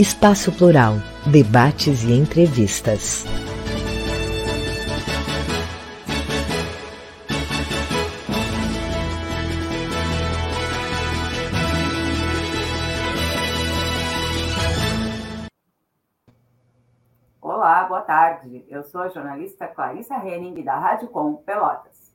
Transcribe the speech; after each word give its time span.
Espaço 0.00 0.50
Plural, 0.50 0.94
debates 1.30 2.04
e 2.04 2.12
entrevistas. 2.14 3.26
Olá, 17.42 17.84
boa 17.84 18.00
tarde. 18.00 18.64
Eu 18.70 18.82
sou 18.84 19.02
a 19.02 19.10
jornalista 19.10 19.68
Clarissa 19.68 20.14
Henning, 20.14 20.64
da 20.64 20.78
Rádio 20.78 21.08
Com 21.08 21.34
Pelotas. 21.36 22.10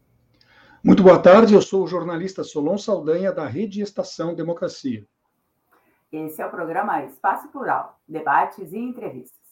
Muito 0.84 1.04
boa 1.04 1.20
tarde, 1.20 1.54
eu 1.54 1.62
sou 1.62 1.84
o 1.84 1.88
jornalista 1.88 2.44
Solon 2.44 2.80
Saldanha, 2.80 3.32
da 3.32 3.46
Rede 3.46 3.80
Estação 3.82 4.34
Democracia. 4.34 5.06
Esse 6.16 6.42
é 6.42 6.46
o 6.46 6.50
programa 6.50 7.04
Espaço 7.04 7.50
Plural, 7.50 8.00
debates 8.08 8.72
e 8.72 8.78
entrevistas. 8.78 9.44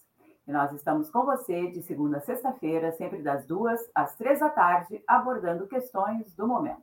E 0.47 0.52
nós 0.52 0.72
estamos 0.72 1.09
com 1.09 1.25
você 1.25 1.70
de 1.70 1.82
segunda 1.82 2.20
a 2.20 2.21
sexta-feira, 2.21 2.93
sempre 2.93 3.21
das 3.21 3.45
duas 3.45 3.82
às 3.93 4.15
três 4.15 4.39
da 4.39 4.49
tarde, 4.49 5.04
abordando 5.05 5.67
questões 5.67 6.33
do 6.33 6.48
momento. 6.48 6.82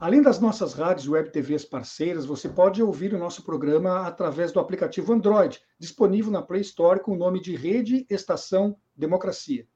Além 0.00 0.20
das 0.20 0.40
nossas 0.40 0.74
rádios 0.74 1.08
web 1.08 1.30
TVs 1.30 1.64
parceiras, 1.64 2.26
você 2.26 2.48
pode 2.48 2.82
ouvir 2.82 3.14
o 3.14 3.18
nosso 3.18 3.44
programa 3.44 4.08
através 4.08 4.50
do 4.50 4.58
aplicativo 4.58 5.12
Android, 5.12 5.62
disponível 5.78 6.32
na 6.32 6.42
Play 6.42 6.62
Store 6.62 6.98
com 6.98 7.12
o 7.12 7.16
nome 7.16 7.40
de 7.40 7.54
Rede 7.54 8.04
Estação 8.10 8.76
Democracia. 8.96 9.68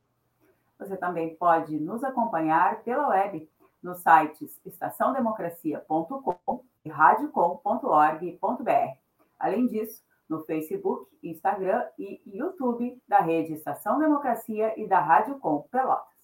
Você 0.77 0.97
também 0.97 1.37
pode 1.37 1.79
nos 1.79 2.03
acompanhar 2.03 2.83
pela 2.83 3.11
web 3.11 3.49
nos 3.81 3.99
sites 3.99 4.61
estaçãodemocracia.com 4.67 6.65
e 6.85 6.89
radiocom.org.br. 6.89 8.99
Além 9.39 9.67
disso, 9.67 10.03
no 10.29 10.43
Facebook, 10.43 11.09
Instagram 11.23 11.85
e 11.99 12.21
YouTube 12.27 13.01
da 13.09 13.21
Rede 13.21 13.55
Estação 13.55 13.99
Democracia 13.99 14.75
e 14.77 14.87
da 14.87 15.01
Rádio 15.01 15.39
Com 15.39 15.63
Pelotas. 15.71 16.19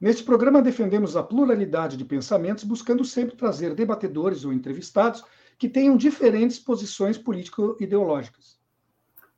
Neste 0.00 0.22
programa 0.24 0.60
defendemos 0.62 1.16
a 1.16 1.22
pluralidade 1.22 1.96
de 1.96 2.04
pensamentos, 2.04 2.64
buscando 2.64 3.04
sempre 3.04 3.36
trazer 3.36 3.72
debatedores 3.74 4.44
ou 4.44 4.52
entrevistados 4.52 5.24
que 5.58 5.68
tenham 5.68 5.96
diferentes 5.96 6.58
posições 6.58 7.16
político-ideológicas. 7.18 8.58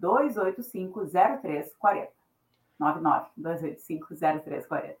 51-285-0340. 0.00 2.08
99-285-0340. 2.80 4.96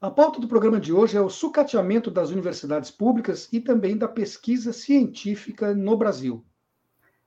A 0.00 0.10
pauta 0.10 0.40
do 0.40 0.48
programa 0.48 0.80
de 0.80 0.92
hoje 0.92 1.16
é 1.16 1.20
o 1.20 1.30
sucateamento 1.30 2.10
das 2.10 2.30
universidades 2.30 2.90
públicas 2.90 3.48
e 3.52 3.60
também 3.60 3.96
da 3.96 4.08
pesquisa 4.08 4.72
científica 4.72 5.72
no 5.74 5.96
Brasil. 5.96 6.44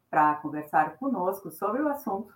Para 0.09 0.35
conversar 0.35 0.97
conosco 0.97 1.49
sobre 1.49 1.81
o 1.81 1.88
assunto, 1.88 2.33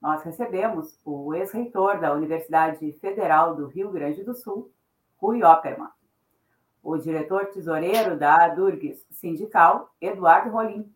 nós 0.00 0.22
recebemos 0.22 0.98
o 1.04 1.34
ex-reitor 1.34 2.00
da 2.00 2.12
Universidade 2.12 2.90
Federal 2.94 3.54
do 3.54 3.66
Rio 3.66 3.92
Grande 3.92 4.24
do 4.24 4.34
Sul, 4.34 4.72
Rui 5.18 5.44
Opperman, 5.44 5.90
o 6.82 6.96
diretor 6.96 7.44
tesoureiro 7.46 8.18
da 8.18 8.48
Durgues 8.48 9.06
Sindical, 9.10 9.94
Eduardo 10.00 10.50
Rolim, 10.50 10.90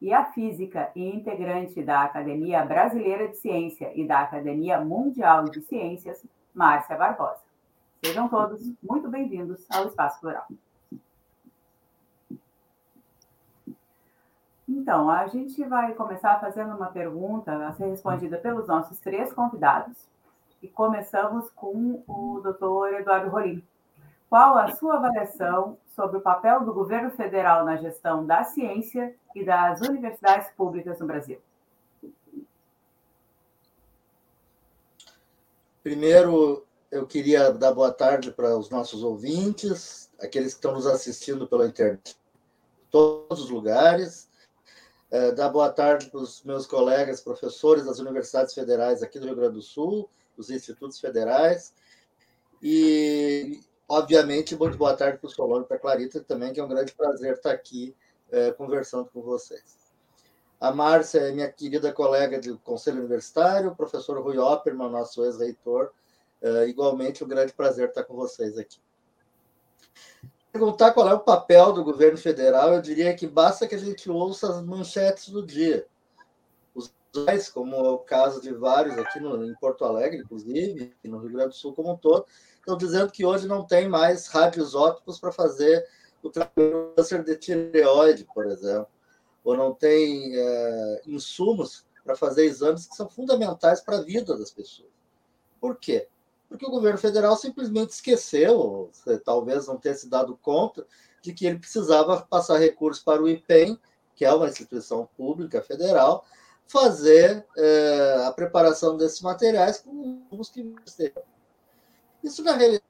e 0.00 0.12
a 0.12 0.24
física 0.26 0.90
e 0.94 1.08
integrante 1.08 1.82
da 1.82 2.02
Academia 2.02 2.64
Brasileira 2.64 3.28
de 3.28 3.36
Ciência 3.36 3.90
e 3.94 4.06
da 4.06 4.20
Academia 4.20 4.80
Mundial 4.80 5.44
de 5.44 5.60
Ciências, 5.62 6.24
Márcia 6.54 6.96
Barbosa. 6.96 7.40
Sejam 8.04 8.28
todos 8.28 8.60
muito 8.82 9.08
bem-vindos 9.08 9.66
ao 9.70 9.86
Espaço 9.86 10.20
Plural. 10.20 10.46
Então, 14.68 15.08
a 15.08 15.26
gente 15.28 15.64
vai 15.64 15.94
começar 15.94 16.40
fazendo 16.40 16.74
uma 16.74 16.88
pergunta 16.88 17.66
a 17.66 17.72
ser 17.72 17.86
respondida 17.86 18.36
pelos 18.36 18.66
nossos 18.66 18.98
três 18.98 19.32
convidados. 19.32 19.96
E 20.62 20.68
começamos 20.68 21.50
com 21.50 22.02
o 22.06 22.40
doutor 22.42 22.92
Eduardo 22.94 23.30
Rolim. 23.30 23.62
Qual 24.28 24.58
a 24.58 24.74
sua 24.74 24.96
avaliação 24.96 25.78
sobre 25.94 26.18
o 26.18 26.20
papel 26.20 26.64
do 26.64 26.74
governo 26.74 27.10
federal 27.10 27.64
na 27.64 27.76
gestão 27.76 28.26
da 28.26 28.44
ciência 28.44 29.14
e 29.34 29.44
das 29.44 29.80
universidades 29.80 30.50
públicas 30.56 30.98
no 30.98 31.06
Brasil? 31.06 31.40
Primeiro, 35.82 36.66
eu 36.90 37.06
queria 37.06 37.52
dar 37.52 37.72
boa 37.72 37.92
tarde 37.92 38.32
para 38.32 38.56
os 38.58 38.68
nossos 38.68 39.04
ouvintes, 39.04 40.10
aqueles 40.20 40.54
que 40.54 40.58
estão 40.58 40.72
nos 40.72 40.86
assistindo 40.86 41.46
pela 41.46 41.66
internet, 41.66 42.16
todos 42.90 43.44
os 43.44 43.50
lugares. 43.50 44.28
É, 45.08 45.30
dar 45.30 45.48
boa 45.50 45.70
tarde 45.70 46.10
para 46.10 46.18
os 46.18 46.42
meus 46.42 46.66
colegas 46.66 47.20
professores 47.20 47.84
das 47.84 48.00
universidades 48.00 48.52
federais 48.52 49.04
aqui 49.04 49.20
do 49.20 49.26
Rio 49.26 49.36
Grande 49.36 49.54
do 49.54 49.62
Sul, 49.62 50.10
dos 50.36 50.50
institutos 50.50 50.98
federais, 50.98 51.72
e 52.60 53.60
Obviamente, 53.88 54.56
muito 54.56 54.76
boa 54.76 54.96
tarde 54.96 55.18
para 55.18 55.28
o 55.28 55.30
Solano 55.30 55.64
e 55.64 55.68
para 55.68 55.76
a 55.76 55.80
Clarita 55.80 56.20
também, 56.20 56.52
que 56.52 56.58
é 56.58 56.64
um 56.64 56.68
grande 56.68 56.92
prazer 56.92 57.34
estar 57.34 57.52
aqui 57.52 57.94
é, 58.32 58.50
conversando 58.50 59.08
com 59.12 59.22
vocês. 59.22 59.86
A 60.60 60.72
Márcia 60.72 61.20
é 61.20 61.32
minha 61.32 61.50
querida 61.52 61.92
colega 61.92 62.40
do 62.40 62.58
Conselho 62.58 62.98
Universitário, 62.98 63.70
o 63.70 63.76
professor 63.76 64.20
Rui 64.20 64.38
Opperman, 64.38 64.90
nosso 64.90 65.24
ex-reitor, 65.24 65.92
é, 66.42 66.66
igualmente 66.66 67.22
um 67.22 67.28
grande 67.28 67.52
prazer 67.52 67.88
estar 67.88 68.02
com 68.02 68.16
vocês 68.16 68.58
aqui. 68.58 68.80
Perguntar 70.50 70.92
qual 70.92 71.08
é 71.08 71.14
o 71.14 71.20
papel 71.20 71.72
do 71.72 71.84
governo 71.84 72.18
federal, 72.18 72.72
eu 72.72 72.82
diria 72.82 73.14
que 73.14 73.26
basta 73.26 73.68
que 73.68 73.74
a 73.76 73.78
gente 73.78 74.10
ouça 74.10 74.48
as 74.48 74.64
manchetes 74.64 75.28
do 75.28 75.46
dia. 75.46 75.86
Os 76.74 76.92
como 77.54 77.76
é 77.76 77.90
o 77.90 77.98
caso 77.98 78.40
de 78.40 78.52
vários 78.52 78.98
aqui 78.98 79.20
no, 79.20 79.44
em 79.44 79.54
Porto 79.54 79.84
Alegre, 79.84 80.18
inclusive, 80.18 80.92
e 81.04 81.08
no 81.08 81.18
Rio 81.18 81.32
Grande 81.32 81.50
do 81.50 81.54
Sul 81.54 81.72
como 81.72 81.92
um 81.92 81.96
todo, 81.96 82.26
estão 82.66 82.76
dizendo 82.76 83.12
que 83.12 83.24
hoje 83.24 83.46
não 83.46 83.64
tem 83.64 83.88
mais 83.88 84.26
radioisótopos 84.26 85.20
para 85.20 85.30
fazer 85.30 85.86
o 86.20 86.30
câncer 86.96 87.22
de 87.22 87.36
tireoide, 87.36 88.26
por 88.34 88.46
exemplo, 88.46 88.88
ou 89.44 89.56
não 89.56 89.72
tem 89.72 90.32
é, 90.34 91.02
insumos 91.06 91.86
para 92.04 92.16
fazer 92.16 92.44
exames 92.44 92.86
que 92.86 92.96
são 92.96 93.08
fundamentais 93.08 93.80
para 93.80 93.98
a 93.98 94.02
vida 94.02 94.36
das 94.36 94.50
pessoas. 94.50 94.90
Por 95.60 95.76
quê? 95.76 96.08
Porque 96.48 96.66
o 96.66 96.70
governo 96.70 96.98
federal 96.98 97.36
simplesmente 97.36 97.90
esqueceu, 97.90 98.90
talvez 99.24 99.68
não 99.68 99.76
tenha 99.76 99.94
se 99.94 100.08
dado 100.08 100.36
conta, 100.36 100.84
de 101.22 101.32
que 101.32 101.46
ele 101.46 101.60
precisava 101.60 102.22
passar 102.22 102.58
recursos 102.58 103.02
para 103.02 103.22
o 103.22 103.28
IPEM, 103.28 103.78
que 104.16 104.24
é 104.24 104.32
uma 104.32 104.48
instituição 104.48 105.08
pública 105.16 105.62
federal, 105.62 106.24
fazer 106.66 107.46
é, 107.56 108.24
a 108.26 108.32
preparação 108.32 108.96
desses 108.96 109.20
materiais 109.20 109.78
com 109.78 110.24
os 110.32 110.50
que 110.50 110.64
Isso, 112.26 112.42
na 112.42 112.56
realidade, 112.56 112.82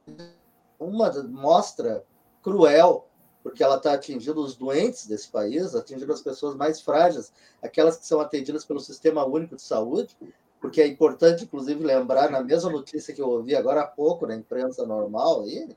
uma 0.81 1.12
mostra 1.25 2.03
cruel, 2.43 3.06
porque 3.43 3.62
ela 3.62 3.77
está 3.77 3.93
atingindo 3.93 4.41
os 4.41 4.56
doentes 4.56 5.06
desse 5.06 5.29
país, 5.29 5.75
atingindo 5.75 6.11
as 6.11 6.23
pessoas 6.23 6.55
mais 6.55 6.81
frágeis, 6.81 7.31
aquelas 7.62 7.99
que 7.99 8.06
são 8.06 8.19
atendidas 8.19 8.65
pelo 8.65 8.81
Sistema 8.81 9.27
Único 9.27 9.55
de 9.55 9.61
Saúde, 9.61 10.17
porque 10.59 10.81
é 10.81 10.87
importante, 10.87 11.44
inclusive, 11.44 11.85
lembrar, 11.85 12.31
na 12.31 12.43
mesma 12.43 12.71
notícia 12.71 13.12
que 13.12 13.21
eu 13.21 13.29
ouvi 13.29 13.55
agora 13.55 13.83
há 13.83 13.87
pouco, 13.87 14.27
na 14.27 14.35
imprensa 14.35 14.87
normal, 14.87 15.43
aí, 15.43 15.69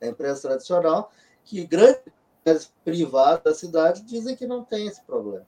na 0.00 0.06
imprensa 0.06 0.42
tradicional, 0.42 1.10
que 1.44 1.66
grandes 1.66 2.72
privadas 2.84 3.42
da 3.42 3.54
cidade 3.54 4.02
dizem 4.02 4.36
que 4.36 4.46
não 4.46 4.62
tem 4.62 4.86
esse 4.86 5.02
problema, 5.02 5.44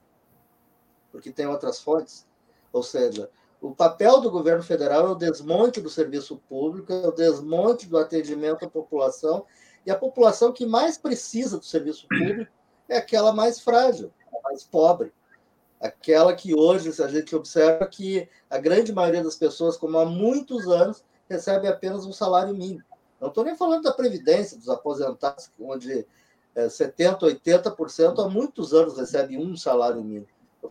porque 1.13 1.31
tem 1.31 1.47
outras 1.47 1.79
fontes. 1.79 2.27
Ou 2.73 2.83
seja, 2.83 3.31
o 3.63 3.73
papel 3.73 4.21
do 4.21 4.29
governo 4.29 4.63
federal 4.63 5.07
é 5.07 5.11
o 5.11 5.15
desmonte 5.15 5.81
do 5.81 5.89
serviço 5.89 6.37
público, 6.49 6.93
é 6.93 7.07
o 7.07 7.13
desmonte 7.13 7.89
do 7.89 7.97
atendimento 7.97 8.65
à 8.65 8.69
população, 8.69 9.47
e 9.87 9.91
a 9.91 9.97
população 9.97 10.53
que 10.53 10.67
mais 10.67 10.99
precisa 10.99 11.59
do 11.59 11.65
serviço 11.65 12.09
público 12.09 12.51
é 12.89 12.97
aquela 12.97 13.33
mais 13.33 13.61
frágil, 13.61 14.13
a 14.35 14.43
mais 14.43 14.65
pobre. 14.65 15.13
Aquela 15.81 16.35
que 16.35 16.55
hoje, 16.55 16.91
a 17.01 17.07
gente 17.07 17.37
observa 17.37 17.87
que 17.87 18.29
a 18.51 18.59
grande 18.59 18.93
maioria 18.93 19.23
das 19.23 19.37
pessoas, 19.37 19.77
como 19.77 19.97
há 19.97 20.05
muitos 20.05 20.67
anos, 20.67 21.05
recebe 21.29 21.69
apenas 21.69 22.05
um 22.05 22.13
salário 22.13 22.55
mínimo. 22.55 22.83
Não 23.21 23.29
estou 23.29 23.45
nem 23.45 23.57
falando 23.57 23.85
da 23.85 23.93
Previdência, 23.93 24.59
dos 24.59 24.69
aposentados, 24.69 25.53
onde 25.59 26.05
é, 26.57 26.67
70%, 26.67 27.21
80% 27.45 28.25
há 28.25 28.29
muitos 28.29 28.75
anos 28.75 28.99
recebe 28.99 29.39
um 29.39 29.57
salário 29.57 30.03
mínimo. 30.03 30.27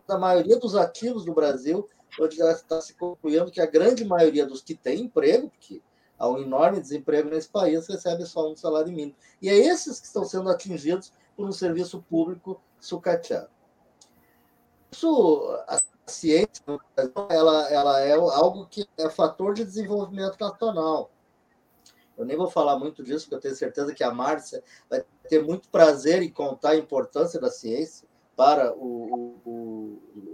A 0.09 0.17
maioria 0.17 0.59
dos 0.59 0.75
ativos 0.75 1.23
do 1.23 1.33
Brasil, 1.33 1.87
onde 2.19 2.37
já 2.37 2.51
está 2.51 2.81
se 2.81 2.93
concluindo 2.93 3.51
que 3.51 3.61
a 3.61 3.65
grande 3.65 4.03
maioria 4.03 4.45
dos 4.45 4.61
que 4.61 4.75
têm 4.75 5.01
emprego, 5.01 5.49
porque 5.49 5.81
há 6.17 6.29
um 6.29 6.39
enorme 6.39 6.79
desemprego 6.79 7.29
nesse 7.29 7.49
país, 7.49 7.87
recebe 7.87 8.25
só 8.25 8.51
um 8.51 8.55
salário 8.55 8.91
mínimo. 8.91 9.15
E 9.41 9.49
é 9.49 9.55
esses 9.55 9.99
que 9.99 10.07
estão 10.07 10.23
sendo 10.23 10.49
atingidos 10.49 11.11
por 11.35 11.47
um 11.47 11.51
serviço 11.51 12.03
público 12.09 12.61
sucateado. 12.79 13.49
Isso, 14.91 15.47
a 15.67 15.79
ciência, 16.05 16.63
ela, 17.29 17.69
ela 17.69 17.99
é 18.01 18.13
algo 18.13 18.67
que 18.67 18.87
é 18.97 19.09
fator 19.09 19.53
de 19.53 19.63
desenvolvimento 19.63 20.37
nacional. 20.39 21.09
Eu 22.17 22.25
nem 22.25 22.37
vou 22.37 22.49
falar 22.49 22.77
muito 22.77 23.03
disso, 23.03 23.25
porque 23.25 23.35
eu 23.35 23.39
tenho 23.39 23.55
certeza 23.55 23.93
que 23.93 24.03
a 24.03 24.13
Márcia 24.13 24.63
vai 24.89 25.03
ter 25.27 25.41
muito 25.41 25.69
prazer 25.69 26.21
em 26.21 26.29
contar 26.29 26.71
a 26.71 26.75
importância 26.75 27.39
da 27.39 27.49
ciência 27.49 28.07
para 28.35 28.73
o, 28.73 29.39
o, 29.45 29.51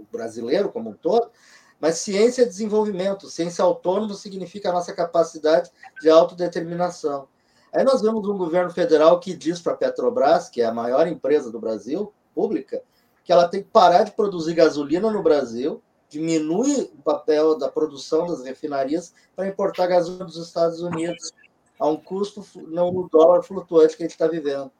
o 0.00 0.06
brasileiro 0.10 0.70
como 0.70 0.90
um 0.90 0.94
todo. 0.94 1.30
Mas 1.80 1.98
ciência 1.98 2.42
é 2.42 2.44
desenvolvimento, 2.44 3.28
ciência 3.28 3.64
autônoma 3.64 4.14
significa 4.14 4.70
a 4.70 4.72
nossa 4.72 4.92
capacidade 4.92 5.70
de 6.00 6.10
autodeterminação. 6.10 7.28
Aí 7.72 7.84
nós 7.84 8.00
vemos 8.00 8.26
um 8.26 8.36
governo 8.36 8.70
federal 8.70 9.20
que 9.20 9.36
diz 9.36 9.60
para 9.60 9.74
a 9.74 9.76
Petrobras, 9.76 10.48
que 10.48 10.60
é 10.60 10.64
a 10.64 10.72
maior 10.72 11.06
empresa 11.06 11.50
do 11.52 11.60
Brasil, 11.60 12.12
pública, 12.34 12.82
que 13.24 13.32
ela 13.32 13.46
tem 13.46 13.62
que 13.62 13.68
parar 13.68 14.04
de 14.04 14.12
produzir 14.12 14.54
gasolina 14.54 15.10
no 15.10 15.22
Brasil, 15.22 15.82
diminui 16.08 16.90
o 16.98 17.02
papel 17.02 17.58
da 17.58 17.68
produção 17.68 18.26
das 18.26 18.42
refinarias 18.42 19.12
para 19.36 19.46
importar 19.46 19.86
gasolina 19.86 20.24
dos 20.24 20.36
Estados 20.36 20.80
Unidos 20.80 21.30
a 21.78 21.86
um 21.86 21.96
custo 21.96 22.44
no 22.66 23.08
dólar 23.12 23.42
flutuante 23.42 23.96
que 23.96 24.02
a 24.02 24.06
gente 24.06 24.12
está 24.12 24.26
vivendo. 24.26 24.70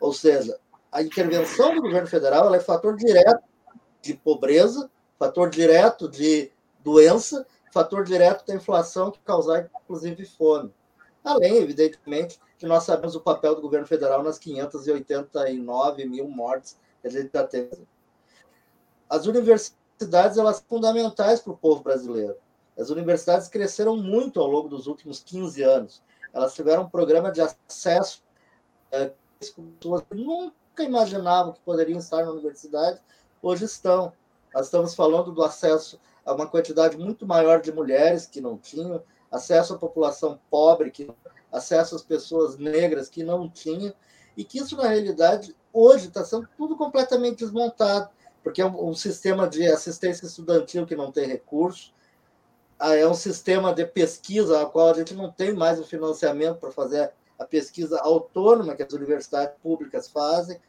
Ou 0.00 0.12
seja, 0.12 0.58
a 0.90 1.00
intervenção 1.02 1.74
do 1.74 1.80
governo 1.80 2.08
federal 2.08 2.52
é 2.54 2.60
fator 2.60 2.96
direto 2.96 3.42
de 4.02 4.14
pobreza, 4.14 4.90
fator 5.24 5.50
direto 5.50 6.08
de 6.08 6.50
doença, 6.82 7.46
fator 7.72 8.04
direto 8.04 8.44
da 8.46 8.54
inflação 8.54 9.10
que 9.10 9.20
causar, 9.20 9.70
inclusive, 9.82 10.24
fome. 10.26 10.72
Além, 11.22 11.58
evidentemente, 11.58 12.40
que 12.58 12.66
nós 12.66 12.82
sabemos 12.82 13.14
o 13.14 13.20
papel 13.20 13.54
do 13.54 13.62
governo 13.62 13.86
federal 13.86 14.22
nas 14.22 14.38
589 14.38 16.04
mil 16.06 16.28
mortes 16.28 16.76
que 17.00 17.06
a 17.06 17.10
gente 17.10 17.30
já 17.32 17.46
teve. 17.46 17.86
As 19.08 19.26
universidades 19.26 20.38
elas 20.38 20.56
são 20.56 20.64
fundamentais 20.68 21.40
para 21.40 21.52
o 21.52 21.56
povo 21.56 21.82
brasileiro. 21.82 22.36
As 22.76 22.90
universidades 22.90 23.46
cresceram 23.46 23.96
muito 23.96 24.40
ao 24.40 24.46
longo 24.46 24.68
dos 24.68 24.86
últimos 24.86 25.20
15 25.20 25.62
anos 25.62 26.02
elas 26.32 26.54
tiveram 26.54 26.84
um 26.84 26.88
programa 26.88 27.30
de 27.30 27.40
acesso 27.40 28.22
é, 28.90 29.12
pessoas 29.38 30.02
que 30.02 30.14
nunca 30.14 30.82
imaginavam 30.82 31.52
que 31.52 31.60
poderiam 31.60 31.98
estar 31.98 32.24
na 32.24 32.30
universidade, 32.30 33.00
hoje 33.42 33.64
estão. 33.64 34.12
Nós 34.54 34.66
estamos 34.66 34.94
falando 34.94 35.32
do 35.32 35.42
acesso 35.42 36.00
a 36.24 36.32
uma 36.32 36.46
quantidade 36.46 36.96
muito 36.96 37.26
maior 37.26 37.60
de 37.60 37.72
mulheres 37.72 38.26
que 38.26 38.40
não 38.40 38.56
tinham, 38.56 39.02
acesso 39.30 39.74
à 39.74 39.78
população 39.78 40.38
pobre, 40.50 40.90
que 40.90 41.10
acesso 41.50 41.96
às 41.96 42.02
pessoas 42.02 42.56
negras 42.56 43.08
que 43.08 43.22
não 43.22 43.48
tinham, 43.48 43.94
e 44.36 44.44
que 44.44 44.58
isso, 44.58 44.76
na 44.76 44.88
realidade, 44.88 45.54
hoje 45.72 46.08
está 46.08 46.24
sendo 46.24 46.48
tudo 46.56 46.76
completamente 46.76 47.38
desmontado, 47.38 48.10
porque 48.42 48.60
é 48.60 48.66
um, 48.66 48.88
um 48.88 48.94
sistema 48.94 49.48
de 49.48 49.66
assistência 49.66 50.26
estudantil 50.26 50.86
que 50.86 50.96
não 50.96 51.10
tem 51.10 51.26
recurso, 51.26 51.92
é 52.80 53.06
um 53.06 53.14
sistema 53.14 53.72
de 53.72 53.86
pesquisa 53.86 54.60
a 54.60 54.66
qual 54.66 54.90
a 54.90 54.94
gente 54.94 55.14
não 55.14 55.30
tem 55.30 55.52
mais 55.54 55.78
o 55.78 55.84
financiamento 55.84 56.58
para 56.58 56.72
fazer 56.72 57.12
a 57.38 57.44
pesquisa 57.44 58.00
autônoma 58.00 58.74
que 58.74 58.82
as 58.82 58.92
universidades 58.92 59.54
públicas 59.62 60.08
fazem. 60.08 60.60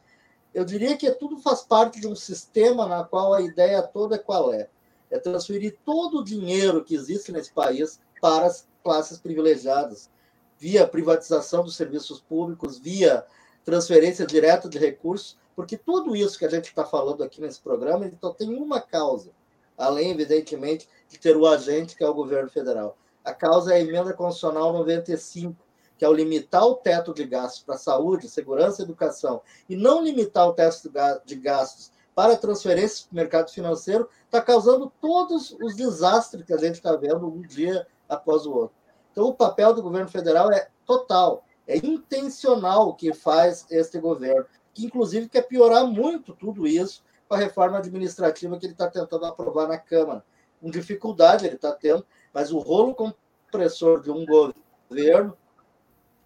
Eu 0.54 0.64
diria 0.64 0.96
que 0.96 1.10
tudo 1.10 1.36
faz 1.38 1.62
parte 1.62 2.00
de 2.00 2.06
um 2.06 2.14
sistema 2.14 2.86
na 2.86 3.02
qual 3.02 3.34
a 3.34 3.42
ideia 3.42 3.82
toda 3.82 4.14
é 4.14 4.18
qual 4.18 4.54
é? 4.54 4.68
É 5.10 5.18
transferir 5.18 5.76
todo 5.84 6.18
o 6.18 6.24
dinheiro 6.24 6.84
que 6.84 6.94
existe 6.94 7.32
nesse 7.32 7.52
país 7.52 8.00
para 8.20 8.46
as 8.46 8.66
classes 8.82 9.18
privilegiadas, 9.18 10.08
via 10.56 10.86
privatização 10.86 11.64
dos 11.64 11.74
serviços 11.74 12.20
públicos, 12.20 12.78
via 12.78 13.24
transferência 13.64 14.24
direta 14.24 14.68
de 14.68 14.78
recursos, 14.78 15.36
porque 15.56 15.76
tudo 15.76 16.14
isso 16.14 16.38
que 16.38 16.44
a 16.44 16.50
gente 16.50 16.66
está 16.66 16.84
falando 16.84 17.24
aqui 17.24 17.40
nesse 17.40 17.60
programa 17.60 18.06
então 18.06 18.32
tem 18.32 18.54
uma 18.54 18.80
causa, 18.80 19.30
além, 19.76 20.12
evidentemente, 20.12 20.88
de 21.08 21.18
ter 21.18 21.36
o 21.36 21.46
agente, 21.46 21.96
que 21.96 22.04
é 22.04 22.08
o 22.08 22.14
governo 22.14 22.48
federal. 22.48 22.96
A 23.24 23.32
causa 23.32 23.72
é 23.72 23.76
a 23.76 23.80
emenda 23.80 24.12
constitucional 24.12 24.72
95, 24.72 25.63
que 25.96 26.04
ao 26.04 26.12
limitar 26.12 26.64
o 26.64 26.74
teto 26.74 27.14
de 27.14 27.24
gastos 27.24 27.62
para 27.62 27.76
saúde, 27.76 28.28
segurança 28.28 28.82
e 28.82 28.84
educação, 28.84 29.42
e 29.68 29.76
não 29.76 30.02
limitar 30.02 30.48
o 30.48 30.52
teto 30.52 30.90
de 31.24 31.36
gastos 31.36 31.92
para 32.14 32.36
transferências 32.36 33.02
para 33.02 33.12
o 33.12 33.16
mercado 33.16 33.50
financeiro, 33.50 34.08
está 34.24 34.40
causando 34.40 34.92
todos 35.00 35.56
os 35.60 35.74
desastres 35.74 36.44
que 36.44 36.52
a 36.52 36.58
gente 36.58 36.76
está 36.76 36.94
vendo 36.96 37.26
um 37.26 37.42
dia 37.42 37.86
após 38.08 38.46
o 38.46 38.52
outro. 38.52 38.76
Então, 39.10 39.24
o 39.26 39.34
papel 39.34 39.72
do 39.72 39.82
governo 39.82 40.08
federal 40.08 40.50
é 40.50 40.68
total, 40.84 41.44
é 41.66 41.76
intencional 41.78 42.88
o 42.88 42.94
que 42.94 43.12
faz 43.12 43.66
este 43.70 43.98
governo, 43.98 44.44
que 44.72 44.84
inclusive 44.84 45.28
quer 45.28 45.42
piorar 45.42 45.86
muito 45.86 46.34
tudo 46.34 46.66
isso 46.66 47.04
com 47.28 47.34
a 47.34 47.38
reforma 47.38 47.78
administrativa 47.78 48.58
que 48.58 48.66
ele 48.66 48.72
está 48.72 48.90
tentando 48.90 49.24
aprovar 49.24 49.68
na 49.68 49.78
Câmara. 49.78 50.24
Com 50.60 50.70
dificuldade 50.70 51.46
ele 51.46 51.56
está 51.56 51.72
tendo, 51.72 52.04
mas 52.32 52.52
o 52.52 52.58
rolo 52.58 52.94
compressor 52.94 54.02
de 54.02 54.10
um 54.10 54.26
governo, 54.26 55.36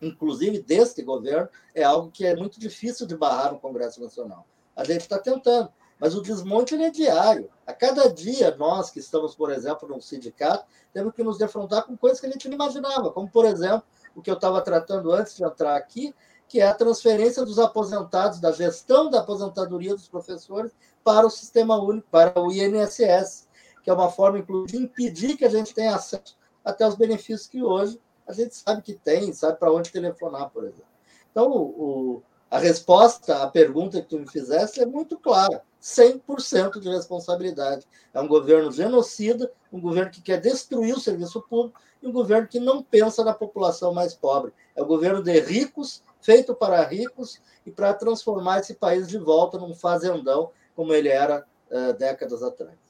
inclusive 0.00 0.60
deste 0.60 1.02
governo, 1.02 1.48
é 1.74 1.82
algo 1.82 2.10
que 2.10 2.24
é 2.24 2.36
muito 2.36 2.58
difícil 2.58 3.06
de 3.06 3.16
barrar 3.16 3.52
no 3.52 3.60
Congresso 3.60 4.00
Nacional. 4.00 4.46
A 4.74 4.84
gente 4.84 5.00
está 5.00 5.18
tentando, 5.18 5.70
mas 5.98 6.14
o 6.14 6.22
desmonte 6.22 6.74
é 6.74 6.90
diário. 6.90 7.50
A 7.66 7.72
cada 7.72 8.08
dia, 8.12 8.54
nós 8.56 8.90
que 8.90 9.00
estamos, 9.00 9.34
por 9.34 9.50
exemplo, 9.50 9.88
num 9.88 10.00
sindicato, 10.00 10.64
temos 10.92 11.12
que 11.14 11.22
nos 11.22 11.38
defrontar 11.38 11.84
com 11.84 11.96
coisas 11.96 12.20
que 12.20 12.26
a 12.26 12.30
gente 12.30 12.48
não 12.48 12.54
imaginava, 12.54 13.10
como, 13.10 13.28
por 13.28 13.44
exemplo, 13.44 13.82
o 14.14 14.22
que 14.22 14.30
eu 14.30 14.34
estava 14.34 14.60
tratando 14.60 15.12
antes 15.12 15.36
de 15.36 15.44
entrar 15.44 15.76
aqui, 15.76 16.14
que 16.48 16.60
é 16.60 16.66
a 16.66 16.74
transferência 16.74 17.44
dos 17.44 17.58
aposentados, 17.58 18.40
da 18.40 18.52
gestão 18.52 19.10
da 19.10 19.20
aposentadoria 19.20 19.94
dos 19.94 20.08
professores 20.08 20.72
para 21.04 21.26
o 21.26 21.30
sistema 21.30 21.76
único, 21.80 22.08
para 22.10 22.40
o 22.40 22.50
INSS, 22.50 23.48
que 23.82 23.90
é 23.90 23.92
uma 23.92 24.10
forma, 24.10 24.38
inclusive, 24.38 24.78
de 24.78 24.84
impedir 24.84 25.36
que 25.36 25.44
a 25.44 25.50
gente 25.50 25.74
tenha 25.74 25.94
acesso 25.94 26.38
até 26.64 26.86
os 26.86 26.94
benefícios 26.94 27.46
que 27.46 27.62
hoje 27.62 28.00
a 28.28 28.32
gente 28.32 28.54
sabe 28.54 28.82
que 28.82 28.92
tem, 28.92 29.32
sabe 29.32 29.58
para 29.58 29.72
onde 29.72 29.90
telefonar, 29.90 30.50
por 30.50 30.64
exemplo. 30.64 30.84
Então, 31.30 31.50
o, 31.50 32.22
a 32.50 32.58
resposta 32.58 33.42
à 33.42 33.48
pergunta 33.48 34.00
que 34.00 34.08
tu 34.08 34.18
me 34.18 34.30
fizeste 34.30 34.80
é 34.80 34.86
muito 34.86 35.18
clara: 35.18 35.62
100% 35.82 36.78
de 36.78 36.88
responsabilidade. 36.90 37.86
É 38.12 38.20
um 38.20 38.28
governo 38.28 38.70
genocida, 38.70 39.50
um 39.72 39.80
governo 39.80 40.10
que 40.10 40.20
quer 40.20 40.40
destruir 40.40 40.94
o 40.94 41.00
serviço 41.00 41.40
público 41.40 41.80
e 42.02 42.06
um 42.06 42.12
governo 42.12 42.46
que 42.46 42.60
não 42.60 42.82
pensa 42.82 43.24
na 43.24 43.32
população 43.32 43.94
mais 43.94 44.14
pobre. 44.14 44.52
É 44.76 44.82
um 44.82 44.86
governo 44.86 45.22
de 45.22 45.40
ricos 45.40 46.02
feito 46.20 46.54
para 46.54 46.84
ricos 46.84 47.40
e 47.64 47.70
para 47.70 47.94
transformar 47.94 48.60
esse 48.60 48.74
país 48.74 49.08
de 49.08 49.18
volta 49.18 49.58
num 49.58 49.74
fazendão 49.74 50.50
como 50.76 50.92
ele 50.92 51.08
era 51.08 51.46
uh, 51.70 51.92
décadas 51.94 52.42
atrás. 52.42 52.87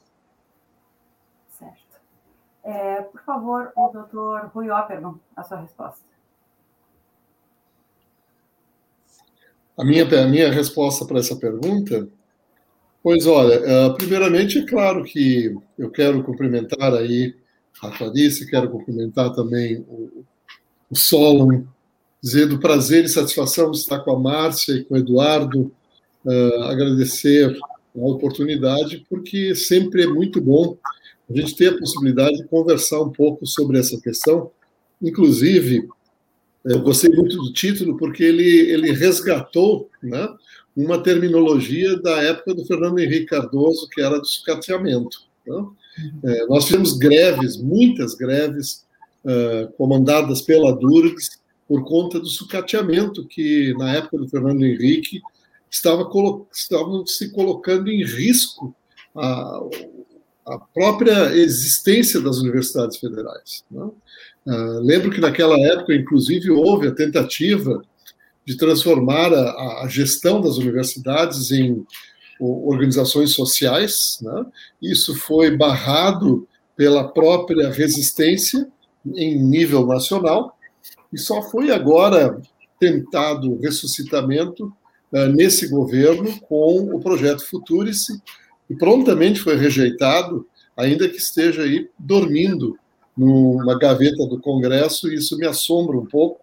É, 2.70 3.02
por 3.02 3.22
favor, 3.22 3.72
o 3.74 3.88
doutor 3.88 4.50
Rui 4.54 4.70
Opperman, 4.70 5.18
a 5.34 5.42
sua 5.42 5.60
resposta. 5.60 6.04
A 9.76 9.84
minha, 9.84 10.04
a 10.04 10.26
minha 10.26 10.52
resposta 10.52 11.06
para 11.06 11.20
essa 11.20 11.36
pergunta 11.36 12.08
Pois 13.02 13.26
olha, 13.26 13.54
eh, 13.54 13.90
primeiramente 13.96 14.58
é 14.58 14.66
claro 14.66 15.04
que 15.04 15.56
eu 15.78 15.90
quero 15.90 16.22
cumprimentar 16.24 16.94
aí 16.94 17.34
a 17.80 17.90
Clarice, 17.90 18.50
quero 18.50 18.68
cumprimentar 18.68 19.32
também 19.32 19.78
o, 19.88 20.24
o 20.90 20.94
Solon, 20.96 21.62
dizer 22.20 22.46
do 22.46 22.58
prazer 22.58 23.04
e 23.04 23.08
satisfação 23.08 23.70
de 23.70 23.78
estar 23.78 24.00
com 24.00 24.10
a 24.10 24.18
Márcia 24.18 24.74
e 24.74 24.84
com 24.84 24.94
o 24.94 24.98
Eduardo, 24.98 25.72
uh, 26.24 26.62
agradecer 26.64 27.56
a 27.96 28.00
oportunidade, 28.06 29.06
porque 29.08 29.54
sempre 29.54 30.02
é 30.02 30.06
muito 30.06 30.40
bom 30.40 30.76
a 31.30 31.36
gente 31.36 31.56
ter 31.56 31.74
a 31.74 31.78
possibilidade 31.78 32.38
de 32.38 32.48
conversar 32.48 33.02
um 33.02 33.10
pouco 33.10 33.46
sobre 33.46 33.78
essa 33.78 34.00
questão. 34.00 34.50
Inclusive, 35.00 35.88
eu 36.64 36.80
gostei 36.80 37.10
muito 37.10 37.36
do 37.36 37.52
título, 37.52 37.96
porque 37.96 38.24
ele, 38.24 38.46
ele 38.70 38.92
resgatou 38.92 39.88
né, 40.02 40.28
uma 40.76 41.02
terminologia 41.02 41.98
da 42.00 42.22
época 42.22 42.54
do 42.54 42.64
Fernando 42.64 42.98
Henrique 42.98 43.26
Cardoso, 43.26 43.88
que 43.88 44.00
era 44.00 44.18
do 44.18 44.26
sucateamento. 44.26 45.20
Né? 45.46 45.66
É, 46.24 46.46
nós 46.46 46.66
tivemos 46.66 46.96
greves, 46.96 47.56
muitas 47.56 48.14
greves, 48.14 48.86
uh, 49.24 49.72
comandadas 49.72 50.42
pela 50.42 50.72
Durgs, 50.72 51.38
por 51.66 51.84
conta 51.84 52.18
do 52.18 52.26
sucateamento, 52.26 53.26
que 53.26 53.74
na 53.76 53.96
época 53.96 54.18
do 54.18 54.28
Fernando 54.28 54.64
Henrique 54.64 55.20
estava, 55.70 56.08
estava 56.52 57.04
se 57.06 57.30
colocando 57.32 57.90
em 57.90 58.04
risco 58.04 58.74
a, 59.14 59.60
a 60.48 60.58
própria 60.58 61.34
existência 61.36 62.20
das 62.20 62.38
universidades 62.38 62.96
federais. 62.96 63.64
Né? 63.70 63.82
Uh, 64.46 64.80
lembro 64.80 65.10
que 65.10 65.20
naquela 65.20 65.58
época, 65.58 65.94
inclusive, 65.94 66.50
houve 66.50 66.88
a 66.88 66.94
tentativa 66.94 67.82
de 68.46 68.56
transformar 68.56 69.32
a, 69.32 69.82
a 69.84 69.88
gestão 69.88 70.40
das 70.40 70.56
universidades 70.56 71.50
em 71.50 71.84
organizações 72.40 73.32
sociais. 73.32 74.18
Né? 74.22 74.46
Isso 74.80 75.14
foi 75.14 75.56
barrado 75.56 76.48
pela 76.76 77.08
própria 77.08 77.70
resistência 77.70 78.66
em 79.16 79.38
nível 79.38 79.86
nacional 79.86 80.56
e 81.12 81.18
só 81.18 81.42
foi 81.42 81.70
agora 81.70 82.40
tentado 82.78 83.58
ressuscitamento 83.60 84.72
uh, 85.12 85.26
nesse 85.26 85.68
governo 85.68 86.40
com 86.42 86.94
o 86.94 87.00
projeto 87.00 87.44
Futurice 87.44 88.22
e 88.68 88.74
prontamente 88.74 89.40
foi 89.40 89.56
rejeitado, 89.56 90.46
ainda 90.76 91.08
que 91.08 91.16
esteja 91.16 91.62
aí 91.62 91.88
dormindo 91.98 92.78
numa 93.16 93.76
gaveta 93.78 94.26
do 94.26 94.40
Congresso, 94.40 95.08
e 95.08 95.16
isso 95.16 95.36
me 95.36 95.46
assombra 95.46 95.96
um 95.96 96.06
pouco, 96.06 96.40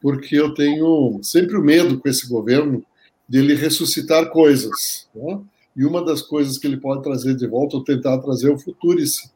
porque 0.00 0.36
eu 0.36 0.54
tenho 0.54 1.18
sempre 1.22 1.56
o 1.56 1.62
medo 1.62 1.98
com 1.98 2.08
esse 2.08 2.28
governo 2.28 2.84
dele 3.28 3.54
ressuscitar 3.54 4.30
coisas. 4.30 5.08
Né? 5.14 5.40
E 5.74 5.84
uma 5.84 6.04
das 6.04 6.22
coisas 6.22 6.58
que 6.58 6.66
ele 6.66 6.76
pode 6.76 7.02
trazer 7.02 7.34
de 7.34 7.46
volta, 7.46 7.76
ou 7.76 7.84
tentar 7.84 8.18
trazer, 8.18 8.50
é 8.50 8.52
o 8.52 8.58
Futurice. 8.58 9.30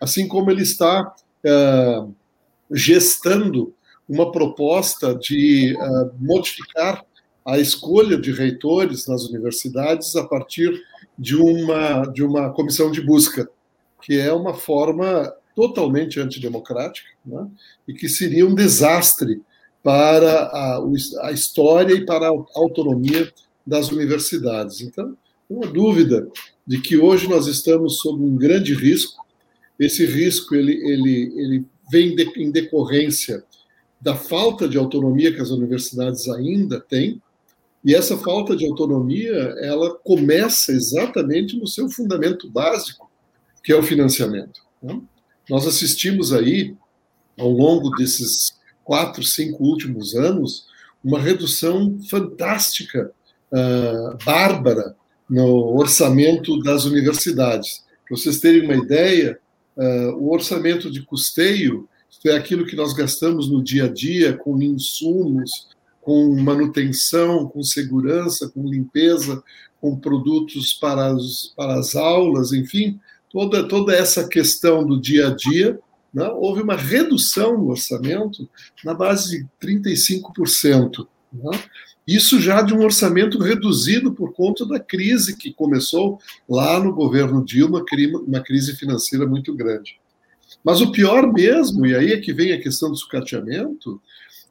Assim 0.00 0.26
como 0.28 0.50
ele 0.50 0.62
está 0.62 1.14
é, 1.44 2.04
gestando 2.70 3.74
uma 4.08 4.32
proposta 4.32 5.14
de 5.14 5.76
é, 5.76 6.10
modificar 6.18 7.04
a 7.44 7.58
escolha 7.58 8.16
de 8.16 8.32
reitores 8.32 9.06
nas 9.06 9.24
universidades 9.24 10.14
a 10.16 10.24
partir 10.24 10.72
de 11.20 11.36
uma, 11.36 12.06
de 12.06 12.24
uma 12.24 12.50
comissão 12.50 12.90
de 12.90 13.02
busca, 13.02 13.46
que 14.00 14.18
é 14.18 14.32
uma 14.32 14.54
forma 14.54 15.30
totalmente 15.54 16.18
antidemocrática 16.18 17.10
né? 17.26 17.46
e 17.86 17.92
que 17.92 18.08
seria 18.08 18.46
um 18.46 18.54
desastre 18.54 19.42
para 19.82 20.44
a, 20.44 20.82
a 21.24 21.30
história 21.30 21.92
e 21.92 22.06
para 22.06 22.26
a 22.26 22.44
autonomia 22.56 23.30
das 23.66 23.92
universidades. 23.92 24.80
Então, 24.80 25.14
não 25.48 25.62
há 25.62 25.66
dúvida 25.66 26.26
de 26.66 26.80
que 26.80 26.96
hoje 26.96 27.28
nós 27.28 27.46
estamos 27.46 27.98
sob 27.98 28.22
um 28.22 28.36
grande 28.36 28.72
risco. 28.72 29.22
Esse 29.78 30.06
risco 30.06 30.54
ele, 30.54 30.72
ele, 30.72 31.32
ele 31.36 31.64
vem 31.92 32.16
de, 32.16 32.24
em 32.36 32.50
decorrência 32.50 33.44
da 34.00 34.16
falta 34.16 34.66
de 34.66 34.78
autonomia 34.78 35.34
que 35.34 35.40
as 35.42 35.50
universidades 35.50 36.26
ainda 36.30 36.80
têm, 36.80 37.20
e 37.84 37.94
essa 37.94 38.16
falta 38.18 38.54
de 38.54 38.66
autonomia 38.66 39.54
ela 39.60 39.94
começa 39.94 40.72
exatamente 40.72 41.56
no 41.56 41.66
seu 41.66 41.88
fundamento 41.88 42.50
básico, 42.50 43.10
que 43.64 43.72
é 43.72 43.76
o 43.76 43.82
financiamento. 43.82 44.60
Né? 44.82 45.00
Nós 45.48 45.66
assistimos 45.66 46.32
aí, 46.32 46.74
ao 47.38 47.50
longo 47.50 47.90
desses 47.90 48.58
quatro, 48.84 49.22
cinco 49.22 49.64
últimos 49.64 50.14
anos, 50.14 50.66
uma 51.02 51.18
redução 51.18 51.98
fantástica, 52.10 53.10
uh, 53.50 54.18
bárbara, 54.24 54.94
no 55.28 55.78
orçamento 55.78 56.60
das 56.62 56.84
universidades. 56.84 57.84
Para 58.06 58.16
vocês 58.16 58.40
terem 58.40 58.64
uma 58.64 58.74
ideia, 58.74 59.38
uh, 59.76 60.16
o 60.16 60.32
orçamento 60.32 60.90
de 60.90 61.02
custeio, 61.02 61.88
isto 62.10 62.28
é 62.28 62.36
aquilo 62.36 62.66
que 62.66 62.76
nós 62.76 62.92
gastamos 62.92 63.48
no 63.48 63.62
dia 63.62 63.84
a 63.84 63.88
dia 63.88 64.36
com 64.36 64.60
insumos, 64.60 65.68
com 66.00 66.34
manutenção, 66.40 67.46
com 67.48 67.62
segurança, 67.62 68.48
com 68.48 68.66
limpeza, 68.66 69.42
com 69.80 69.96
produtos 69.96 70.74
para, 70.74 71.14
os, 71.14 71.52
para 71.56 71.78
as 71.78 71.94
aulas, 71.94 72.52
enfim, 72.52 72.98
toda, 73.30 73.66
toda 73.66 73.94
essa 73.94 74.28
questão 74.28 74.86
do 74.86 75.00
dia 75.00 75.28
a 75.28 75.34
dia 75.34 75.78
né, 76.12 76.28
houve 76.28 76.62
uma 76.62 76.76
redução 76.76 77.56
no 77.56 77.70
orçamento 77.70 78.48
na 78.84 78.92
base 78.92 79.38
de 79.38 79.66
35%. 79.66 81.06
Né? 81.32 81.50
Isso 82.06 82.40
já 82.40 82.60
de 82.60 82.74
um 82.74 82.82
orçamento 82.82 83.38
reduzido 83.38 84.12
por 84.12 84.32
conta 84.32 84.66
da 84.66 84.80
crise 84.80 85.36
que 85.36 85.52
começou 85.52 86.18
lá 86.48 86.80
no 86.80 86.92
governo 86.92 87.44
Dilma, 87.44 87.84
uma 88.26 88.40
crise 88.40 88.74
financeira 88.74 89.26
muito 89.26 89.54
grande. 89.54 90.00
Mas 90.64 90.80
o 90.80 90.90
pior 90.90 91.32
mesmo, 91.32 91.86
e 91.86 91.94
aí 91.94 92.12
é 92.12 92.20
que 92.20 92.32
vem 92.32 92.52
a 92.52 92.60
questão 92.60 92.90
do 92.90 92.96
sucateamento, 92.96 94.00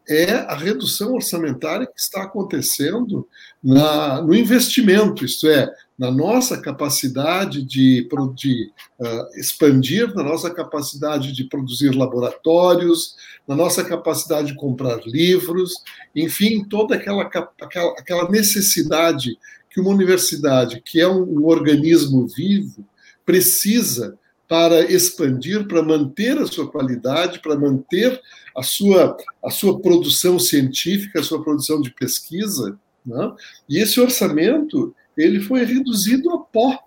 é 0.10 0.32
a 0.34 0.56
redução 0.56 1.14
orçamentária 1.14 1.86
que 1.86 2.00
está 2.00 2.24
acontecendo 2.24 3.28
na, 3.64 4.22
no 4.22 4.34
investimento, 4.34 5.24
isto 5.24 5.48
é, 5.48 5.72
na 5.98 6.10
nossa 6.10 6.60
capacidade 6.60 7.64
de, 7.64 8.08
de 8.36 8.72
uh, 9.00 9.40
expandir, 9.40 10.14
na 10.16 10.24
nossa 10.24 10.50
capacidade 10.50 11.32
de 11.32 11.44
produzir 11.44 11.96
laboratórios, 11.96 13.16
na 13.48 13.56
nossa 13.56 13.84
capacidade 13.84 14.48
de 14.48 14.56
comprar 14.56 15.00
livros, 15.06 15.74
enfim, 16.16 16.64
toda 16.64 16.96
aquela, 16.96 17.24
aquela, 17.24 17.94
aquela 17.98 18.30
necessidade 18.32 19.38
que 19.70 19.80
uma 19.80 19.92
universidade, 19.92 20.82
que 20.84 21.00
é 21.00 21.08
um, 21.08 21.22
um 21.22 21.46
organismo 21.46 22.28
vivo, 22.28 22.84
precisa 23.26 24.18
para 24.50 24.92
expandir, 24.92 25.68
para 25.68 25.84
manter 25.84 26.36
a 26.40 26.48
sua 26.48 26.68
qualidade, 26.70 27.40
para 27.40 27.56
manter 27.56 28.20
a 28.58 28.64
sua, 28.64 29.16
a 29.46 29.52
sua 29.52 29.80
produção 29.80 30.40
científica, 30.40 31.20
a 31.20 31.24
sua 31.24 31.44
produção 31.44 31.80
de 31.80 31.94
pesquisa. 31.94 32.78
Né? 33.06 33.32
E 33.70 33.78
esse 33.78 34.02
orçamento 34.02 34.94
ele 35.16 35.40
foi 35.40 35.64
reduzido 35.64 36.32
a 36.32 36.40
pó, 36.40 36.80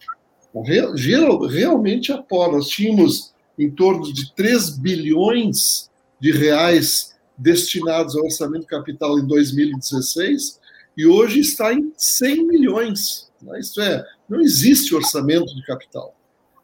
geral, 0.97 1.47
realmente 1.47 2.11
a 2.11 2.19
pó. 2.19 2.50
Nós 2.50 2.66
tínhamos 2.66 3.33
em 3.57 3.71
torno 3.71 4.12
de 4.12 4.35
3 4.35 4.78
bilhões 4.78 5.88
de 6.21 6.33
reais 6.33 7.14
destinados 7.38 8.16
ao 8.16 8.25
orçamento 8.25 8.66
capital 8.66 9.21
em 9.21 9.26
2016 9.26 10.59
e 10.97 11.07
hoje 11.07 11.38
está 11.38 11.73
em 11.73 11.92
100 11.97 12.45
milhões. 12.45 13.31
Né? 13.40 13.61
Isto 13.61 13.81
é, 13.81 14.04
não 14.28 14.40
existe 14.40 14.95
orçamento 14.97 15.54
de 15.54 15.64
capital. 15.64 16.12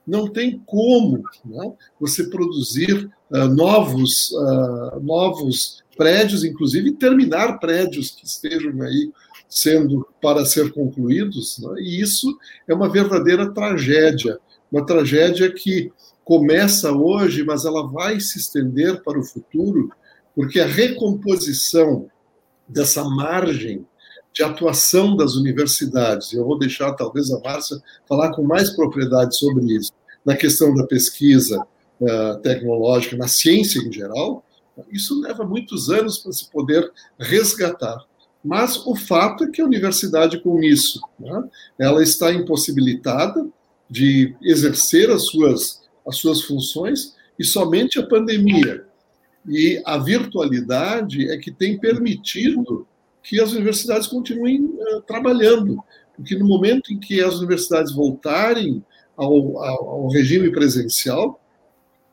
Não 0.08 0.26
tem 0.26 0.58
como 0.64 1.22
né, 1.44 1.72
você 2.00 2.24
produzir 2.30 3.10
uh, 3.30 3.44
novos, 3.48 4.30
uh, 4.32 5.00
novos 5.00 5.84
prédios, 5.98 6.44
inclusive 6.44 6.92
terminar 6.92 7.58
prédios 7.58 8.12
que 8.12 8.24
estejam 8.24 8.80
aí 8.80 9.12
sendo 9.48 10.06
para 10.20 10.46
ser 10.46 10.72
concluídos, 10.72 11.58
né? 11.58 11.80
e 11.80 12.00
isso 12.00 12.38
é 12.66 12.74
uma 12.74 12.88
verdadeira 12.88 13.52
tragédia, 13.52 14.38
uma 14.72 14.84
tragédia 14.84 15.52
que 15.52 15.92
começa 16.24 16.92
hoje, 16.92 17.44
mas 17.44 17.64
ela 17.64 17.86
vai 17.86 18.20
se 18.20 18.38
estender 18.38 19.02
para 19.02 19.18
o 19.18 19.24
futuro, 19.24 19.90
porque 20.34 20.60
a 20.60 20.66
recomposição 20.66 22.10
dessa 22.68 23.02
margem 23.04 23.86
de 24.32 24.42
atuação 24.42 25.16
das 25.16 25.34
universidades, 25.34 26.32
eu 26.32 26.44
vou 26.44 26.58
deixar 26.58 26.92
talvez 26.92 27.30
a 27.32 27.40
Márcia 27.40 27.78
falar 28.08 28.30
com 28.32 28.42
mais 28.42 28.70
propriedade 28.70 29.36
sobre 29.36 29.64
isso, 29.74 29.90
na 30.28 30.36
questão 30.36 30.74
da 30.74 30.86
pesquisa 30.86 31.66
uh, 31.98 32.38
tecnológica, 32.42 33.16
na 33.16 33.26
ciência 33.26 33.78
em 33.78 33.90
geral, 33.90 34.44
isso 34.92 35.18
leva 35.22 35.42
muitos 35.42 35.88
anos 35.88 36.18
para 36.18 36.32
se 36.32 36.50
poder 36.50 36.92
resgatar. 37.18 37.96
Mas 38.44 38.76
o 38.86 38.94
fato 38.94 39.44
é 39.44 39.50
que 39.50 39.62
a 39.62 39.64
universidade, 39.64 40.38
com 40.42 40.62
isso, 40.62 41.00
né, 41.18 41.44
ela 41.78 42.02
está 42.02 42.30
impossibilitada 42.30 43.48
de 43.88 44.36
exercer 44.42 45.10
as 45.10 45.24
suas, 45.28 45.80
as 46.06 46.16
suas 46.16 46.42
funções 46.42 47.16
e 47.38 47.44
somente 47.44 47.98
a 47.98 48.06
pandemia 48.06 48.84
e 49.48 49.80
a 49.86 49.96
virtualidade 49.96 51.30
é 51.30 51.38
que 51.38 51.50
tem 51.50 51.78
permitido 51.78 52.86
que 53.22 53.40
as 53.40 53.52
universidades 53.52 54.06
continuem 54.06 54.62
uh, 54.62 55.00
trabalhando, 55.06 55.82
porque 56.14 56.36
no 56.36 56.46
momento 56.46 56.92
em 56.92 57.00
que 57.00 57.22
as 57.22 57.36
universidades 57.36 57.94
voltarem 57.94 58.84
ao, 59.18 59.62
ao, 59.62 60.08
regime 60.08 60.50
presencial, 60.50 61.40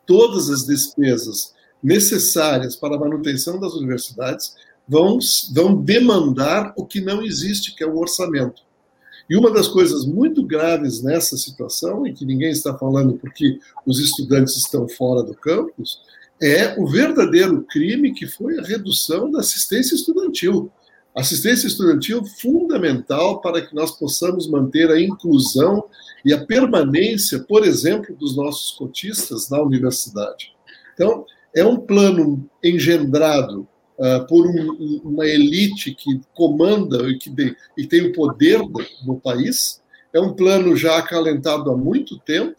todas 0.06 0.50
as 0.50 0.66
despesas 0.66 1.54
necessárias 1.82 2.76
para 2.76 2.96
a 2.96 3.00
manutenção 3.00 3.60
das 3.60 3.74
universidades 3.74 4.56
vão, 4.88 5.20
vão 5.54 5.76
demandar 5.76 6.74
o 6.76 6.86
que 6.86 7.00
não 7.00 7.22
existe, 7.22 7.76
que 7.76 7.84
é 7.84 7.88
o 7.88 7.98
orçamento. 7.98 8.64
E 9.30 9.36
uma 9.36 9.52
das 9.52 9.68
coisas 9.68 10.06
muito 10.06 10.44
graves 10.44 11.02
nessa 11.02 11.38
situação, 11.38 12.06
e 12.06 12.14
que 12.14 12.26
ninguém 12.26 12.52
está 12.52 12.76
falando 12.78 13.14
porque 13.14 13.60
os 13.86 14.00
estudantes 14.00 14.58
estão 14.58 14.88
fora 14.88 15.24
do 15.24 15.34
campus, 15.36 16.00
é 16.42 16.80
o 16.80 16.88
verdadeiro 16.88 17.64
crime 17.64 18.14
que 18.14 18.28
foi 18.28 18.60
a 18.60 18.64
redução 18.64 19.32
da 19.32 19.40
assistência 19.40 19.96
estudantil. 19.96 20.72
Assistência 21.16 21.68
estudantil 21.68 22.26
fundamental 22.26 23.40
para 23.40 23.66
que 23.66 23.74
nós 23.74 23.92
possamos 23.92 24.50
manter 24.50 24.92
a 24.92 25.00
inclusão 25.00 25.86
e 26.26 26.34
a 26.34 26.46
permanência, 26.46 27.40
por 27.40 27.66
exemplo, 27.66 28.14
dos 28.16 28.36
nossos 28.36 28.72
cotistas 28.72 29.50
na 29.50 29.62
universidade. 29.62 30.54
Então, 30.94 31.26
é 31.56 31.66
um 31.66 31.78
plano 31.78 32.46
engendrado 32.62 33.66
uh, 33.98 34.28
por 34.28 34.46
um, 34.46 35.02
uma 35.06 35.26
elite 35.26 35.96
que 35.96 36.20
comanda 36.34 37.10
e 37.10 37.18
que 37.18 37.30
de, 37.30 37.56
e 37.78 37.88
tem 37.88 38.08
o 38.08 38.14
poder 38.14 38.62
no 39.06 39.20
país. 39.20 39.82
É 40.14 40.20
um 40.20 40.34
plano 40.34 40.76
já 40.76 40.98
acalentado 40.98 41.72
há 41.72 41.78
muito 41.78 42.20
tempo, 42.20 42.56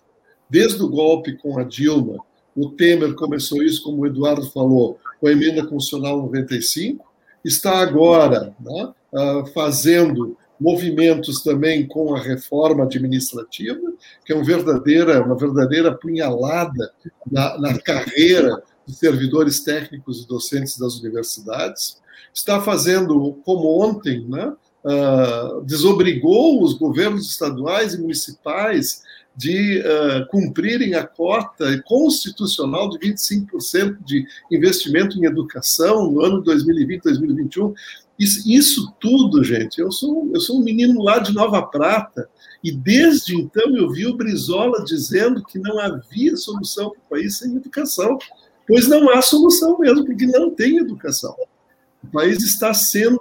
desde 0.48 0.82
o 0.82 0.88
golpe 0.88 1.36
com 1.36 1.58
a 1.58 1.62
Dilma. 1.62 2.16
O 2.54 2.70
Temer 2.70 3.14
começou 3.14 3.62
isso, 3.62 3.82
como 3.82 4.02
o 4.02 4.06
Eduardo 4.06 4.50
falou, 4.50 4.98
com 5.20 5.26
a 5.26 5.32
emenda 5.32 5.66
constitucional 5.66 6.16
95. 6.22 7.04
Está 7.46 7.78
agora 7.78 8.52
né, 8.58 8.92
uh, 9.12 9.46
fazendo 9.54 10.36
movimentos 10.58 11.44
também 11.44 11.86
com 11.86 12.12
a 12.12 12.18
reforma 12.18 12.82
administrativa, 12.82 13.92
que 14.24 14.32
é 14.32 14.34
uma 14.34 14.44
verdadeira, 14.44 15.22
uma 15.22 15.36
verdadeira 15.36 15.94
punhalada 15.94 16.92
na, 17.30 17.56
na 17.56 17.78
carreira 17.78 18.60
dos 18.84 18.98
servidores 18.98 19.60
técnicos 19.60 20.24
e 20.24 20.26
docentes 20.26 20.76
das 20.76 20.98
universidades. 20.98 22.02
Está 22.34 22.60
fazendo, 22.60 23.40
como 23.44 23.80
ontem, 23.80 24.26
né, 24.26 24.52
uh, 24.84 25.62
desobrigou 25.62 26.64
os 26.64 26.74
governos 26.74 27.30
estaduais 27.30 27.94
e 27.94 28.00
municipais 28.00 29.04
de 29.36 29.80
uh, 29.80 30.26
cumprirem 30.30 30.94
a 30.94 31.06
cota 31.06 31.82
constitucional 31.82 32.88
de 32.88 32.98
25% 32.98 33.98
de 34.02 34.26
investimento 34.50 35.18
em 35.18 35.26
educação 35.26 36.10
no 36.10 36.24
ano 36.24 36.40
2020, 36.40 37.02
2021. 37.02 37.74
Isso, 38.18 38.50
isso, 38.50 38.94
tudo, 38.98 39.44
gente, 39.44 39.78
eu 39.78 39.92
sou, 39.92 40.30
eu 40.32 40.40
sou 40.40 40.58
um 40.58 40.64
menino 40.64 41.02
lá 41.02 41.18
de 41.18 41.34
Nova 41.34 41.60
Prata, 41.62 42.30
e 42.64 42.72
desde 42.72 43.36
então 43.36 43.76
eu 43.76 43.90
vi 43.90 44.06
o 44.06 44.16
Brizola 44.16 44.82
dizendo 44.84 45.44
que 45.44 45.58
não 45.58 45.78
havia 45.78 46.34
solução 46.36 46.90
para 46.90 46.98
o 46.98 47.10
país 47.10 47.36
sem 47.36 47.54
educação. 47.54 48.18
Pois 48.66 48.88
não 48.88 49.10
há 49.10 49.20
solução 49.20 49.78
mesmo, 49.78 50.04
porque 50.04 50.26
não 50.26 50.50
tem 50.50 50.78
educação. 50.78 51.36
O 52.02 52.06
país 52.08 52.42
está 52.42 52.72
sendo 52.72 53.20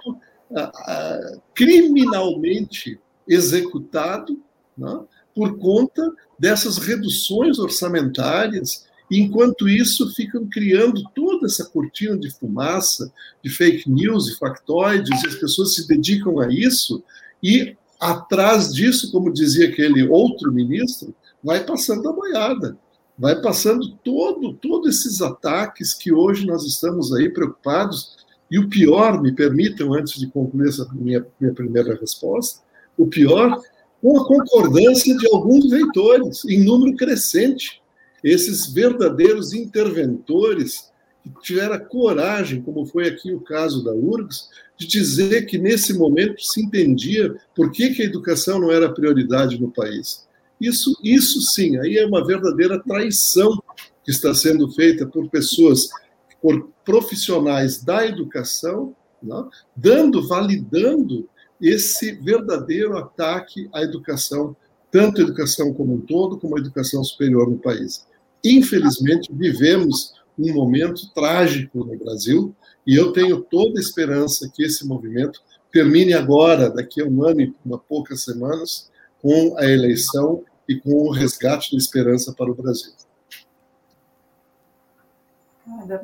ah, 0.54 0.72
ah, 0.74 1.38
criminalmente 1.54 2.98
executado 3.28 4.40
né, 4.76 5.00
por 5.36 5.58
conta 5.58 6.10
dessas 6.38 6.78
reduções 6.78 7.58
orçamentárias. 7.58 8.86
Enquanto 9.10 9.68
isso, 9.68 10.12
ficam 10.14 10.48
criando 10.48 11.04
toda 11.14 11.46
essa 11.46 11.64
cortina 11.64 12.18
de 12.18 12.30
fumaça, 12.30 13.12
de 13.44 13.50
fake 13.50 13.88
news 13.88 14.28
e 14.28 14.36
factoides, 14.36 15.22
e 15.22 15.26
as 15.28 15.34
pessoas 15.36 15.74
se 15.74 15.86
dedicam 15.86 16.40
a 16.40 16.48
isso, 16.48 17.04
e 17.42 17.76
atrás 18.00 18.74
disso, 18.74 19.12
como 19.12 19.32
dizia 19.32 19.68
aquele 19.68 20.08
outro 20.08 20.50
ministro, 20.50 21.14
vai 21.44 21.64
passando 21.64 22.08
a 22.08 22.12
boiada 22.12 22.76
vai 23.18 23.40
passando 23.40 23.96
todo, 24.04 24.52
todos 24.54 24.88
esses 24.88 25.22
ataques 25.22 25.94
que 25.94 26.12
hoje 26.12 26.46
nós 26.46 26.64
estamos 26.64 27.12
aí 27.12 27.28
preocupados. 27.28 28.16
E 28.50 28.58
o 28.58 28.68
pior, 28.68 29.20
me 29.20 29.32
permitam, 29.32 29.94
antes 29.94 30.20
de 30.20 30.26
concluir 30.28 30.68
essa 30.68 30.88
minha, 30.92 31.26
minha 31.40 31.52
primeira 31.52 31.96
resposta, 31.96 32.60
o 32.96 33.06
pior, 33.06 33.60
com 34.06 34.20
a 34.20 34.24
concordância 34.24 35.16
de 35.16 35.26
alguns 35.26 35.72
reitores, 35.72 36.44
em 36.44 36.62
número 36.62 36.96
crescente. 36.96 37.82
Esses 38.22 38.72
verdadeiros 38.72 39.52
interventores 39.52 40.92
que 41.24 41.42
tiveram 41.42 41.76
coragem, 41.86 42.62
como 42.62 42.86
foi 42.86 43.08
aqui 43.08 43.32
o 43.32 43.40
caso 43.40 43.82
da 43.82 43.92
URGS, 43.92 44.48
de 44.78 44.86
dizer 44.86 45.46
que 45.46 45.58
nesse 45.58 45.92
momento 45.92 46.40
se 46.40 46.62
entendia 46.62 47.34
por 47.52 47.72
que, 47.72 47.94
que 47.94 48.02
a 48.02 48.04
educação 48.04 48.60
não 48.60 48.70
era 48.70 48.92
prioridade 48.92 49.60
no 49.60 49.72
país. 49.72 50.24
Isso, 50.60 50.96
isso 51.02 51.40
sim, 51.40 51.76
aí 51.80 51.98
é 51.98 52.06
uma 52.06 52.24
verdadeira 52.24 52.78
traição 52.78 53.60
que 54.04 54.12
está 54.12 54.32
sendo 54.32 54.70
feita 54.70 55.04
por 55.04 55.28
pessoas, 55.28 55.88
por 56.40 56.70
profissionais 56.84 57.82
da 57.82 58.06
educação, 58.06 58.94
né, 59.20 59.44
dando, 59.74 60.28
validando 60.28 61.28
esse 61.60 62.12
verdadeiro 62.12 62.96
ataque 62.96 63.68
à 63.72 63.82
educação, 63.82 64.56
tanto 64.90 65.20
a 65.20 65.24
educação 65.24 65.72
como 65.72 65.94
um 65.94 66.00
todo, 66.00 66.38
como 66.38 66.56
a 66.56 66.60
educação 66.60 67.02
superior 67.02 67.50
no 67.50 67.58
país. 67.58 68.06
Infelizmente, 68.44 69.32
vivemos 69.32 70.14
um 70.38 70.52
momento 70.52 71.12
trágico 71.14 71.84
no 71.84 71.98
Brasil, 71.98 72.54
e 72.86 72.94
eu 72.94 73.12
tenho 73.12 73.40
toda 73.40 73.78
a 73.78 73.82
esperança 73.82 74.50
que 74.54 74.62
esse 74.62 74.86
movimento 74.86 75.42
termine 75.72 76.14
agora, 76.14 76.70
daqui 76.70 77.02
a 77.02 77.04
um 77.04 77.24
ano 77.24 77.40
e 77.40 77.54
uma 77.64 77.78
poucas 77.78 78.22
semanas, 78.22 78.90
com 79.20 79.56
a 79.58 79.64
eleição 79.64 80.44
e 80.68 80.78
com 80.78 80.90
o 80.90 81.10
resgate 81.10 81.72
da 81.72 81.78
esperança 81.78 82.32
para 82.32 82.50
o 82.50 82.54
Brasil. 82.54 82.92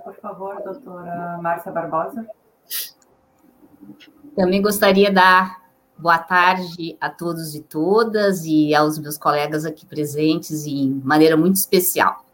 Por 0.04 0.14
favor, 0.16 0.60
doutora 0.62 1.38
Márcia 1.40 1.70
Barbosa. 1.70 2.26
Também 4.34 4.62
gostaria 4.62 5.08
de 5.08 5.14
dar 5.14 5.62
boa 5.98 6.18
tarde 6.18 6.96
a 7.00 7.10
todos 7.10 7.54
e 7.54 7.60
todas 7.60 8.44
e 8.44 8.74
aos 8.74 8.98
meus 8.98 9.18
colegas 9.18 9.64
aqui 9.64 9.86
presentes 9.86 10.64
de 10.64 10.88
maneira 11.04 11.36
muito 11.36 11.56
especial. 11.56 12.24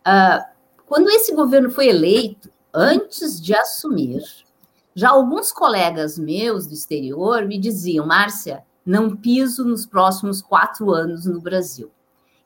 Uh, 0.00 0.44
quando 0.86 1.08
esse 1.10 1.34
governo 1.34 1.70
foi 1.70 1.88
eleito, 1.88 2.50
antes 2.74 3.40
de 3.40 3.54
assumir, 3.54 4.22
já 4.94 5.10
alguns 5.10 5.52
colegas 5.52 6.18
meus 6.18 6.66
do 6.66 6.74
exterior 6.74 7.44
me 7.44 7.58
diziam, 7.58 8.06
Márcia, 8.06 8.64
não 8.84 9.16
piso 9.16 9.64
nos 9.64 9.86
próximos 9.86 10.42
quatro 10.42 10.90
anos 10.92 11.26
no 11.26 11.40
Brasil. 11.40 11.90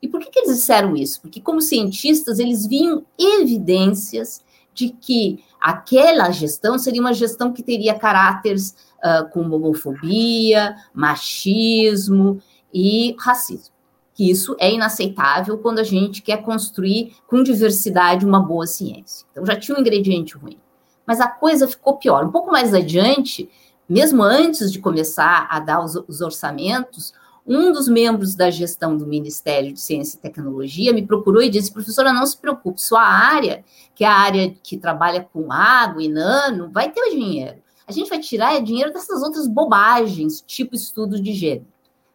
E 0.01 0.07
por 0.07 0.19
que, 0.19 0.31
que 0.31 0.39
eles 0.39 0.55
disseram 0.55 0.95
isso? 0.95 1.21
Porque, 1.21 1.39
como 1.39 1.61
cientistas, 1.61 2.39
eles 2.39 2.65
viam 2.65 3.05
evidências 3.17 4.43
de 4.73 4.89
que 4.89 5.43
aquela 5.59 6.31
gestão 6.31 6.79
seria 6.79 7.01
uma 7.01 7.13
gestão 7.13 7.53
que 7.53 7.61
teria 7.61 7.93
caráteres 7.93 8.75
uh, 9.03 9.39
homofobia, 9.39 10.75
machismo 10.93 12.41
e 12.73 13.15
racismo. 13.19 13.73
Que 14.13 14.29
isso 14.29 14.55
é 14.59 14.71
inaceitável 14.71 15.57
quando 15.57 15.79
a 15.79 15.83
gente 15.83 16.21
quer 16.21 16.43
construir 16.43 17.15
com 17.27 17.43
diversidade 17.43 18.25
uma 18.25 18.39
boa 18.39 18.67
ciência. 18.67 19.25
Então 19.31 19.45
já 19.45 19.55
tinha 19.55 19.77
um 19.77 19.81
ingrediente 19.81 20.37
ruim. 20.37 20.57
Mas 21.05 21.19
a 21.19 21.27
coisa 21.27 21.67
ficou 21.67 21.97
pior. 21.97 22.25
Um 22.25 22.31
pouco 22.31 22.51
mais 22.51 22.73
adiante, 22.73 23.49
mesmo 23.87 24.21
antes 24.21 24.71
de 24.71 24.79
começar 24.79 25.47
a 25.49 25.59
dar 25.59 25.83
os, 25.83 25.95
os 26.07 26.21
orçamentos, 26.21 27.13
um 27.45 27.71
dos 27.71 27.87
membros 27.87 28.35
da 28.35 28.49
gestão 28.49 28.95
do 28.95 29.07
Ministério 29.07 29.73
de 29.73 29.81
Ciência 29.81 30.17
e 30.17 30.21
Tecnologia 30.21 30.93
me 30.93 31.05
procurou 31.05 31.41
e 31.41 31.49
disse: 31.49 31.71
professora, 31.71 32.13
não 32.13 32.25
se 32.25 32.37
preocupe, 32.37 32.81
sua 32.81 33.01
área, 33.01 33.63
que 33.95 34.03
é 34.03 34.07
a 34.07 34.13
área 34.13 34.53
que 34.63 34.77
trabalha 34.77 35.27
com 35.33 35.51
água 35.51 36.03
e 36.03 36.07
nano, 36.07 36.69
vai 36.71 36.91
ter 36.91 37.01
o 37.01 37.09
dinheiro. 37.09 37.60
A 37.91 37.93
gente 37.93 38.09
vai 38.09 38.19
tirar 38.19 38.61
dinheiro 38.61 38.93
dessas 38.93 39.21
outras 39.21 39.49
bobagens, 39.49 40.41
tipo 40.47 40.73
estudo 40.73 41.21
de 41.21 41.33
gênero. 41.33 41.67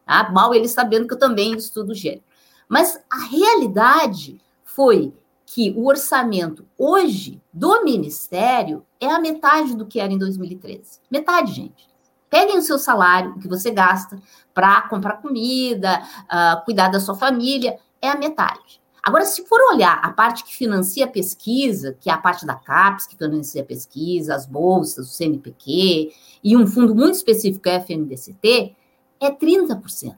Tá? 0.03 0.31
Mal 0.31 0.55
ele 0.55 0.67
sabendo 0.67 1.07
que 1.07 1.13
eu 1.13 1.19
também 1.19 1.53
estudo 1.55 1.93
gênero. 1.93 2.23
Mas 2.67 2.99
a 3.07 3.27
realidade 3.27 4.41
foi 4.63 5.13
que 5.45 5.71
o 5.77 5.85
orçamento 5.85 6.65
hoje 6.75 7.39
do 7.53 7.83
Ministério 7.83 8.83
é 8.99 9.05
a 9.05 9.19
metade 9.19 9.75
do 9.75 9.85
que 9.85 9.99
era 9.99 10.11
em 10.11 10.17
2013. 10.17 10.99
Metade, 11.11 11.53
gente. 11.53 11.87
Peguem 12.27 12.57
o 12.57 12.61
seu 12.63 12.79
salário, 12.79 13.33
o 13.33 13.39
que 13.39 13.47
você 13.47 13.69
gasta 13.69 14.19
para 14.55 14.81
comprar 14.89 15.21
comida, 15.21 16.01
uh, 16.23 16.65
cuidar 16.65 16.87
da 16.87 16.99
sua 16.99 17.13
família, 17.13 17.77
é 18.01 18.09
a 18.09 18.17
metade. 18.17 18.81
Agora, 19.07 19.23
se 19.23 19.45
for 19.45 19.57
olhar 19.71 20.01
a 20.03 20.11
parte 20.11 20.43
que 20.43 20.53
financia 20.53 21.05
a 21.05 21.07
pesquisa, 21.07 21.95
que 21.97 22.09
é 22.09 22.13
a 22.13 22.17
parte 22.17 22.45
da 22.45 22.55
CAPES, 22.55 23.07
que 23.07 23.15
financia 23.15 23.61
a 23.61 23.65
pesquisa, 23.65 24.35
as 24.35 24.45
bolsas, 24.45 25.07
o 25.07 25.13
CNPq, 25.13 26.11
e 26.43 26.57
um 26.57 26.67
fundo 26.67 26.93
muito 26.93 27.15
específico, 27.15 27.69
é 27.69 27.75
FNDCT, 27.75 28.75
é 29.21 29.31
30%. 29.31 30.13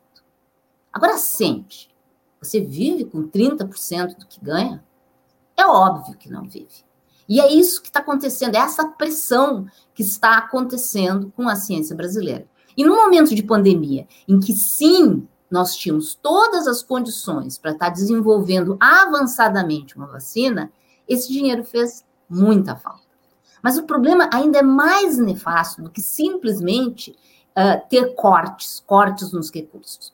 Agora, 0.91 1.19
sente, 1.19 1.87
você 2.41 2.61
vive 2.61 3.05
com 3.05 3.29
30% 3.29 4.17
do 4.17 4.25
que 4.25 4.43
ganha? 4.43 4.83
É 5.55 5.67
óbvio 5.67 6.17
que 6.17 6.27
não 6.27 6.49
vive. 6.49 6.83
E 7.29 7.39
é 7.39 7.53
isso 7.53 7.83
que 7.83 7.89
está 7.89 7.99
acontecendo, 7.99 8.55
é 8.55 8.57
essa 8.57 8.87
pressão 8.87 9.67
que 9.93 10.01
está 10.01 10.35
acontecendo 10.35 11.31
com 11.35 11.47
a 11.47 11.55
ciência 11.55 11.95
brasileira. 11.95 12.47
E 12.75 12.83
no 12.83 12.95
momento 12.95 13.35
de 13.35 13.43
pandemia, 13.43 14.07
em 14.27 14.39
que 14.39 14.51
sim, 14.51 15.27
nós 15.49 15.75
tínhamos 15.75 16.15
todas 16.15 16.67
as 16.67 16.83
condições 16.83 17.57
para 17.57 17.71
estar 17.71 17.87
tá 17.87 17.91
desenvolvendo 17.91 18.77
avançadamente 18.79 19.95
uma 19.95 20.07
vacina, 20.07 20.71
esse 21.07 21.31
dinheiro 21.31 21.63
fez 21.63 22.05
muita 22.29 22.75
falta. 22.75 23.09
Mas 23.61 23.77
o 23.77 23.83
problema 23.83 24.29
ainda 24.31 24.59
é 24.59 24.63
mais 24.63 25.17
nefasto 25.17 25.81
do 25.81 25.89
que 25.89 26.01
simplesmente 26.01 27.11
uh, 27.11 27.89
ter 27.89 28.15
cortes, 28.15 28.83
cortes 28.85 29.31
nos 29.31 29.51
recursos. 29.51 30.13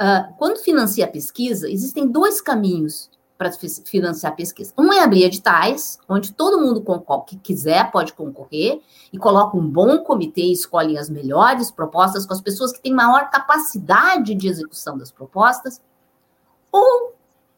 Uh, 0.00 0.34
quando 0.36 0.58
financia 0.58 1.04
a 1.04 1.08
pesquisa, 1.08 1.70
existem 1.70 2.06
dois 2.06 2.40
caminhos 2.40 3.08
para 3.42 3.50
financiar 3.84 4.36
pesquisa. 4.36 4.72
Um 4.78 4.92
é 4.92 5.00
abrir 5.00 5.24
editais, 5.24 5.98
onde 6.08 6.32
todo 6.32 6.60
mundo 6.60 6.84
que 7.26 7.36
quiser 7.36 7.90
pode 7.90 8.12
concorrer, 8.12 8.80
e 9.12 9.18
coloca 9.18 9.56
um 9.56 9.66
bom 9.66 9.98
comitê 9.98 10.42
e 10.42 10.52
escolhe 10.52 10.96
as 10.96 11.10
melhores 11.10 11.70
propostas 11.70 12.24
com 12.24 12.32
as 12.32 12.40
pessoas 12.40 12.72
que 12.72 12.80
têm 12.80 12.94
maior 12.94 13.30
capacidade 13.30 14.34
de 14.34 14.48
execução 14.48 14.96
das 14.96 15.10
propostas. 15.10 15.80
Ou 16.70 17.14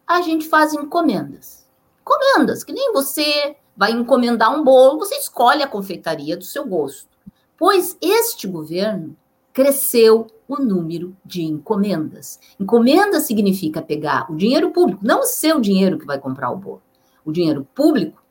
a 0.06 0.22
gente 0.22 0.48
faz 0.48 0.72
encomendas. 0.72 1.66
Encomendas, 2.00 2.64
que 2.64 2.72
nem 2.72 2.92
você 2.92 3.56
vai 3.76 3.92
encomendar 3.92 4.54
um 4.54 4.64
bolo, 4.64 4.98
você 4.98 5.16
escolhe 5.16 5.62
a 5.62 5.68
confeitaria 5.68 6.36
do 6.36 6.44
seu 6.44 6.66
gosto. 6.66 7.08
Pois 7.58 7.96
este 8.00 8.46
governo 8.46 9.16
cresceu 9.52 10.26
o 10.48 10.56
número 10.56 11.16
de 11.24 11.42
encomendas. 11.42 12.38
Encomenda 12.58 13.20
significa 13.20 13.80
pegar 13.80 14.30
o 14.30 14.36
dinheiro 14.36 14.70
público, 14.70 15.04
não 15.04 15.20
o 15.20 15.26
seu 15.26 15.60
dinheiro 15.60 15.98
que 15.98 16.06
vai 16.06 16.18
comprar 16.18 16.50
o 16.50 16.56
bolo, 16.56 16.82
o 17.24 17.32
dinheiro 17.32 17.66
público, 17.74 18.22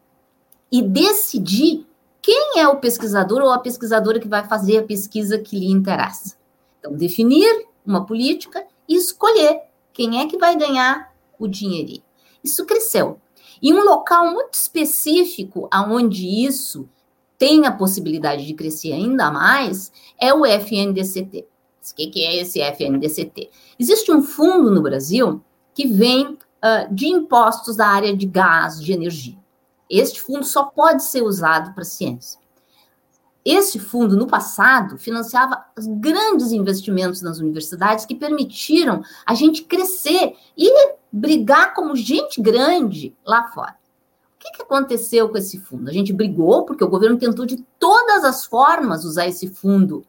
e 0.71 0.81
decidir 0.81 1.85
quem 2.21 2.59
é 2.59 2.67
o 2.67 2.77
pesquisador 2.77 3.41
ou 3.41 3.51
a 3.51 3.59
pesquisadora 3.59 4.19
que 4.19 4.27
vai 4.27 4.47
fazer 4.47 4.77
a 4.77 4.83
pesquisa 4.83 5.37
que 5.37 5.59
lhe 5.59 5.69
interessa. 5.69 6.37
Então, 6.79 6.95
definir 6.95 7.67
uma 7.85 8.05
política 8.05 8.65
e 8.87 8.95
escolher 8.95 9.61
quem 9.91 10.21
é 10.21 10.27
que 10.27 10.37
vai 10.37 10.55
ganhar 10.57 11.13
o 11.37 11.47
dinheirinho. 11.47 12.03
Isso 12.43 12.65
cresceu. 12.65 13.19
E 13.61 13.73
um 13.73 13.83
local 13.83 14.31
muito 14.31 14.53
específico 14.55 15.67
aonde 15.71 16.27
isso 16.45 16.89
tem 17.37 17.65
a 17.65 17.71
possibilidade 17.71 18.45
de 18.45 18.53
crescer 18.53 18.93
ainda 18.93 19.31
mais 19.31 19.91
é 20.19 20.33
o 20.33 20.45
FNDCT. 20.45 21.45
O 21.91 21.95
que 21.95 22.23
é 22.23 22.37
esse 22.37 22.61
FNDCT? 22.61 23.49
Existe 23.79 24.11
um 24.11 24.21
fundo 24.21 24.71
no 24.71 24.81
Brasil 24.81 25.43
que 25.73 25.87
vem 25.87 26.27
uh, 26.27 26.93
de 26.93 27.07
impostos 27.07 27.75
da 27.75 27.87
área 27.87 28.15
de 28.15 28.25
gás, 28.25 28.81
de 28.81 28.93
energia. 28.93 29.37
Este 29.89 30.21
fundo 30.21 30.45
só 30.45 30.63
pode 30.65 31.03
ser 31.03 31.21
usado 31.23 31.73
para 31.73 31.83
ciência. 31.83 32.39
Esse 33.43 33.77
fundo, 33.77 34.15
no 34.15 34.25
passado, 34.25 34.97
financiava 34.97 35.65
grandes 35.99 36.53
investimentos 36.53 37.21
nas 37.21 37.39
universidades 37.39 38.05
que 38.05 38.15
permitiram 38.15 39.03
a 39.25 39.33
gente 39.33 39.63
crescer 39.63 40.35
e 40.57 40.95
brigar 41.11 41.73
como 41.73 41.95
gente 41.95 42.41
grande 42.41 43.13
lá 43.25 43.51
fora 43.51 43.75
que, 44.43 44.51
que 44.51 44.61
aconteceu 44.63 45.29
com 45.29 45.37
esse 45.37 45.57
fundo? 45.59 45.89
A 45.89 45.93
gente 45.93 46.11
brigou 46.11 46.65
porque 46.65 46.83
o 46.83 46.89
governo 46.89 47.17
tentou 47.17 47.45
de 47.45 47.63
todas 47.79 48.23
as 48.25 48.45
formas 48.45 49.05
usar 49.05 49.27
esse 49.27 49.47
fundo, 49.47 50.05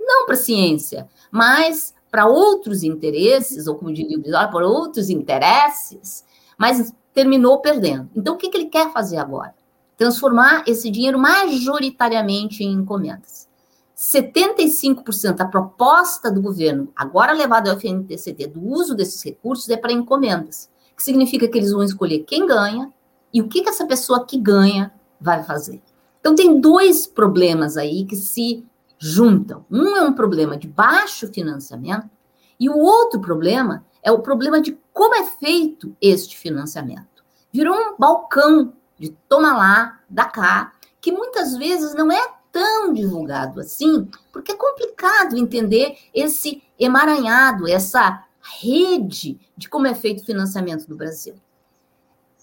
não 0.00 0.26
para 0.26 0.36
ciência, 0.36 1.06
mas 1.30 1.94
para 2.10 2.26
outros 2.26 2.82
interesses, 2.82 3.66
ou 3.66 3.76
como 3.76 3.92
diria 3.92 4.18
o 4.18 4.20
Bisol, 4.20 4.48
para 4.48 4.66
outros 4.66 5.08
interesses, 5.08 6.24
mas 6.58 6.92
terminou 7.14 7.60
perdendo. 7.60 8.10
Então, 8.14 8.34
o 8.34 8.36
que, 8.36 8.48
que 8.48 8.56
ele 8.56 8.66
quer 8.66 8.92
fazer 8.92 9.18
agora? 9.18 9.54
Transformar 9.96 10.64
esse 10.66 10.90
dinheiro 10.90 11.18
majoritariamente 11.18 12.64
em 12.64 12.72
encomendas. 12.72 13.48
75% 13.96 15.34
da 15.34 15.44
proposta 15.44 16.30
do 16.32 16.40
governo, 16.40 16.90
agora 16.96 17.32
levada 17.32 17.70
ao 17.70 17.76
FNTCT, 17.76 18.46
do 18.46 18.66
uso 18.66 18.94
desses 18.94 19.22
recursos, 19.22 19.68
é 19.68 19.76
para 19.76 19.92
encomendas, 19.92 20.70
que 20.96 21.02
significa 21.02 21.46
que 21.46 21.58
eles 21.58 21.70
vão 21.70 21.82
escolher 21.82 22.20
quem 22.20 22.46
ganha 22.46 22.90
e 23.32 23.42
o 23.42 23.48
que, 23.48 23.62
que 23.62 23.68
essa 23.68 23.86
pessoa 23.86 24.24
que 24.24 24.38
ganha 24.38 24.90
vai 25.20 25.44
fazer. 25.44 25.82
Então, 26.18 26.34
tem 26.34 26.60
dois 26.60 27.06
problemas 27.06 27.76
aí 27.76 28.04
que 28.04 28.16
se 28.16 28.64
juntam. 29.00 29.64
Um 29.70 29.96
é 29.96 30.02
um 30.02 30.12
problema 30.12 30.58
de 30.58 30.68
baixo 30.68 31.26
financiamento, 31.32 32.10
e 32.58 32.68
o 32.68 32.76
outro 32.76 33.18
problema 33.18 33.84
é 34.02 34.12
o 34.12 34.18
problema 34.18 34.60
de 34.60 34.78
como 34.92 35.14
é 35.14 35.24
feito 35.24 35.96
este 36.00 36.36
financiamento. 36.36 37.24
Virou 37.50 37.74
um 37.74 37.96
balcão 37.98 38.74
de 38.98 39.08
toma 39.26 39.56
lá, 39.56 40.00
da 40.08 40.26
cá, 40.26 40.74
que 41.00 41.10
muitas 41.10 41.56
vezes 41.56 41.94
não 41.94 42.12
é 42.12 42.34
tão 42.52 42.92
divulgado 42.92 43.60
assim, 43.60 44.06
porque 44.30 44.52
é 44.52 44.56
complicado 44.56 45.38
entender 45.38 45.96
esse 46.12 46.62
emaranhado, 46.78 47.66
essa 47.66 48.22
rede 48.60 49.40
de 49.56 49.68
como 49.68 49.86
é 49.86 49.94
feito 49.94 50.20
o 50.20 50.26
financiamento 50.26 50.86
no 50.88 50.96
Brasil. 50.96 51.34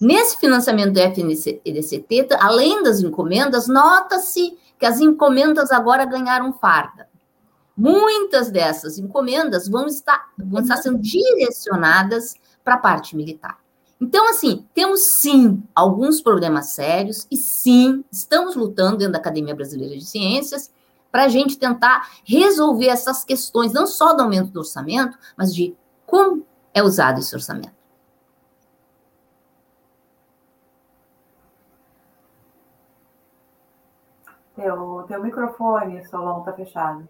Nesse 0.00 0.36
financiamento 0.38 0.92
do 0.92 1.00
FNDCT, 1.00 2.28
além 2.38 2.82
das 2.82 3.00
encomendas, 3.00 3.66
nota-se 3.66 4.56
que 4.78 4.86
as 4.86 5.00
encomendas 5.00 5.70
agora 5.70 6.04
ganharam 6.04 6.52
farda. 6.52 7.08
Muitas 7.76 8.50
dessas 8.50 8.98
encomendas 8.98 9.68
vão 9.68 9.86
estar, 9.86 10.30
vão 10.36 10.62
estar 10.62 10.76
sendo 10.76 10.98
direcionadas 10.98 12.34
para 12.64 12.74
a 12.74 12.78
parte 12.78 13.16
militar. 13.16 13.58
Então, 14.00 14.28
assim, 14.28 14.66
temos 14.74 15.12
sim 15.14 15.62
alguns 15.74 16.20
problemas 16.20 16.70
sérios 16.70 17.26
e 17.30 17.36
sim 17.36 18.04
estamos 18.10 18.54
lutando 18.54 18.98
dentro 18.98 19.12
da 19.12 19.18
Academia 19.18 19.54
Brasileira 19.54 19.96
de 19.96 20.04
Ciências 20.04 20.70
para 21.10 21.24
a 21.24 21.28
gente 21.28 21.58
tentar 21.58 22.08
resolver 22.24 22.88
essas 22.88 23.24
questões, 23.24 23.72
não 23.72 23.86
só 23.86 24.12
do 24.12 24.22
aumento 24.22 24.50
do 24.50 24.60
orçamento, 24.60 25.18
mas 25.36 25.54
de 25.54 25.74
como 26.06 26.46
é 26.72 26.82
usado 26.82 27.18
esse 27.18 27.34
orçamento. 27.34 27.77
Teu, 34.58 35.04
teu 35.06 35.22
microfone, 35.22 36.04
Solon, 36.08 36.40
está 36.40 36.52
fechado. 36.52 37.08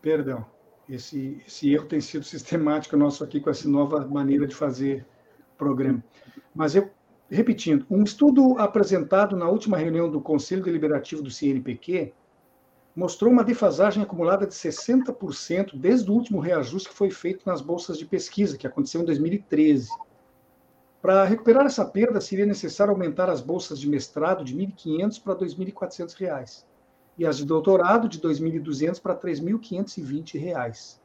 Perdão. 0.00 0.46
Esse, 0.88 1.42
esse 1.44 1.72
erro 1.72 1.86
tem 1.86 2.00
sido 2.00 2.24
sistemático 2.24 2.96
nosso 2.96 3.24
aqui 3.24 3.40
com 3.40 3.50
essa 3.50 3.68
nova 3.68 4.06
maneira 4.06 4.46
de 4.46 4.54
fazer 4.54 5.04
programa. 5.58 6.02
Mas 6.54 6.76
eu, 6.76 6.90
repetindo, 7.28 7.84
um 7.90 8.04
estudo 8.04 8.56
apresentado 8.56 9.36
na 9.36 9.48
última 9.48 9.76
reunião 9.76 10.08
do 10.08 10.20
Conselho 10.20 10.62
Deliberativo 10.62 11.20
do 11.20 11.30
CNPq 11.30 12.12
mostrou 12.94 13.32
uma 13.32 13.42
defasagem 13.42 14.02
acumulada 14.02 14.46
de 14.46 14.54
60% 14.54 15.76
desde 15.76 16.08
o 16.08 16.14
último 16.14 16.38
reajuste 16.38 16.88
que 16.88 16.94
foi 16.94 17.10
feito 17.10 17.44
nas 17.46 17.60
bolsas 17.60 17.98
de 17.98 18.06
pesquisa, 18.06 18.56
que 18.56 18.66
aconteceu 18.66 19.02
em 19.02 19.04
2013. 19.04 19.90
Para 21.02 21.24
recuperar 21.24 21.64
essa 21.64 21.84
perda, 21.84 22.20
seria 22.20 22.44
necessário 22.44 22.92
aumentar 22.92 23.30
as 23.30 23.40
bolsas 23.40 23.78
de 23.80 23.88
mestrado 23.88 24.44
de 24.44 24.54
R$ 24.54 24.66
1.500 24.66 25.22
para 25.22 25.34
R$ 25.34 25.46
2.400 25.46 26.64
e 27.16 27.26
as 27.26 27.38
de 27.38 27.44
doutorado 27.46 28.08
de 28.08 28.18
R$ 28.18 28.24
2.200 28.24 29.00
para 29.00 29.14
R$ 29.14 29.20
3.520. 29.20 30.98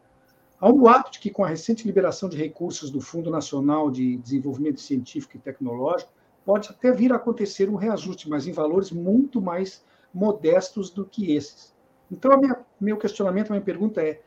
Há 0.59 0.69
um 0.69 0.77
boato 0.77 1.11
de 1.11 1.19
que, 1.19 1.29
com 1.29 1.43
a 1.43 1.47
recente 1.47 1.85
liberação 1.85 2.27
de 2.27 2.37
recursos 2.37 2.89
do 2.89 2.99
Fundo 2.99 3.29
Nacional 3.29 3.89
de 3.89 4.17
Desenvolvimento 4.17 4.81
Científico 4.81 5.37
e 5.37 5.39
Tecnológico, 5.39 6.11
pode 6.45 6.69
até 6.69 6.91
vir 6.91 7.11
a 7.11 7.15
acontecer 7.15 7.69
um 7.69 7.75
reajuste, 7.75 8.29
mas 8.29 8.47
em 8.47 8.51
valores 8.51 8.91
muito 8.91 9.41
mais 9.41 9.83
modestos 10.13 10.89
do 10.89 11.05
que 11.05 11.35
esses. 11.35 11.73
Então, 12.11 12.37
minha, 12.39 12.57
meu 12.79 12.97
questionamento, 12.97 13.49
minha 13.49 13.61
pergunta 13.61 14.01
é: 14.01 14.21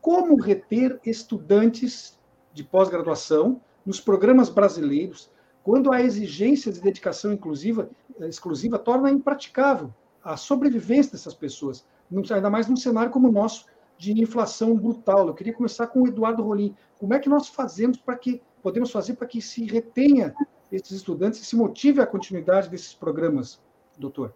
como 0.00 0.40
reter 0.40 1.00
estudantes 1.04 2.18
de 2.52 2.62
pós-graduação 2.62 3.60
nos 3.84 4.00
programas 4.00 4.48
brasileiros, 4.48 5.30
quando 5.62 5.92
a 5.92 6.00
exigência 6.02 6.72
de 6.72 6.80
dedicação 6.80 7.32
inclusiva, 7.32 7.88
eh, 8.20 8.28
exclusiva 8.28 8.78
torna 8.78 9.10
impraticável 9.10 9.92
a 10.22 10.36
sobrevivência 10.36 11.12
dessas 11.12 11.34
pessoas, 11.34 11.84
ainda 12.30 12.50
mais 12.50 12.66
num 12.66 12.76
cenário 12.76 13.10
como 13.10 13.28
o 13.28 13.32
nosso, 13.32 13.66
de 13.96 14.12
inflação 14.12 14.76
brutal. 14.76 15.28
Eu 15.28 15.34
queria 15.34 15.52
começar 15.52 15.86
com 15.86 16.02
o 16.02 16.08
Eduardo 16.08 16.42
Rolim. 16.42 16.74
Como 16.98 17.14
é 17.14 17.18
que 17.18 17.28
nós 17.28 17.48
fazemos 17.48 17.96
para 17.98 18.16
que 18.16 18.42
podemos 18.62 18.90
fazer 18.90 19.14
para 19.14 19.26
que 19.26 19.40
se 19.40 19.64
retenha 19.66 20.34
esses 20.72 20.92
estudantes 20.92 21.40
e 21.40 21.44
se 21.44 21.56
motive 21.56 22.00
a 22.00 22.06
continuidade 22.06 22.68
desses 22.68 22.94
programas, 22.94 23.60
doutor? 23.98 24.34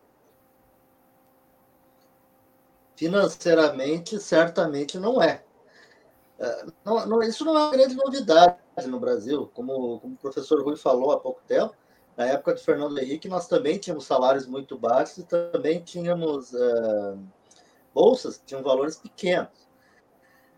Financeiramente, 2.94 4.18
certamente 4.18 4.98
não 4.98 5.22
é. 5.22 5.44
Não, 6.84 7.06
não, 7.06 7.22
isso 7.22 7.44
não 7.44 7.56
é 7.56 7.62
uma 7.62 7.70
grande 7.70 7.96
novidade 7.96 8.56
no 8.86 9.00
Brasil, 9.00 9.50
como, 9.54 9.98
como 10.00 10.14
o 10.14 10.18
professor 10.18 10.62
Rui 10.62 10.76
falou 10.76 11.10
há 11.10 11.18
pouco 11.18 11.40
tempo, 11.46 11.74
na 12.16 12.26
época 12.26 12.54
de 12.54 12.62
Fernando 12.62 12.98
Henrique, 12.98 13.28
nós 13.28 13.46
também 13.46 13.78
tínhamos 13.78 14.04
salários 14.04 14.46
muito 14.46 14.76
baixos 14.76 15.18
e 15.18 15.22
também 15.24 15.80
tínhamos 15.80 16.52
uh, 16.52 17.18
bolsas 17.94 18.38
que 18.38 18.46
tinham 18.46 18.62
valores 18.62 18.96
pequenos. 18.96 19.68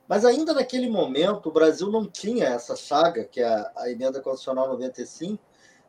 Mas 0.09 0.25
ainda 0.25 0.55
naquele 0.55 0.89
momento, 0.89 1.49
o 1.49 1.53
Brasil 1.53 1.91
não 1.91 2.07
tinha 2.07 2.47
essa 2.47 2.75
chaga, 2.75 3.25
que 3.25 3.41
é 3.41 3.47
a, 3.47 3.73
a 3.77 3.91
emenda 3.91 4.21
constitucional 4.21 4.69
95, 4.69 5.39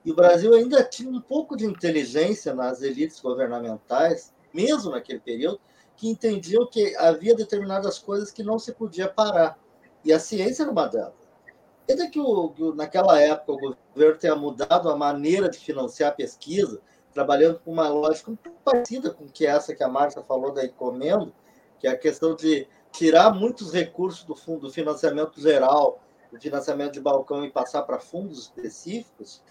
e 0.04 0.12
o 0.12 0.15
Brasil 0.15 0.54
ainda 0.54 0.84
tinha 0.84 1.10
um 1.10 1.21
pouco 1.21 1.56
de 1.56 1.65
inteligência 1.65 2.54
nas 2.54 2.82
elites 2.82 3.19
governamentais, 3.19 4.34
mesmo 4.54 4.91
naquele 4.91 5.19
período, 5.19 5.60
que 5.95 6.10
entendiam 6.10 6.65
que 6.65 6.95
havia 6.97 7.36
determinadas 7.36 7.99
coisas 7.99 8.32
que 8.32 8.43
não 8.43 8.58
se 8.58 8.73
podia 8.73 9.08
parar. 9.08 9.58
E 10.04 10.12
a 10.12 10.20
ciência 10.20 10.64
era 10.64 10.72
uma 10.72 10.88
delas. 10.88 11.14
Ainda 11.90 12.10
que, 12.10 12.20
o, 12.20 12.50
que 12.50 12.74
naquela 12.74 13.20
época 13.20 13.52
o 13.52 13.76
governo 13.94 14.18
tenha 14.18 14.36
mudado 14.36 14.90
a 14.90 14.96
maneira 14.96 15.50
de 15.50 15.58
financiar 15.58 16.12
a 16.12 16.16
pesquisa, 16.16 16.80
trabalhando 17.14 17.60
com 17.60 17.72
uma 17.72 17.90
lógica 17.90 18.32
pouco 18.42 18.60
parecida 18.64 19.12
com 19.12 19.28
que 19.28 19.46
essa 19.46 19.76
que 19.76 19.84
a 19.84 19.90
Márcia 19.90 20.22
falou 20.24 20.54
da 20.54 20.64
encomenda, 20.64 21.32
que 21.80 21.88
é 21.88 21.92
a 21.92 21.98
questão 21.98 22.36
de 22.36 22.68
tirar 22.92 23.34
muitos 23.34 23.74
recursos 23.74 24.24
do 24.24 24.36
fundo 24.36 24.68
do 24.68 24.74
financiamento 24.74 25.42
geral, 25.42 26.02
do 26.32 26.40
financiamento 26.40 26.94
de 26.94 27.02
balcão 27.02 27.44
e 27.44 27.52
passar 27.52 27.84
para 27.84 28.00
fundos 28.00 28.40
específicos, 28.40 29.42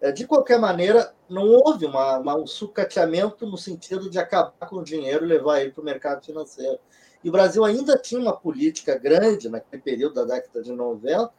é, 0.00 0.12
de 0.12 0.26
qualquer 0.26 0.58
maneira, 0.58 1.14
não 1.28 1.46
houve 1.46 1.86
uma, 1.86 2.18
uma, 2.18 2.36
um 2.36 2.46
sucateamento 2.46 3.46
no 3.46 3.56
sentido 3.56 4.10
de 4.10 4.18
acabar 4.18 4.68
com 4.68 4.76
o 4.76 4.84
dinheiro 4.84 5.24
e 5.24 5.28
levar 5.28 5.60
ele 5.60 5.70
para 5.70 5.80
o 5.80 5.84
mercado 5.84 6.24
financeiro. 6.24 6.78
E 7.24 7.28
o 7.30 7.32
Brasil 7.32 7.64
ainda 7.64 7.96
tinha 7.96 8.20
uma 8.20 8.36
política 8.36 8.98
grande, 8.98 9.48
naquele 9.48 9.80
período 9.80 10.14
da 10.14 10.24
década 10.24 10.62
de 10.62 10.70
90, 10.70 11.32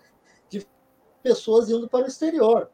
de 0.49 0.67
pessoas 1.21 1.69
indo 1.69 1.87
para 1.87 2.05
o 2.05 2.07
exterior. 2.07 2.71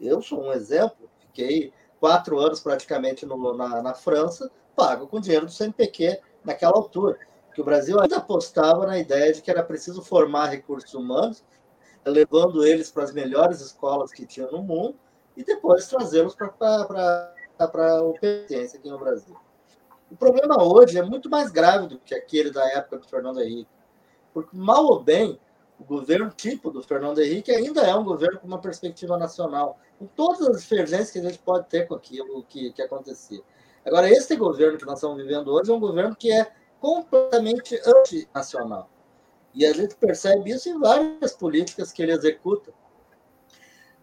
Eu 0.00 0.22
sou 0.22 0.44
um 0.44 0.52
exemplo, 0.52 1.10
fiquei 1.18 1.72
quatro 1.98 2.38
anos 2.38 2.60
praticamente 2.60 3.26
no, 3.26 3.56
na, 3.56 3.82
na 3.82 3.92
França, 3.92 4.48
pago 4.76 5.08
com 5.08 5.20
dinheiro 5.20 5.46
do 5.46 5.52
CNPq 5.52 6.20
naquela 6.44 6.76
altura. 6.76 7.18
Que 7.52 7.60
o 7.60 7.64
Brasil 7.64 7.98
ainda 8.00 8.18
apostava 8.18 8.86
na 8.86 8.98
ideia 8.98 9.32
de 9.32 9.42
que 9.42 9.50
era 9.50 9.62
preciso 9.62 10.00
formar 10.00 10.46
recursos 10.46 10.94
humanos, 10.94 11.44
levando 12.06 12.64
eles 12.64 12.88
para 12.88 13.02
as 13.02 13.12
melhores 13.12 13.60
escolas 13.60 14.12
que 14.12 14.26
tinha 14.26 14.46
no 14.48 14.62
mundo 14.62 14.96
e 15.36 15.42
depois 15.42 15.88
trazê-los 15.88 16.36
para 16.36 17.34
a 17.58 17.98
competência 17.98 18.78
aqui 18.78 18.88
no 18.88 18.98
Brasil. 18.98 19.34
O 20.14 20.16
problema 20.16 20.62
hoje 20.62 20.96
é 20.96 21.02
muito 21.02 21.28
mais 21.28 21.50
grave 21.50 21.88
do 21.88 21.98
que 21.98 22.14
aquele 22.14 22.52
da 22.52 22.64
época 22.70 22.98
do 22.98 23.08
Fernando 23.08 23.42
Henrique, 23.42 23.68
porque 24.32 24.56
mal 24.56 24.84
ou 24.84 25.02
bem 25.02 25.40
o 25.76 25.82
governo 25.82 26.30
tipo 26.30 26.70
do 26.70 26.80
Fernando 26.84 27.20
Henrique 27.20 27.50
ainda 27.50 27.80
é 27.80 27.92
um 27.96 28.04
governo 28.04 28.38
com 28.38 28.46
uma 28.46 28.60
perspectiva 28.60 29.18
nacional, 29.18 29.76
com 29.98 30.06
todas 30.06 30.46
as 30.46 30.62
divergências 30.62 31.10
que 31.10 31.18
a 31.18 31.22
gente 31.22 31.40
pode 31.40 31.68
ter 31.68 31.88
com 31.88 31.96
aquilo 31.96 32.44
que, 32.44 32.72
que 32.72 32.80
acontecia. 32.80 33.42
Agora, 33.84 34.08
esse 34.08 34.36
governo 34.36 34.78
que 34.78 34.86
nós 34.86 34.98
estamos 34.98 35.16
vivendo 35.16 35.48
hoje 35.48 35.72
é 35.72 35.74
um 35.74 35.80
governo 35.80 36.14
que 36.14 36.30
é 36.30 36.48
completamente 36.78 37.76
antinacional. 37.84 38.88
E 39.52 39.66
a 39.66 39.72
gente 39.72 39.96
percebe 39.96 40.48
isso 40.52 40.68
em 40.68 40.78
várias 40.78 41.32
políticas 41.32 41.90
que 41.90 42.04
ele 42.04 42.12
executa. 42.12 42.72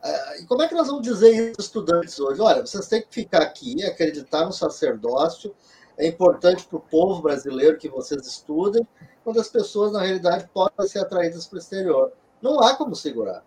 Ah, 0.04 0.34
e 0.42 0.46
como 0.46 0.62
é 0.62 0.68
que 0.68 0.76
nós 0.76 0.88
vamos 0.88 1.04
dizer 1.04 1.32
isso 1.32 1.56
aos 1.58 1.66
estudantes 1.68 2.20
hoje? 2.20 2.42
Olha, 2.42 2.66
vocês 2.66 2.86
têm 2.90 3.02
que 3.02 3.14
ficar 3.14 3.42
aqui, 3.42 3.82
acreditar 3.86 4.46
no 4.46 4.52
sacerdócio, 4.52 5.56
é 5.98 6.08
importante 6.08 6.66
para 6.66 6.78
o 6.78 6.82
povo 6.82 7.22
brasileiro 7.22 7.78
que 7.78 7.90
vocês 7.90 8.26
estudem, 8.26 8.88
quando 9.24 9.40
as 9.40 9.48
pessoas, 9.48 9.92
na 9.92 10.02
realidade, 10.02 10.50
podem 10.54 10.88
ser 10.88 11.00
atraídas 11.00 11.46
para 11.46 11.58
o 11.58 11.60
exterior. 11.60 12.12
Não 12.42 12.60
há 12.60 12.76
como 12.76 12.96
segurar. 12.96 13.44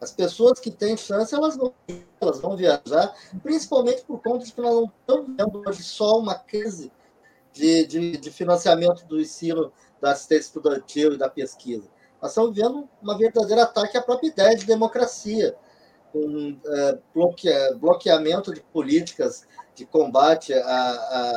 As 0.00 0.10
pessoas 0.10 0.58
que 0.58 0.70
têm 0.70 0.96
chance, 0.96 1.34
elas 1.34 1.56
vão, 1.56 1.72
elas 2.20 2.40
vão 2.40 2.56
viajar, 2.56 3.14
principalmente 3.42 4.02
por 4.02 4.20
conta 4.20 4.44
de 4.44 4.52
que 4.52 4.60
nós 4.60 4.74
não 4.74 4.84
estamos 4.84 5.36
vendo 5.36 5.62
hoje 5.64 5.82
só 5.82 6.18
uma 6.18 6.34
crise 6.34 6.90
de, 7.52 7.86
de, 7.86 8.16
de 8.16 8.30
financiamento 8.30 9.04
do 9.06 9.20
ensino, 9.20 9.72
da 10.00 10.12
assistência 10.12 10.46
estudantil 10.46 11.12
e 11.12 11.18
da 11.18 11.28
pesquisa. 11.28 11.88
Nós 12.20 12.32
estamos 12.32 12.56
vendo 12.56 12.88
uma 13.00 13.16
verdadeira 13.16 13.64
ataque 13.64 13.96
à 13.96 14.02
própria 14.02 14.28
ideia 14.28 14.56
de 14.56 14.64
democracia, 14.64 15.54
com 16.12 16.56
é, 16.64 16.98
bloquea, 17.14 17.74
bloqueamento 17.74 18.52
de 18.52 18.60
políticas 18.60 19.46
de 19.74 19.86
combate 19.86 20.52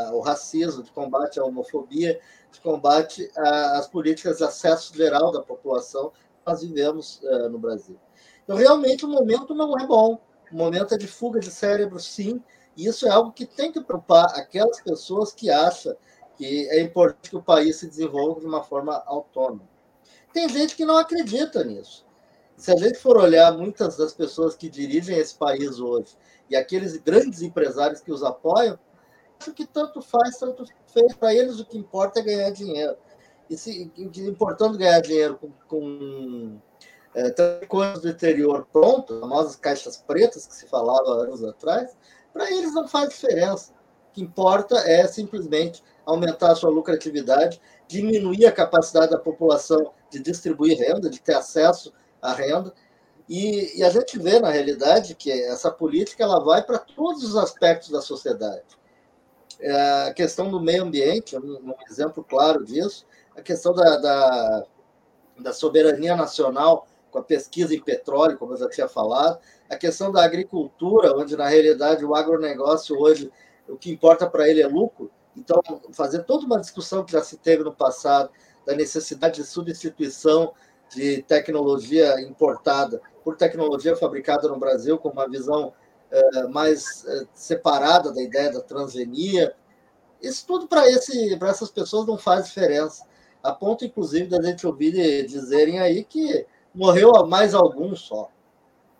ao 0.09 0.19
racismo, 0.19 0.83
de 0.83 0.91
combate 0.91 1.39
à 1.39 1.45
homofobia, 1.45 2.19
de 2.51 2.59
combate 2.59 3.31
às 3.35 3.87
políticas 3.87 4.37
de 4.37 4.43
acesso 4.43 4.95
geral 4.95 5.31
da 5.31 5.41
população 5.41 6.09
que 6.09 6.41
nós 6.45 6.61
vivemos 6.61 7.19
uh, 7.23 7.49
no 7.49 7.57
Brasil. 7.57 7.97
Então, 8.43 8.55
realmente, 8.55 9.05
o 9.05 9.09
momento 9.09 9.55
não 9.55 9.77
é 9.77 9.85
bom. 9.85 10.19
O 10.51 10.55
momento 10.55 10.93
é 10.93 10.97
de 10.97 11.07
fuga 11.07 11.39
de 11.39 11.49
cérebro, 11.49 11.99
sim, 11.99 12.41
e 12.77 12.85
isso 12.85 13.07
é 13.07 13.09
algo 13.09 13.31
que 13.31 13.45
tem 13.45 13.71
que 13.71 13.81
preocupar 13.81 14.25
aquelas 14.37 14.79
pessoas 14.81 15.33
que 15.33 15.49
acham 15.49 15.95
que 16.37 16.67
é 16.69 16.81
importante 16.81 17.29
que 17.29 17.37
o 17.37 17.41
país 17.41 17.77
se 17.77 17.87
desenvolva 17.87 18.41
de 18.41 18.45
uma 18.45 18.61
forma 18.61 19.01
autônoma. 19.05 19.67
Tem 20.33 20.47
gente 20.49 20.75
que 20.75 20.85
não 20.85 20.97
acredita 20.97 21.63
nisso. 21.63 22.04
Se 22.57 22.71
a 22.71 22.75
gente 22.75 22.97
for 22.97 23.17
olhar 23.17 23.51
muitas 23.57 23.97
das 23.97 24.13
pessoas 24.13 24.55
que 24.55 24.69
dirigem 24.69 25.17
esse 25.17 25.35
país 25.35 25.79
hoje 25.79 26.17
e 26.49 26.55
aqueles 26.55 26.95
grandes 26.97 27.41
empresários 27.41 28.01
que 28.01 28.11
os 28.11 28.23
apoiam, 28.23 28.79
acho 29.39 29.53
que 29.53 29.65
tanto 29.65 30.01
faz, 30.01 30.37
tanto 30.37 30.65
fez. 30.87 31.13
Para 31.15 31.33
eles 31.33 31.59
o 31.59 31.65
que 31.65 31.77
importa 31.77 32.19
é 32.19 32.23
ganhar 32.23 32.49
dinheiro. 32.51 32.95
E 33.49 33.57
se 33.57 33.91
importando 33.97 34.77
ganhar 34.77 35.01
dinheiro 35.01 35.37
com, 35.37 35.51
com 35.67 36.57
é, 37.13 37.65
coisas 37.65 38.01
do 38.01 38.09
interior 38.09 38.67
pronto, 38.71 39.19
famosas 39.19 39.55
caixas 39.55 39.97
pretas 39.97 40.47
que 40.47 40.55
se 40.55 40.67
falava 40.67 41.23
anos 41.23 41.43
atrás, 41.43 41.95
para 42.33 42.49
eles 42.51 42.73
não 42.73 42.87
faz 42.87 43.09
diferença. 43.09 43.73
O 44.09 44.13
que 44.13 44.21
importa 44.21 44.77
é 44.79 45.05
simplesmente 45.07 45.83
aumentar 46.05 46.53
a 46.53 46.55
sua 46.55 46.69
lucratividade, 46.69 47.61
diminuir 47.87 48.45
a 48.45 48.51
capacidade 48.51 49.11
da 49.11 49.19
população 49.19 49.91
de 50.09 50.19
distribuir 50.19 50.77
renda, 50.77 51.09
de 51.09 51.19
ter 51.19 51.35
acesso 51.35 51.93
à 52.25 52.33
renda. 52.33 52.73
E, 53.27 53.79
e 53.79 53.83
a 53.83 53.89
gente 53.89 54.19
vê, 54.19 54.39
na 54.39 54.49
realidade, 54.49 55.15
que 55.15 55.31
essa 55.31 55.71
política 55.71 56.23
ela 56.23 56.39
vai 56.39 56.63
para 56.63 56.77
todos 56.77 57.23
os 57.23 57.35
aspectos 57.35 57.89
da 57.89 58.01
sociedade. 58.01 58.63
É, 59.59 60.07
a 60.09 60.13
questão 60.13 60.49
do 60.49 60.59
meio 60.59 60.83
ambiente, 60.83 61.35
um, 61.37 61.69
um 61.69 61.73
exemplo 61.89 62.23
claro 62.23 62.63
disso, 62.63 63.05
a 63.35 63.41
questão 63.41 63.73
da, 63.73 63.97
da, 63.97 64.65
da, 65.39 65.53
soberania 65.53 66.15
nacional 66.15 66.87
com 67.09 67.19
a 67.19 67.23
pesquisa 67.23 67.73
em 67.73 67.81
petróleo, 67.81 68.37
como 68.37 68.53
eu 68.53 68.57
já 68.57 68.69
tinha 68.69 68.87
falado, 68.87 69.39
a 69.69 69.75
questão 69.75 70.11
da 70.11 70.23
agricultura, 70.23 71.17
onde 71.17 71.35
na 71.35 71.47
realidade 71.47 72.03
o 72.05 72.13
agronegócio 72.13 72.99
hoje, 72.99 73.31
o 73.67 73.77
que 73.77 73.91
importa 73.91 74.29
para 74.29 74.47
ele 74.47 74.61
é 74.61 74.67
lucro, 74.67 75.09
então 75.35 75.61
fazer 75.93 76.23
toda 76.23 76.45
uma 76.45 76.59
discussão 76.59 77.03
que 77.03 77.13
já 77.13 77.21
se 77.21 77.37
teve 77.37 77.63
no 77.63 77.73
passado 77.73 78.29
da 78.65 78.75
necessidade 78.75 79.35
de 79.35 79.47
substituição 79.47 80.53
de 80.89 81.21
tecnologia 81.23 82.19
importada 82.21 83.01
por 83.23 83.35
tecnologia 83.35 83.95
fabricada 83.95 84.47
no 84.47 84.59
Brasil, 84.59 84.97
com 84.97 85.09
uma 85.09 85.27
visão 85.27 85.73
é, 86.11 86.47
mais 86.47 87.05
é, 87.05 87.25
separada 87.33 88.13
da 88.13 88.21
ideia 88.21 88.51
da 88.51 88.61
transgenia. 88.61 89.55
Isso 90.21 90.45
tudo 90.45 90.67
para 90.67 90.89
essas 90.89 91.69
pessoas 91.71 92.05
não 92.07 92.17
faz 92.17 92.45
diferença. 92.45 93.05
A 93.43 93.51
ponto, 93.51 93.85
inclusive, 93.85 94.27
da 94.27 94.41
gente 94.41 94.65
ouvir 94.65 95.25
dizerem 95.25 95.79
aí 95.79 96.03
que 96.03 96.45
morreu 96.73 97.11
mais 97.27 97.53
algum 97.53 97.95
só. 97.95 98.29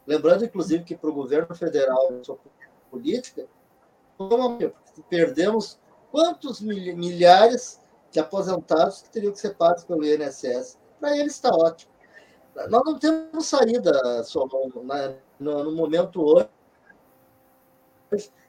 Lembrando, 0.06 0.46
inclusive, 0.46 0.84
que 0.84 0.96
para 0.96 1.10
o 1.10 1.14
governo 1.14 1.56
federal, 1.56 2.10
sua 2.24 2.38
política, 2.92 3.48
perdemos 5.10 5.80
quantos 6.12 6.62
milhares 6.62 7.82
de 8.12 8.20
aposentados 8.20 9.02
que 9.02 9.10
teriam 9.10 9.34
que 9.34 9.40
ser 9.40 9.56
pagos 9.56 9.84
pelo 9.84 10.06
INSS. 10.06 10.78
Para 11.00 11.18
eles 11.18 11.34
está 11.34 11.50
ótimo. 11.50 11.92
Nós 12.70 12.84
não 12.86 12.98
temos 12.98 13.46
saída, 13.46 14.24
Solon, 14.24 14.70
no 15.40 15.72
momento 15.74 16.24
hoje, 16.24 16.50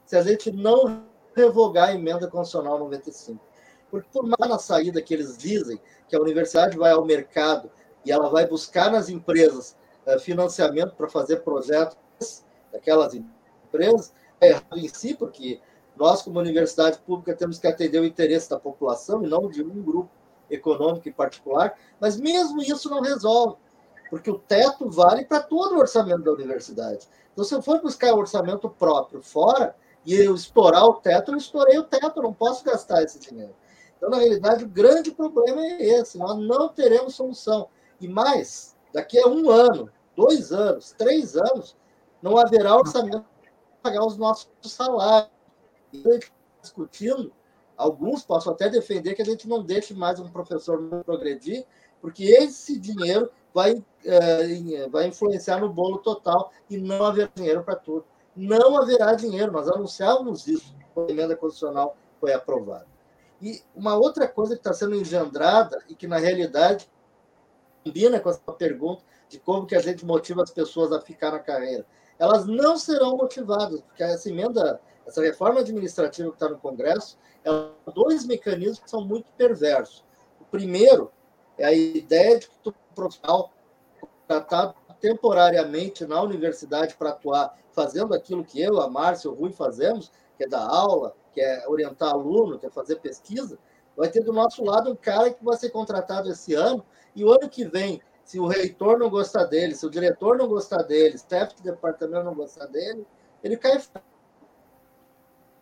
se 0.04 0.16
a 0.16 0.22
gente 0.22 0.52
não 0.52 1.04
revogar 1.35 1.88
a 1.88 1.94
emenda 1.94 2.28
constitucional 2.28 2.78
95. 2.78 3.44
Porque 3.90 4.09
por 4.12 4.24
mais 4.24 4.50
na 4.50 4.59
saída 4.59 5.02
que 5.02 5.12
eles 5.12 5.37
dizem 5.37 5.80
que 6.09 6.16
a 6.16 6.20
universidade 6.20 6.76
vai 6.76 6.92
ao 6.92 7.04
mercado 7.04 7.70
e 8.04 8.12
ela 8.12 8.28
vai 8.28 8.46
buscar 8.46 8.90
nas 8.90 9.09
empresas 9.09 9.76
uh, 10.06 10.18
financiamento 10.20 10.94
para 10.94 11.09
fazer 11.09 11.38
projetos 11.40 12.44
daquelas 12.72 13.14
empresas, 13.14 14.12
é 14.40 14.50
errado 14.50 14.78
em 14.78 14.88
si, 14.88 15.14
porque 15.14 15.61
nós, 15.96 16.22
como 16.22 16.38
universidade 16.38 16.98
pública, 16.98 17.35
temos 17.35 17.59
que 17.59 17.66
atender 17.66 17.98
o 18.00 18.04
interesse 18.04 18.50
da 18.50 18.59
população 18.59 19.24
e 19.24 19.26
não 19.26 19.48
de 19.48 19.62
um 19.62 19.82
grupo 19.82 20.11
econômico 20.50 21.09
em 21.09 21.12
particular, 21.12 21.78
mas 22.00 22.18
mesmo 22.18 22.62
isso 22.62 22.88
não 22.90 23.00
resolve, 23.00 23.56
porque 24.11 24.30
o 24.30 24.38
teto 24.38 24.88
vale 24.90 25.24
para 25.24 25.42
todo 25.42 25.74
o 25.74 25.78
orçamento 25.78 26.22
da 26.22 26.32
universidade. 26.32 27.09
Então, 27.32 27.44
se 27.44 27.54
eu 27.54 27.62
for 27.62 27.80
buscar 27.80 28.14
orçamento 28.14 28.68
próprio 28.68 29.22
fora, 29.22 29.74
e 30.06 30.14
eu 30.14 30.37
estourar 30.37 30.85
o 30.85 30.94
teto, 30.94 31.32
eu 31.32 31.37
estourei 31.37 31.76
o 31.78 31.85
teto, 31.85 32.22
não 32.22 32.32
posso 32.32 32.64
gastar 32.64 33.02
esse 33.02 33.18
dinheiro. 33.18 33.54
Então, 33.96 34.09
na 34.09 34.18
realidade, 34.18 34.64
o 34.64 34.68
grande 34.68 35.11
problema 35.11 35.61
é 35.61 35.82
esse: 35.82 36.16
nós 36.16 36.38
não 36.38 36.68
teremos 36.68 37.16
solução. 37.16 37.68
E 38.00 38.06
mais, 38.06 38.76
daqui 38.92 39.18
a 39.18 39.26
um 39.26 39.50
ano, 39.50 39.90
dois 40.14 40.52
anos, 40.52 40.94
três 40.96 41.37
anos, 41.37 41.76
não 42.22 42.38
haverá 42.38 42.76
orçamento 42.76 43.24
para 43.82 43.90
pagar 43.90 44.06
os 44.06 44.16
nossos 44.16 44.48
salários. 44.62 45.30
E 45.92 46.09
a 46.09 46.12
gente 46.12 46.32
discutindo, 46.62 47.32
alguns 47.76 48.24
possam 48.24 48.52
até 48.52 48.68
defender 48.68 49.14
que 49.14 49.22
a 49.22 49.24
gente 49.24 49.48
não 49.48 49.62
deixe 49.62 49.94
mais 49.94 50.18
um 50.18 50.28
professor 50.28 51.02
progredir, 51.04 51.64
porque 52.00 52.24
esse 52.24 52.78
dinheiro 52.78 53.30
vai, 53.52 53.82
é, 54.04 54.88
vai 54.88 55.06
influenciar 55.06 55.60
no 55.60 55.68
bolo 55.68 55.98
total 55.98 56.52
e 56.68 56.76
não 56.76 57.04
haverá 57.04 57.30
dinheiro 57.34 57.62
para 57.62 57.76
tudo. 57.76 58.04
Não 58.34 58.76
haverá 58.76 59.14
dinheiro, 59.14 59.50
nós 59.50 59.68
anunciávamos 59.68 60.46
isso 60.46 60.74
quando 60.92 61.08
a 61.08 61.12
emenda 61.12 61.36
constitucional 61.36 61.96
foi 62.20 62.32
aprovada. 62.32 62.86
E 63.40 63.62
uma 63.74 63.96
outra 63.96 64.26
coisa 64.26 64.54
que 64.54 64.60
está 64.60 64.72
sendo 64.72 64.94
engendrada 64.94 65.78
e 65.88 65.94
que, 65.94 66.06
na 66.06 66.16
realidade, 66.16 66.88
combina 67.84 68.18
com 68.18 68.30
essa 68.30 68.52
pergunta 68.52 69.02
de 69.28 69.38
como 69.38 69.66
que 69.66 69.74
a 69.74 69.80
gente 69.80 70.04
motiva 70.04 70.42
as 70.42 70.50
pessoas 70.50 70.92
a 70.92 71.00
ficar 71.00 71.32
na 71.32 71.38
carreira. 71.38 71.86
Elas 72.18 72.46
não 72.46 72.76
serão 72.76 73.16
motivadas, 73.16 73.80
porque 73.82 74.02
essa 74.02 74.30
emenda, 74.30 74.80
essa 75.06 75.22
reforma 75.22 75.60
administrativa 75.60 76.28
que 76.30 76.36
está 76.36 76.48
no 76.48 76.58
Congresso, 76.58 77.16
ela 77.44 77.72
dois 77.94 78.26
mecanismos 78.26 78.80
que 78.80 78.90
são 78.90 79.04
muito 79.04 79.30
perversos. 79.36 80.04
O 80.40 80.44
primeiro 80.44 81.10
é 81.56 81.64
a 81.64 81.72
ideia 81.72 82.38
de 82.38 82.48
que 82.48 82.68
o 82.68 82.74
profissional 82.94 83.52
contratado 84.00 84.74
temporariamente 85.00 86.04
na 86.06 86.20
universidade 86.20 86.96
para 86.96 87.10
atuar 87.10 87.56
fazendo 87.70 88.14
aquilo 88.14 88.44
que 88.44 88.60
eu, 88.60 88.80
a 88.80 88.88
Márcia, 88.88 89.30
o 89.30 89.34
Rui 89.34 89.52
fazemos, 89.52 90.10
que 90.36 90.44
é 90.44 90.48
dar 90.48 90.66
aula, 90.66 91.14
que 91.32 91.40
é 91.40 91.68
orientar 91.68 92.10
aluno, 92.10 92.58
que 92.58 92.66
é 92.66 92.70
fazer 92.70 92.96
pesquisa, 92.96 93.58
vai 93.96 94.08
ter 94.08 94.24
do 94.24 94.32
nosso 94.32 94.64
lado 94.64 94.90
um 94.90 94.96
cara 94.96 95.30
que 95.30 95.44
vai 95.44 95.56
ser 95.56 95.70
contratado 95.70 96.30
esse 96.30 96.54
ano, 96.54 96.84
e 97.14 97.24
o 97.24 97.30
ano 97.30 97.48
que 97.48 97.64
vem, 97.64 98.00
se 98.24 98.40
o 98.40 98.46
reitor 98.46 98.98
não 98.98 99.08
gostar 99.08 99.44
dele, 99.44 99.74
se 99.74 99.86
o 99.86 99.90
diretor 99.90 100.36
não 100.36 100.48
gostar 100.48 100.82
dele, 100.82 101.16
se 101.16 101.26
o 101.26 101.28
chefe 101.28 101.56
de 101.56 101.62
departamento 101.62 102.24
não 102.24 102.34
gostar 102.34 102.66
dele, 102.66 103.06
ele 103.44 103.56
cai 103.56 103.78
fora. 103.78 104.15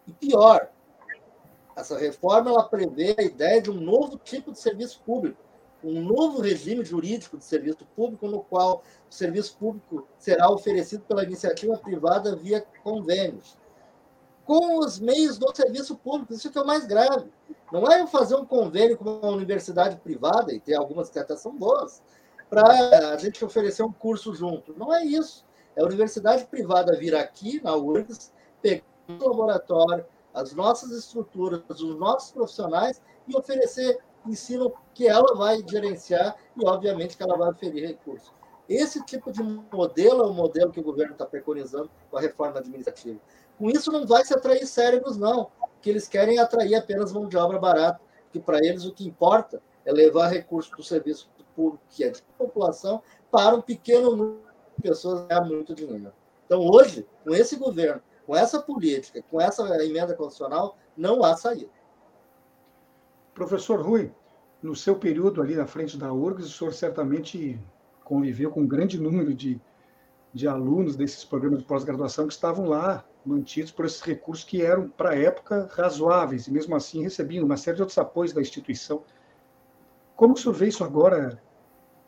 E 0.06 0.12
pior, 0.12 0.68
essa 1.76 1.98
reforma 1.98 2.50
ela 2.50 2.68
prevê 2.68 3.14
a 3.18 3.22
ideia 3.22 3.60
de 3.60 3.70
um 3.70 3.80
novo 3.80 4.18
tipo 4.18 4.52
de 4.52 4.58
serviço 4.58 5.00
público, 5.04 5.42
um 5.82 6.00
novo 6.00 6.40
regime 6.40 6.84
jurídico 6.84 7.36
de 7.36 7.44
serviço 7.44 7.84
público, 7.94 8.26
no 8.26 8.40
qual 8.40 8.82
o 9.10 9.12
serviço 9.12 9.56
público 9.58 10.06
será 10.18 10.50
oferecido 10.50 11.02
pela 11.04 11.24
iniciativa 11.24 11.76
privada 11.76 12.34
via 12.34 12.64
convênios, 12.82 13.58
com 14.46 14.78
os 14.78 14.98
meios 14.98 15.38
do 15.38 15.54
serviço 15.54 15.96
público. 15.96 16.32
Isso 16.32 16.50
que 16.50 16.58
é 16.58 16.62
o 16.62 16.66
mais 16.66 16.86
grave. 16.86 17.30
Não 17.72 17.90
é 17.90 18.00
eu 18.00 18.06
fazer 18.06 18.34
um 18.34 18.44
convênio 18.44 18.96
com 18.96 19.04
uma 19.04 19.30
universidade 19.30 19.96
privada, 19.96 20.52
e 20.54 20.60
tem 20.60 20.76
algumas 20.76 21.10
que 21.10 21.18
até 21.18 21.36
são 21.36 21.54
boas, 21.56 22.02
para 22.48 23.12
a 23.12 23.16
gente 23.18 23.44
oferecer 23.44 23.82
um 23.82 23.92
curso 23.92 24.34
junto. 24.34 24.74
Não 24.78 24.94
é 24.94 25.04
isso. 25.04 25.44
É 25.76 25.82
a 25.82 25.86
universidade 25.86 26.44
privada 26.46 26.96
vir 26.96 27.14
aqui, 27.14 27.60
na 27.62 27.74
URGS, 27.74 28.32
pegar 28.62 28.84
laboratório, 29.08 30.04
as 30.32 30.52
nossas 30.52 30.90
estruturas, 30.90 31.62
os 31.68 31.96
nossos 31.96 32.32
profissionais 32.32 33.00
e 33.28 33.36
oferecer 33.36 33.98
ensino 34.26 34.72
que 34.94 35.06
ela 35.06 35.34
vai 35.34 35.62
gerenciar 35.66 36.36
e, 36.56 36.66
obviamente, 36.66 37.16
que 37.16 37.22
ela 37.22 37.36
vai 37.36 37.50
oferir 37.50 37.86
recursos. 37.86 38.32
Esse 38.68 39.04
tipo 39.04 39.30
de 39.30 39.42
modelo 39.42 40.24
é 40.24 40.26
o 40.26 40.32
modelo 40.32 40.72
que 40.72 40.80
o 40.80 40.82
governo 40.82 41.12
está 41.12 41.26
preconizando 41.26 41.90
com 42.10 42.16
a 42.16 42.20
reforma 42.20 42.58
administrativa. 42.58 43.20
Com 43.58 43.70
isso, 43.70 43.92
não 43.92 44.06
vai 44.06 44.24
se 44.24 44.34
atrair 44.34 44.66
cérebros, 44.66 45.16
não, 45.16 45.50
que 45.82 45.90
eles 45.90 46.08
querem 46.08 46.38
atrair 46.38 46.74
apenas 46.74 47.12
mão 47.12 47.28
de 47.28 47.36
obra 47.36 47.58
barata, 47.58 48.00
que 48.32 48.40
para 48.40 48.58
eles 48.58 48.84
o 48.84 48.92
que 48.92 49.06
importa 49.06 49.62
é 49.84 49.92
levar 49.92 50.28
recursos 50.28 50.74
do 50.74 50.82
serviço 50.82 51.28
público, 51.54 51.84
que 51.90 52.02
é 52.02 52.10
de 52.10 52.22
população, 52.36 53.02
para 53.30 53.54
um 53.54 53.60
pequeno 53.60 54.16
número 54.16 54.40
de 54.76 54.82
pessoas 54.82 55.24
ganhar 55.26 55.42
muito 55.42 55.74
dinheiro. 55.74 56.12
Então, 56.46 56.60
hoje, 56.60 57.06
com 57.22 57.34
esse 57.34 57.56
governo, 57.56 58.02
com 58.26 58.34
essa 58.34 58.60
política, 58.60 59.22
com 59.30 59.40
essa 59.40 59.62
emenda 59.84 60.14
constitucional, 60.14 60.76
não 60.96 61.24
há 61.24 61.36
saída. 61.36 61.70
Professor 63.34 63.80
Rui, 63.80 64.12
no 64.62 64.74
seu 64.74 64.96
período 64.96 65.42
ali 65.42 65.54
na 65.54 65.66
frente 65.66 65.98
da 65.98 66.12
URGS, 66.12 66.46
o 66.46 66.52
senhor 66.52 66.72
certamente 66.72 67.60
conviveu 68.02 68.50
com 68.50 68.60
um 68.60 68.66
grande 68.66 69.00
número 69.00 69.34
de, 69.34 69.60
de 70.32 70.46
alunos 70.46 70.96
desses 70.96 71.24
programas 71.24 71.60
de 71.60 71.64
pós-graduação 71.64 72.26
que 72.26 72.32
estavam 72.32 72.66
lá 72.66 73.04
mantidos 73.24 73.72
por 73.72 73.86
esses 73.86 74.00
recursos 74.00 74.44
que 74.44 74.62
eram, 74.62 74.88
para 74.88 75.10
a 75.10 75.18
época, 75.18 75.68
razoáveis, 75.72 76.46
e 76.46 76.52
mesmo 76.52 76.76
assim 76.76 77.02
recebiam 77.02 77.44
uma 77.44 77.56
série 77.56 77.76
de 77.76 77.82
outros 77.82 77.98
apoios 77.98 78.32
da 78.32 78.40
instituição. 78.40 79.02
Como 80.14 80.34
o 80.34 80.36
senhor 80.36 80.54
vê 80.54 80.68
isso 80.68 80.84
agora 80.84 81.42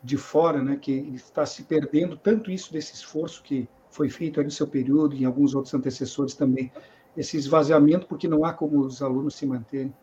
de 0.03 0.15
fora, 0.15 0.61
né, 0.61 0.77
que 0.77 0.91
está 0.91 1.45
se 1.45 1.63
perdendo 1.63 2.15
tanto 2.15 2.51
isso 2.51 2.71
desse 2.71 2.93
esforço 2.93 3.41
que 3.43 3.67
foi 3.89 4.09
feito 4.09 4.41
no 4.41 4.51
seu 4.51 4.67
período 4.67 5.15
e 5.15 5.23
em 5.23 5.25
alguns 5.25 5.55
outros 5.55 5.73
antecessores 5.73 6.33
também, 6.33 6.71
esse 7.15 7.37
esvaziamento 7.37 8.05
porque 8.07 8.27
não 8.27 8.45
há 8.45 8.53
como 8.53 8.79
os 8.79 9.01
alunos 9.01 9.35
se 9.35 9.45
manterem? 9.45 9.93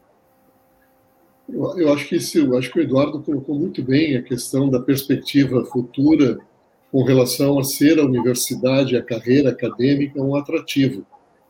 Eu, 1.49 1.79
eu 1.79 1.93
acho 1.93 2.09
que 2.09 2.17
isso, 2.17 2.39
eu 2.39 2.57
acho 2.57 2.73
que 2.73 2.79
o 2.79 2.83
Eduardo 2.83 3.21
colocou 3.21 3.59
muito 3.59 3.83
bem 3.83 4.17
a 4.17 4.23
questão 4.23 4.69
da 4.69 4.81
perspectiva 4.81 5.65
futura 5.67 6.39
com 6.91 7.03
relação 7.03 7.59
a 7.59 7.65
ser 7.65 7.99
a 7.99 8.05
universidade, 8.05 8.97
a 8.97 9.03
carreira 9.03 9.51
acadêmica 9.51 10.23
um 10.23 10.37
atrativo. 10.37 11.05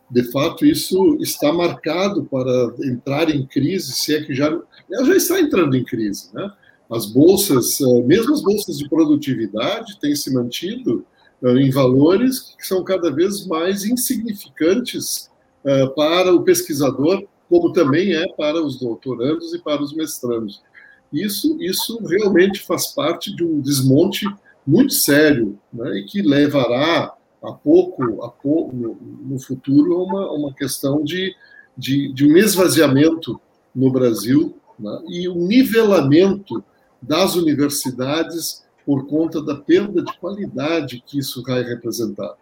De 0.09 0.23
fato, 0.31 0.65
isso 0.65 1.17
está 1.19 1.51
marcado 1.51 2.25
para 2.25 2.73
entrar 2.83 3.29
em 3.29 3.45
crise, 3.45 3.91
se 3.93 4.15
é 4.15 4.23
que 4.23 4.35
já 4.35 4.59
já 4.89 5.15
está 5.15 5.39
entrando 5.39 5.75
em 5.75 5.83
crise, 5.83 6.29
né? 6.33 6.51
As 6.89 7.07
bolsas, 7.07 7.81
eh, 7.81 8.01
mesmo 8.03 8.33
as 8.33 8.41
bolsas 8.41 8.77
de 8.77 8.87
produtividade, 8.87 9.99
têm 9.99 10.15
se 10.15 10.31
mantido 10.31 11.03
em 11.51 11.69
valores 11.69 12.55
que 12.57 12.65
são 12.65 12.83
cada 12.83 13.11
vez 13.11 13.45
mais 13.45 13.83
insignificantes 13.85 15.29
eh, 15.63 15.87
para 15.95 16.33
o 16.33 16.43
pesquisador 16.43 17.25
como 17.49 17.71
também 17.71 18.13
é 18.13 18.27
para 18.33 18.61
os 18.61 18.79
doutorandos 18.79 19.53
e 19.53 19.59
para 19.59 19.81
os 19.81 19.93
mestrandos. 19.93 20.61
Isso, 21.11 21.57
isso 21.61 21.99
realmente 22.05 22.61
faz 22.61 22.87
parte 22.87 23.35
de 23.35 23.43
um 23.43 23.61
desmonte 23.61 24.25
muito 24.65 24.93
sério 24.93 25.57
né, 25.71 25.99
e 25.99 26.05
que 26.05 26.21
levará 26.21 27.13
a 27.43 27.51
pouco, 27.51 28.23
a 28.23 28.29
pouco 28.29 28.75
no, 28.75 29.39
futuro 29.39 29.93
a 29.93 30.03
uma, 30.03 30.31
uma 30.31 30.53
questão 30.53 31.03
de, 31.03 31.35
de, 31.77 32.11
de 32.11 32.25
um 32.25 32.35
esvaziamento 32.35 33.39
no 33.73 33.91
Brasil 33.91 34.57
né, 34.79 34.99
e 35.07 35.29
um 35.29 35.45
nivelamento 35.45 36.63
das 37.01 37.35
universidades 37.35 38.65
por 38.85 39.07
conta 39.07 39.41
da 39.41 39.55
perda 39.55 40.03
de 40.03 40.17
qualidade 40.19 41.03
que 41.05 41.19
isso 41.19 41.41
vai 41.43 41.63
representar. 41.63 42.35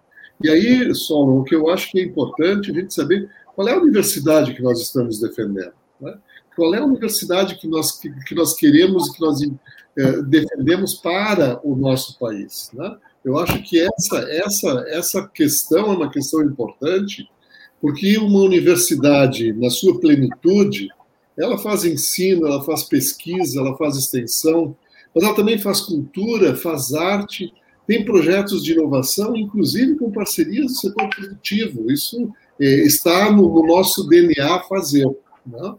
E 0.44 0.50
aí, 0.50 0.94
Solon, 0.94 1.40
o 1.40 1.44
que 1.44 1.56
eu 1.56 1.70
acho 1.70 1.92
que 1.92 2.00
é 2.00 2.04
importante 2.04 2.72
a 2.72 2.74
gente 2.74 2.94
saber 2.94 3.30
qual 3.56 3.68
é 3.68 3.74
a 3.74 3.80
universidade 3.80 4.54
que 4.54 4.62
nós 4.62 4.82
estamos 4.82 5.20
defendendo? 5.20 5.74
Né? 6.02 6.18
Qual 6.56 6.74
é 6.74 6.80
a 6.80 6.86
universidade 6.86 7.56
que 7.56 7.68
nós, 7.68 8.00
que, 8.00 8.12
que 8.26 8.36
nós 8.36 8.54
queremos 8.54 9.08
e 9.08 9.14
que 9.14 9.22
nós 9.22 9.42
é, 9.42 10.22
defendemos 10.24 10.96
para 10.96 11.60
o 11.64 11.76
nosso 11.76 12.18
país? 12.20 12.72
Né? 12.74 12.98
Eu 13.24 13.38
acho 13.38 13.62
que 13.64 13.80
essa, 13.80 14.18
essa, 14.30 14.86
essa 14.90 15.28
questão 15.28 15.94
é 15.94 15.96
uma 15.96 16.12
questão 16.12 16.42
importante, 16.44 17.30
porque 17.80 18.18
uma 18.18 18.40
universidade, 18.40 19.54
na 19.54 19.70
sua 19.70 20.00
plenitude, 20.00 20.90
ela 21.38 21.58
faz 21.58 21.86
ensino, 21.86 22.46
ela 22.46 22.64
faz 22.64 22.84
pesquisa, 22.84 23.60
ela 23.60 23.78
faz 23.78 23.96
extensão, 23.96 24.76
mas 25.14 25.24
ela 25.24 25.36
também 25.36 25.58
faz 25.58 25.82
cultura, 25.82 26.56
faz 26.56 26.94
arte, 26.94 27.54
tem 27.86 28.06
projetos 28.06 28.64
de 28.64 28.74
inovação, 28.74 29.36
inclusive 29.36 29.96
com 29.96 30.12
parcerias 30.12 30.68
do 30.68 30.78
setor 30.78 31.10
produtivo. 31.10 31.92
Isso 31.92 32.32
é, 32.60 32.66
está 32.86 33.32
no, 33.32 33.54
no, 33.54 33.68
nosso 33.68 34.08
DNA 34.08 34.60
fazer. 34.70 35.08
Né? 35.46 35.76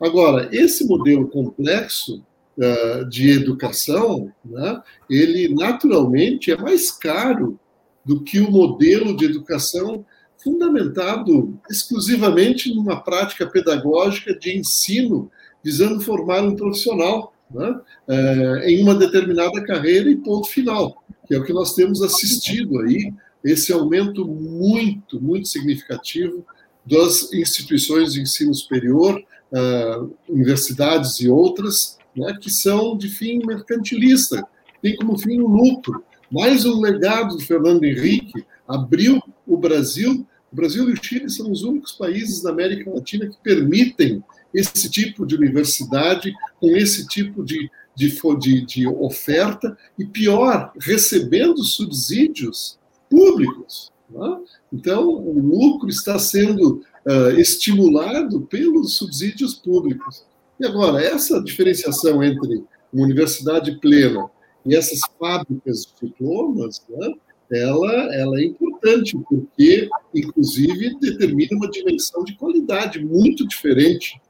Agora, 0.00 0.48
esse 0.52 0.86
modelo 0.86 1.28
complexo 1.28 2.22
uh, 2.58 3.08
de 3.08 3.30
educação, 3.30 4.32
né, 4.44 4.80
ele 5.08 5.54
naturalmente 5.54 6.50
é 6.50 6.56
mais 6.56 6.90
caro 6.90 7.58
do 8.04 8.22
que 8.22 8.40
o 8.40 8.50
modelo 8.50 9.16
de 9.16 9.24
educação 9.24 10.04
fundamentado 10.42 11.58
exclusivamente 11.70 12.74
numa 12.74 13.00
prática 13.00 13.46
pedagógica 13.46 14.38
de 14.38 14.58
ensino 14.58 15.30
visando 15.62 16.00
formar 16.02 16.42
um 16.42 16.54
profissional 16.54 17.33
né, 17.54 17.80
uh, 18.08 18.58
em 18.64 18.82
uma 18.82 18.94
determinada 18.94 19.64
carreira 19.64 20.10
e 20.10 20.16
ponto 20.16 20.48
final, 20.48 21.02
que 21.26 21.34
é 21.34 21.38
o 21.38 21.44
que 21.44 21.52
nós 21.52 21.74
temos 21.74 22.02
assistido 22.02 22.80
aí 22.80 23.12
esse 23.44 23.72
aumento 23.72 24.26
muito, 24.26 25.20
muito 25.20 25.48
significativo 25.48 26.44
das 26.84 27.32
instituições 27.32 28.12
de 28.12 28.22
ensino 28.22 28.54
superior, 28.54 29.22
uh, 29.52 30.14
universidades 30.28 31.20
e 31.20 31.28
outras, 31.28 31.98
né, 32.16 32.36
que 32.40 32.50
são 32.50 32.96
de 32.96 33.08
fim 33.08 33.40
mercantilista, 33.46 34.44
tem 34.82 34.96
como 34.96 35.18
fim 35.18 35.40
o 35.40 35.46
lucro. 35.46 36.04
Mais 36.30 36.64
um 36.64 36.80
legado 36.80 37.36
do 37.36 37.44
Fernando 37.44 37.84
Henrique 37.84 38.44
abriu 38.66 39.20
o 39.46 39.56
Brasil. 39.56 40.26
O 40.54 40.56
Brasil 40.56 40.88
e 40.88 40.92
o 40.92 41.04
Chile 41.04 41.28
são 41.28 41.50
os 41.50 41.64
únicos 41.64 41.90
países 41.90 42.40
da 42.40 42.50
América 42.50 42.88
Latina 42.88 43.26
que 43.26 43.36
permitem 43.42 44.22
esse 44.54 44.88
tipo 44.88 45.26
de 45.26 45.34
universidade, 45.34 46.32
com 46.60 46.68
esse 46.76 47.08
tipo 47.08 47.44
de, 47.44 47.68
de, 47.96 48.16
de, 48.38 48.64
de 48.64 48.86
oferta, 48.86 49.76
e 49.98 50.06
pior, 50.06 50.72
recebendo 50.80 51.60
subsídios 51.64 52.78
públicos. 53.10 53.90
Né? 54.08 54.38
Então, 54.72 55.08
o 55.08 55.40
lucro 55.40 55.88
está 55.88 56.20
sendo 56.20 56.84
uh, 57.04 57.30
estimulado 57.36 58.42
pelos 58.42 58.96
subsídios 58.96 59.54
públicos. 59.54 60.24
E 60.60 60.64
agora, 60.64 61.02
essa 61.02 61.42
diferenciação 61.42 62.22
entre 62.22 62.62
uma 62.92 63.04
universidade 63.04 63.76
plena 63.80 64.30
e 64.64 64.76
essas 64.76 65.00
fábricas 65.18 65.84
de 66.00 66.06
diplomas, 66.06 66.80
né, 66.88 67.12
ela, 67.50 67.92
ela 68.14 68.40
é 68.40 68.44
importante, 68.44 69.16
porque, 69.28 69.88
inclusive, 70.14 70.98
determina 70.98 71.56
uma 71.56 71.70
dimensão 71.70 72.24
de 72.24 72.34
qualidade 72.36 73.04
muito 73.04 73.46
diferente 73.46 74.20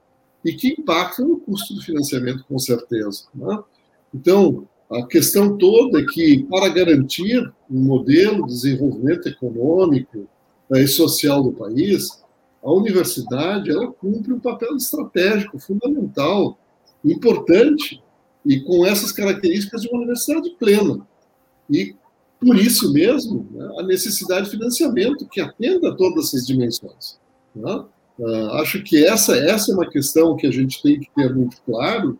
e 0.44 0.52
que 0.52 0.76
impacta 0.78 1.24
no 1.24 1.38
custo 1.38 1.74
do 1.74 1.82
financiamento, 1.82 2.44
com 2.46 2.58
certeza. 2.58 3.24
Né? 3.34 3.58
Então, 4.12 4.68
a 4.90 5.06
questão 5.06 5.56
toda 5.56 6.00
é 6.00 6.04
que, 6.04 6.44
para 6.44 6.68
garantir 6.68 7.40
um 7.70 7.80
modelo 7.80 8.46
de 8.46 8.52
desenvolvimento 8.52 9.28
econômico 9.28 10.28
né, 10.68 10.82
e 10.82 10.88
social 10.88 11.42
do 11.42 11.52
país, 11.52 12.22
a 12.62 12.72
universidade 12.72 13.70
ela 13.70 13.90
cumpre 13.90 14.32
um 14.32 14.40
papel 14.40 14.76
estratégico 14.76 15.58
fundamental, 15.58 16.58
importante, 17.04 18.02
e 18.44 18.60
com 18.60 18.84
essas 18.84 19.10
características 19.10 19.82
de 19.82 19.88
uma 19.88 19.98
universidade 19.98 20.50
plena. 20.58 21.06
E 21.70 21.94
por 22.44 22.56
isso 22.56 22.92
mesmo, 22.92 23.46
né, 23.50 23.68
a 23.78 23.82
necessidade 23.82 24.46
de 24.46 24.52
financiamento 24.52 25.26
que 25.26 25.40
atenda 25.40 25.90
a 25.90 25.94
todas 25.94 26.26
essas 26.26 26.46
dimensões. 26.46 27.18
Né? 27.54 27.84
Uh, 28.18 28.50
acho 28.60 28.82
que 28.82 29.04
essa, 29.04 29.36
essa 29.36 29.72
é 29.72 29.74
uma 29.74 29.88
questão 29.88 30.36
que 30.36 30.46
a 30.46 30.50
gente 30.50 30.82
tem 30.82 31.00
que 31.00 31.10
ter 31.14 31.34
muito 31.34 31.56
claro. 31.64 32.18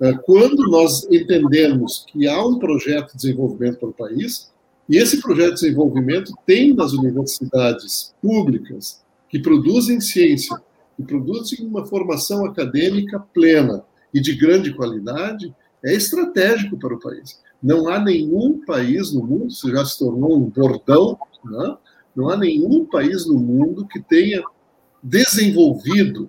Uh, 0.00 0.18
quando 0.24 0.70
nós 0.70 1.04
entendemos 1.10 2.04
que 2.08 2.28
há 2.28 2.44
um 2.44 2.58
projeto 2.58 3.12
de 3.12 3.16
desenvolvimento 3.16 3.78
para 3.78 3.88
o 3.88 3.92
país, 3.92 4.52
e 4.88 4.96
esse 4.96 5.20
projeto 5.20 5.54
de 5.54 5.60
desenvolvimento 5.60 6.32
tem 6.46 6.74
nas 6.74 6.92
universidades 6.92 8.14
públicas 8.20 9.02
que 9.28 9.38
produzem 9.38 10.00
ciência, 10.00 10.60
que 10.96 11.02
produzem 11.02 11.66
uma 11.66 11.86
formação 11.86 12.44
acadêmica 12.44 13.18
plena 13.32 13.82
e 14.12 14.20
de 14.20 14.34
grande 14.34 14.74
qualidade, 14.74 15.54
é 15.84 15.94
estratégico 15.94 16.78
para 16.78 16.94
o 16.94 17.00
país. 17.00 17.40
Não 17.62 17.88
há 17.88 17.98
nenhum 17.98 18.64
país 18.64 19.12
no 19.12 19.22
mundo, 19.24 19.48
isso 19.48 19.70
já 19.70 19.84
se 19.84 19.98
tornou 19.98 20.36
um 20.36 20.50
bordão, 20.50 21.16
né? 21.44 21.76
não 22.14 22.28
há 22.28 22.36
nenhum 22.36 22.84
país 22.84 23.26
no 23.26 23.38
mundo 23.38 23.86
que 23.86 24.00
tenha 24.00 24.42
desenvolvido 25.02 26.28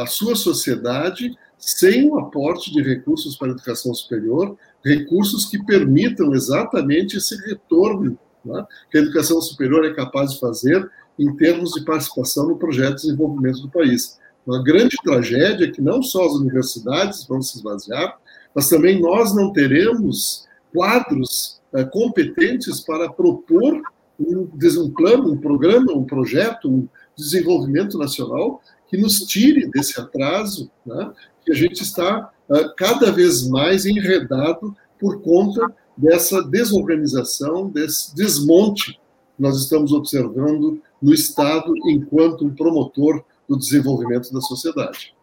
a 0.00 0.06
sua 0.06 0.34
sociedade 0.34 1.36
sem 1.58 2.10
o 2.10 2.18
aporte 2.18 2.72
de 2.72 2.82
recursos 2.82 3.36
para 3.36 3.48
a 3.48 3.50
educação 3.52 3.94
superior, 3.94 4.56
recursos 4.84 5.46
que 5.46 5.62
permitam 5.64 6.34
exatamente 6.34 7.16
esse 7.16 7.36
retorno 7.46 8.18
né, 8.44 8.66
que 8.90 8.98
a 8.98 9.00
educação 9.00 9.40
superior 9.40 9.84
é 9.84 9.94
capaz 9.94 10.32
de 10.32 10.40
fazer 10.40 10.90
em 11.18 11.34
termos 11.36 11.72
de 11.72 11.84
participação 11.84 12.48
no 12.48 12.58
projeto 12.58 12.96
de 12.96 13.02
desenvolvimento 13.02 13.62
do 13.62 13.70
país. 13.70 14.18
Uma 14.46 14.62
grande 14.62 14.96
tragédia 15.02 15.66
é 15.66 15.70
que 15.70 15.80
não 15.80 16.02
só 16.02 16.26
as 16.26 16.32
universidades 16.34 17.26
vão 17.26 17.40
se 17.40 17.56
esvaziar, 17.56 18.18
mas 18.54 18.68
também 18.68 19.00
nós 19.00 19.34
não 19.34 19.52
teremos 19.52 20.43
quadros 20.74 21.60
uh, 21.72 21.88
competentes 21.90 22.80
para 22.80 23.08
propor 23.12 23.80
um, 24.18 24.48
um 24.50 24.90
plano, 24.90 25.32
um 25.32 25.36
programa, 25.36 25.92
um 25.92 26.04
projeto, 26.04 26.68
um 26.68 26.88
desenvolvimento 27.16 27.96
nacional 27.96 28.60
que 28.88 28.96
nos 28.96 29.20
tire 29.20 29.70
desse 29.70 30.00
atraso, 30.00 30.70
né, 30.84 31.12
que 31.44 31.52
a 31.52 31.54
gente 31.54 31.82
está 31.82 32.30
uh, 32.48 32.74
cada 32.76 33.12
vez 33.12 33.48
mais 33.48 33.86
enredado 33.86 34.76
por 34.98 35.22
conta 35.22 35.72
dessa 35.96 36.42
desorganização, 36.42 37.68
desse 37.68 38.14
desmonte 38.16 38.94
que 39.36 39.42
nós 39.42 39.56
estamos 39.56 39.92
observando 39.92 40.80
no 41.00 41.14
Estado 41.14 41.72
enquanto 41.88 42.44
um 42.44 42.54
promotor 42.54 43.22
do 43.48 43.56
desenvolvimento 43.56 44.32
da 44.32 44.40
sociedade. 44.40 45.14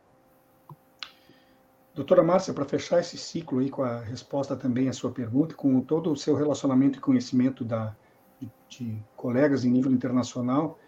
Doutora 1.94 2.24
Márcia, 2.24 2.54
para 2.54 2.64
fechar 2.64 3.02
esse 3.02 3.18
ciclo 3.18 3.60
aí 3.60 3.70
com 3.70 3.84
a 3.84 4.00
resposta 4.00 4.56
também 4.56 4.88
à 4.88 4.94
sua 4.94 5.12
pergunta, 5.12 5.54
com 5.54 5.82
todo 5.82 6.10
o 6.10 6.16
seu 6.16 6.36
relacionamento 6.36 6.98
e 6.98 7.02
conhecimento 7.02 7.66
da, 7.66 7.94
de, 8.40 8.50
de 8.70 9.04
colegas 9.16 9.66
em 9.66 9.72
nível 9.72 9.92
internacional, 9.92 10.80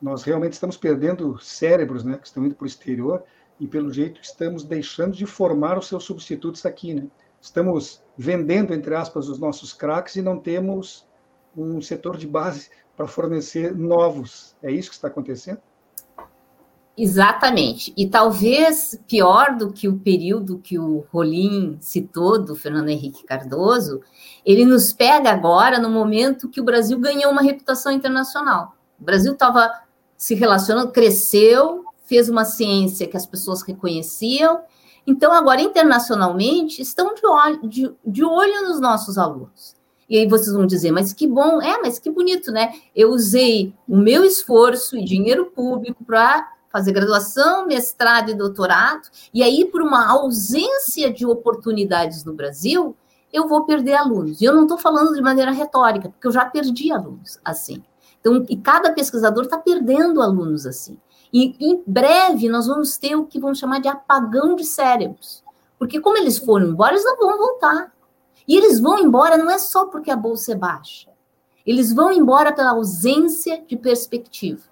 nós 0.00 0.22
realmente 0.22 0.52
estamos 0.52 0.76
perdendo 0.76 1.36
cérebros, 1.40 2.04
né, 2.04 2.16
que 2.16 2.26
estão 2.28 2.46
indo 2.46 2.54
para 2.54 2.64
o 2.64 2.66
exterior 2.66 3.24
e 3.58 3.66
pelo 3.66 3.92
jeito 3.92 4.20
estamos 4.20 4.62
deixando 4.62 5.16
de 5.16 5.26
formar 5.26 5.78
os 5.78 5.88
seus 5.88 6.04
substitutos 6.04 6.64
aqui, 6.64 6.94
né? 6.94 7.08
Estamos 7.40 8.00
vendendo 8.16 8.72
entre 8.72 8.94
aspas 8.94 9.28
os 9.28 9.38
nossos 9.38 9.72
craques 9.72 10.14
e 10.14 10.22
não 10.22 10.38
temos 10.38 11.06
um 11.56 11.80
setor 11.80 12.16
de 12.16 12.26
base 12.26 12.70
para 12.96 13.08
fornecer 13.08 13.76
novos. 13.76 14.56
É 14.62 14.70
isso 14.70 14.90
que 14.90 14.94
está 14.94 15.08
acontecendo? 15.08 15.60
Exatamente. 16.96 17.92
E 17.96 18.06
talvez 18.06 18.98
pior 19.08 19.56
do 19.56 19.72
que 19.72 19.88
o 19.88 19.98
período 19.98 20.58
que 20.58 20.78
o 20.78 21.04
Rolim 21.10 21.78
citou, 21.80 22.38
do 22.38 22.54
Fernando 22.54 22.90
Henrique 22.90 23.24
Cardoso, 23.24 24.02
ele 24.44 24.64
nos 24.64 24.92
pega 24.92 25.30
agora 25.30 25.78
no 25.78 25.88
momento 25.88 26.48
que 26.48 26.60
o 26.60 26.64
Brasil 26.64 26.98
ganhou 26.98 27.32
uma 27.32 27.42
reputação 27.42 27.90
internacional. 27.92 28.76
O 29.00 29.04
Brasil 29.04 29.32
estava 29.32 29.70
se 30.16 30.34
relacionando, 30.34 30.92
cresceu, 30.92 31.84
fez 32.04 32.28
uma 32.28 32.44
ciência 32.44 33.08
que 33.08 33.16
as 33.16 33.24
pessoas 33.24 33.62
reconheciam. 33.62 34.60
Então, 35.06 35.32
agora, 35.32 35.62
internacionalmente, 35.62 36.82
estão 36.82 37.14
de 37.14 37.26
olho, 37.26 37.68
de, 37.68 37.92
de 38.06 38.24
olho 38.24 38.68
nos 38.68 38.80
nossos 38.80 39.16
alunos. 39.16 39.74
E 40.08 40.18
aí 40.18 40.28
vocês 40.28 40.54
vão 40.54 40.66
dizer, 40.66 40.92
mas 40.92 41.12
que 41.12 41.26
bom, 41.26 41.60
é, 41.62 41.80
mas 41.80 41.98
que 41.98 42.10
bonito, 42.10 42.52
né? 42.52 42.74
Eu 42.94 43.10
usei 43.10 43.74
o 43.88 43.96
meu 43.96 44.24
esforço 44.24 44.96
e 44.96 45.04
dinheiro 45.04 45.46
público 45.46 46.04
para 46.04 46.52
fazer 46.72 46.92
graduação, 46.92 47.66
mestrado 47.66 48.30
e 48.30 48.34
doutorado, 48.34 49.08
e 49.32 49.42
aí, 49.42 49.66
por 49.66 49.82
uma 49.82 50.10
ausência 50.10 51.12
de 51.12 51.26
oportunidades 51.26 52.24
no 52.24 52.32
Brasil, 52.32 52.96
eu 53.32 53.46
vou 53.46 53.64
perder 53.64 53.94
alunos. 53.94 54.40
E 54.40 54.44
eu 54.44 54.54
não 54.54 54.62
estou 54.62 54.78
falando 54.78 55.14
de 55.14 55.20
maneira 55.20 55.50
retórica, 55.50 56.08
porque 56.08 56.26
eu 56.26 56.32
já 56.32 56.44
perdi 56.44 56.90
alunos 56.90 57.38
assim. 57.44 57.82
Então, 58.20 58.44
e 58.48 58.56
cada 58.56 58.92
pesquisador 58.92 59.44
está 59.44 59.58
perdendo 59.58 60.22
alunos 60.22 60.66
assim. 60.66 60.96
E 61.32 61.56
em 61.58 61.82
breve 61.86 62.48
nós 62.48 62.66
vamos 62.66 62.96
ter 62.96 63.16
o 63.16 63.24
que 63.24 63.40
vamos 63.40 63.58
chamar 63.58 63.80
de 63.80 63.88
apagão 63.88 64.54
de 64.54 64.64
cérebros. 64.64 65.42
Porque 65.78 66.00
como 66.00 66.18
eles 66.18 66.38
foram 66.38 66.68
embora, 66.68 66.92
eles 66.92 67.04
não 67.04 67.16
vão 67.16 67.38
voltar. 67.38 67.92
E 68.46 68.56
eles 68.56 68.78
vão 68.80 68.98
embora 68.98 69.36
não 69.36 69.50
é 69.50 69.58
só 69.58 69.86
porque 69.86 70.10
a 70.10 70.16
bolsa 70.16 70.52
é 70.52 70.54
baixa. 70.54 71.10
Eles 71.66 71.92
vão 71.92 72.12
embora 72.12 72.52
pela 72.52 72.70
ausência 72.70 73.64
de 73.66 73.76
perspectiva. 73.76 74.62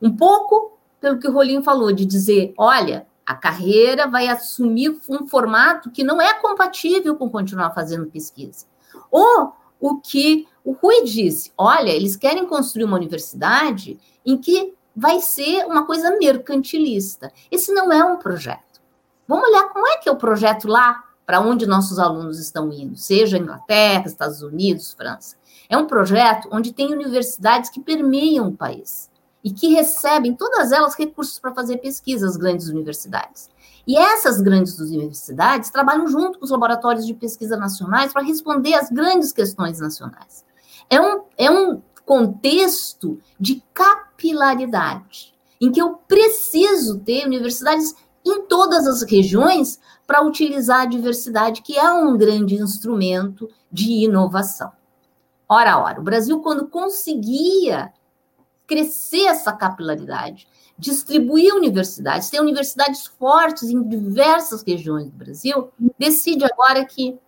Um 0.00 0.14
pouco 0.14 0.78
pelo 1.04 1.18
que 1.18 1.28
o 1.28 1.32
Rolinho 1.32 1.62
falou, 1.62 1.92
de 1.92 2.06
dizer: 2.06 2.54
olha, 2.56 3.06
a 3.26 3.34
carreira 3.34 4.08
vai 4.08 4.26
assumir 4.26 4.98
um 5.06 5.28
formato 5.28 5.90
que 5.90 6.02
não 6.02 6.18
é 6.20 6.32
compatível 6.40 7.14
com 7.14 7.28
continuar 7.28 7.72
fazendo 7.74 8.06
pesquisa. 8.06 8.64
Ou 9.10 9.52
o 9.78 9.96
que 9.96 10.48
o 10.64 10.72
Rui 10.72 11.04
disse: 11.04 11.52
olha, 11.58 11.90
eles 11.90 12.16
querem 12.16 12.46
construir 12.46 12.84
uma 12.84 12.96
universidade 12.96 14.00
em 14.24 14.38
que 14.38 14.72
vai 14.96 15.20
ser 15.20 15.66
uma 15.66 15.84
coisa 15.84 16.16
mercantilista. 16.16 17.30
Esse 17.50 17.70
não 17.70 17.92
é 17.92 18.02
um 18.02 18.16
projeto. 18.16 18.80
Vamos 19.28 19.46
olhar 19.46 19.68
como 19.68 19.86
é 19.86 19.98
que 19.98 20.08
é 20.08 20.12
o 20.12 20.16
projeto 20.16 20.66
lá, 20.66 21.04
para 21.26 21.40
onde 21.40 21.66
nossos 21.66 21.98
alunos 21.98 22.38
estão 22.38 22.72
indo, 22.72 22.96
seja 22.96 23.36
Inglaterra, 23.36 24.06
Estados 24.06 24.40
Unidos, 24.40 24.94
França. 24.94 25.36
É 25.68 25.76
um 25.76 25.86
projeto 25.86 26.48
onde 26.50 26.72
tem 26.72 26.92
universidades 26.92 27.68
que 27.68 27.80
permeiam 27.80 28.48
o 28.48 28.56
país 28.56 29.10
e 29.44 29.52
que 29.52 29.68
recebem, 29.68 30.34
todas 30.34 30.72
elas, 30.72 30.94
recursos 30.94 31.38
para 31.38 31.54
fazer 31.54 31.76
pesquisa, 31.76 32.26
as 32.26 32.36
grandes 32.36 32.68
universidades. 32.68 33.50
E 33.86 33.94
essas 33.94 34.40
grandes 34.40 34.78
universidades 34.78 35.68
trabalham 35.68 36.08
junto 36.08 36.38
com 36.38 36.46
os 36.46 36.50
laboratórios 36.50 37.06
de 37.06 37.12
pesquisa 37.12 37.54
nacionais 37.54 38.10
para 38.10 38.24
responder 38.24 38.72
às 38.72 38.88
grandes 38.88 39.30
questões 39.30 39.78
nacionais. 39.78 40.42
É 40.88 40.98
um, 40.98 41.22
é 41.36 41.50
um 41.50 41.82
contexto 42.06 43.20
de 43.38 43.62
capilaridade, 43.74 45.34
em 45.60 45.70
que 45.70 45.80
eu 45.80 45.96
preciso 46.08 46.98
ter 47.00 47.26
universidades 47.26 47.94
em 48.24 48.46
todas 48.46 48.86
as 48.86 49.02
regiões 49.02 49.78
para 50.06 50.22
utilizar 50.22 50.80
a 50.80 50.86
diversidade, 50.86 51.60
que 51.60 51.76
é 51.78 51.92
um 51.92 52.16
grande 52.16 52.54
instrumento 52.54 53.50
de 53.70 54.04
inovação. 54.04 54.72
Ora, 55.46 55.78
ora, 55.78 56.00
o 56.00 56.04
Brasil, 56.04 56.40
quando 56.40 56.66
conseguia 56.66 57.92
crescer 58.66 59.26
essa 59.26 59.52
capilaridade, 59.52 60.46
distribuir 60.78 61.54
universidades, 61.54 62.30
ter 62.30 62.40
universidades 62.40 63.06
fortes 63.06 63.64
em 63.64 63.82
diversas 63.82 64.62
regiões 64.62 65.06
do 65.06 65.16
Brasil, 65.16 65.70
decide 65.98 66.44
agora 66.44 66.84
que 66.84 67.18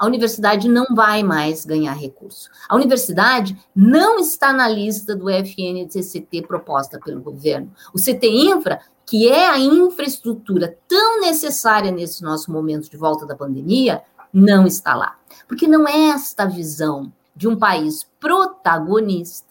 a 0.00 0.06
universidade 0.06 0.66
não 0.66 0.86
vai 0.94 1.22
mais 1.22 1.66
ganhar 1.66 1.92
recurso. 1.92 2.48
A 2.66 2.74
universidade 2.74 3.54
não 3.76 4.18
está 4.18 4.50
na 4.50 4.66
lista 4.66 5.14
do 5.14 5.28
FNCCT 5.28 6.46
proposta 6.46 6.98
pelo 6.98 7.20
governo. 7.20 7.70
O 7.92 7.98
CT 7.98 8.26
Infra, 8.26 8.80
que 9.04 9.28
é 9.28 9.46
a 9.46 9.58
infraestrutura 9.58 10.74
tão 10.88 11.20
necessária 11.20 11.90
nesse 11.90 12.22
nosso 12.22 12.50
momento 12.50 12.90
de 12.90 12.96
volta 12.96 13.26
da 13.26 13.36
pandemia, 13.36 14.02
não 14.32 14.66
está 14.66 14.94
lá. 14.94 15.18
Porque 15.46 15.68
não 15.68 15.86
é 15.86 16.08
esta 16.08 16.46
visão 16.46 17.12
de 17.36 17.46
um 17.46 17.58
país 17.58 18.06
protagonista 18.18 19.49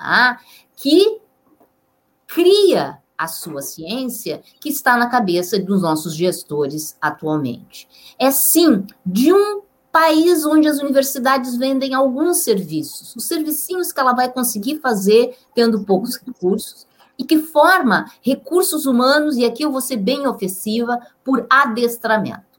tá? 0.00 0.40
que 0.76 1.20
cria 2.26 2.98
a 3.18 3.28
sua 3.28 3.60
ciência 3.60 4.42
que 4.58 4.70
está 4.70 4.96
na 4.96 5.08
cabeça 5.08 5.58
dos 5.58 5.82
nossos 5.82 6.14
gestores 6.14 6.96
atualmente. 7.00 7.86
É 8.18 8.30
sim 8.30 8.86
de 9.04 9.30
um 9.30 9.60
país 9.92 10.46
onde 10.46 10.68
as 10.68 10.78
universidades 10.78 11.56
vendem 11.56 11.92
alguns 11.92 12.38
serviços, 12.38 13.14
os 13.14 13.24
servicinhos 13.24 13.92
que 13.92 14.00
ela 14.00 14.14
vai 14.14 14.32
conseguir 14.32 14.78
fazer 14.78 15.36
tendo 15.54 15.84
poucos 15.84 16.16
recursos, 16.16 16.86
e 17.18 17.24
que 17.24 17.38
forma 17.38 18.10
recursos 18.22 18.86
humanos, 18.86 19.36
e 19.36 19.44
aqui 19.44 19.62
eu 19.62 19.70
vou 19.70 19.82
ser 19.82 19.98
bem 19.98 20.26
ofensiva, 20.26 20.98
por 21.22 21.46
adestramento. 21.50 22.58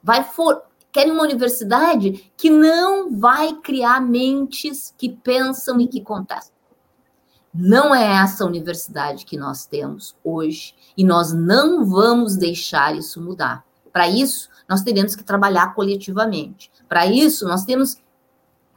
Vai 0.00 0.22
for, 0.22 0.62
querem 0.92 1.10
uma 1.10 1.24
universidade 1.24 2.30
que 2.36 2.48
não 2.48 3.10
vai 3.18 3.54
criar 3.54 4.00
mentes 4.00 4.94
que 4.96 5.08
pensam 5.08 5.80
e 5.80 5.88
que 5.88 6.00
contestam. 6.00 6.57
Não 7.60 7.92
é 7.92 8.22
essa 8.22 8.44
universidade 8.44 9.24
que 9.24 9.36
nós 9.36 9.66
temos 9.66 10.14
hoje 10.22 10.76
e 10.96 11.02
nós 11.02 11.32
não 11.32 11.84
vamos 11.84 12.36
deixar 12.36 12.94
isso 12.94 13.20
mudar. 13.20 13.64
Para 13.92 14.08
isso, 14.08 14.48
nós 14.68 14.80
teremos 14.82 15.16
que 15.16 15.24
trabalhar 15.24 15.74
coletivamente. 15.74 16.70
Para 16.88 17.04
isso, 17.08 17.48
nós 17.48 17.64
temos 17.64 17.96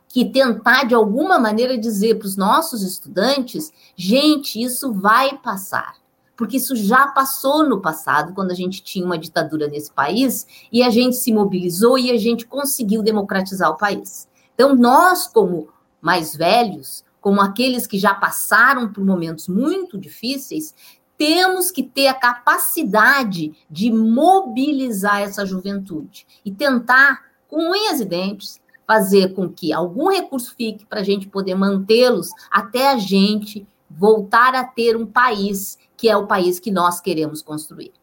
que 0.08 0.26
tentar, 0.26 0.86
de 0.86 0.96
alguma 0.96 1.38
maneira, 1.38 1.78
dizer 1.78 2.18
para 2.18 2.26
os 2.26 2.36
nossos 2.36 2.82
estudantes: 2.82 3.72
gente, 3.96 4.60
isso 4.60 4.92
vai 4.92 5.38
passar. 5.38 5.98
Porque 6.36 6.58
isso 6.58 6.76
já 6.76 7.06
passou 7.10 7.64
no 7.70 7.82
passado, 7.82 8.34
quando 8.34 8.50
a 8.50 8.56
gente 8.56 8.82
tinha 8.82 9.06
uma 9.06 9.20
ditadura 9.20 9.68
nesse 9.68 9.92
país, 9.92 10.48
e 10.72 10.82
a 10.82 10.90
gente 10.90 11.18
se 11.18 11.32
mobilizou 11.32 12.00
e 12.00 12.10
a 12.10 12.18
gente 12.18 12.48
conseguiu 12.48 13.04
democratizar 13.04 13.70
o 13.70 13.78
país. 13.78 14.28
Então, 14.56 14.76
nós, 14.76 15.28
como 15.28 15.70
mais 16.02 16.36
velhos, 16.36 17.06
como 17.22 17.40
aqueles 17.40 17.88
que 17.88 18.00
já 18.00 18.14
passaram 18.14 18.92
por 18.92 19.06
momentos 19.06 19.48
muito 19.48 19.98
difíceis, 19.98 20.76
temos 21.18 21.70
que 21.70 21.84
ter 21.84 22.08
a 22.08 22.16
capacidade 22.16 23.54
de 23.70 23.92
mobilizar 23.92 25.22
essa 25.22 25.46
juventude 25.46 26.26
e 26.44 26.52
tentar, 26.52 27.24
com 27.48 27.72
unhas 27.72 28.02
e 28.02 28.06
dentes, 28.06 28.60
fazer 28.88 29.36
com 29.36 29.48
que 29.48 29.72
algum 29.72 30.10
recurso 30.10 30.56
fique 30.56 30.84
para 30.84 31.02
a 31.02 31.04
gente 31.04 31.30
poder 31.30 31.54
mantê-los 31.54 32.32
até 32.50 32.92
a 32.92 32.98
gente 32.98 33.68
voltar 33.88 34.56
a 34.56 34.64
ter 34.64 34.98
um 34.98 35.06
país 35.06 35.78
que 35.96 36.10
é 36.10 36.18
o 36.18 36.26
país 36.26 36.60
que 36.60 36.72
nós 36.72 37.00
queremos 37.00 37.44
construir. 37.44 37.94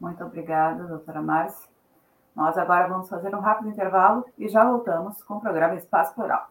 Muito 0.00 0.22
obrigada, 0.24 0.84
doutora 0.84 1.22
Márcia. 1.22 1.68
Nós 2.34 2.58
agora 2.58 2.88
vamos 2.88 3.08
fazer 3.08 3.34
um 3.34 3.40
rápido 3.40 3.70
intervalo 3.70 4.24
e 4.36 4.48
já 4.48 4.64
voltamos 4.64 5.22
com 5.22 5.34
o 5.34 5.40
programa 5.40 5.76
Espaço 5.76 6.14
Plural. 6.14 6.50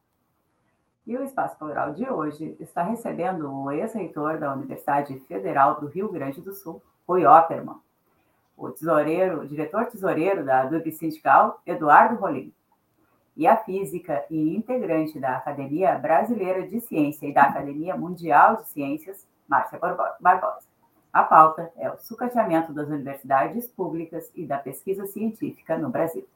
E 1.07 1.16
o 1.16 1.23
Espaço 1.23 1.57
Plural 1.59 1.93
de 1.93 2.09
hoje 2.09 2.57
está 2.59 2.83
recebendo 2.83 3.53
o 3.53 3.70
ex-reitor 3.70 4.39
da 4.39 4.55
Universidade 4.55 5.20
Federal 5.20 5.79
do 5.81 5.87
Rio 5.87 6.11
Grande 6.11 6.41
do 6.41 6.55
Sul, 6.55 6.83
Rui 7.07 7.27
Opperman 7.27 7.79
o 8.67 8.71
tesoureiro, 8.71 9.41
o 9.41 9.47
diretor 9.47 9.87
tesoureiro 9.87 10.45
da 10.45 10.65
DUB 10.65 10.93
Sindical, 10.93 11.61
Eduardo 11.67 12.15
Rolim, 12.17 12.53
e 13.37 13.47
a 13.47 13.57
física 13.57 14.25
e 14.31 14.55
integrante 14.55 15.19
da 15.19 15.37
Academia 15.37 15.99
Brasileira 15.99 16.67
de 16.67 16.81
Ciência 16.81 17.27
e 17.27 17.35
da 17.35 17.43
Academia 17.43 17.97
Mundial 17.97 18.63
de 18.63 18.69
Ciências, 18.69 19.27
Márcia 19.49 19.79
Barbosa. 19.79 20.67
A 21.13 21.25
pauta 21.25 21.71
é 21.77 21.91
o 21.91 21.99
sucateamento 21.99 22.73
das 22.73 22.89
universidades 22.89 23.67
públicas 23.67 24.31
e 24.35 24.47
da 24.47 24.59
pesquisa 24.59 25.07
científica 25.07 25.77
no 25.77 25.91
Brasil. 25.91 26.27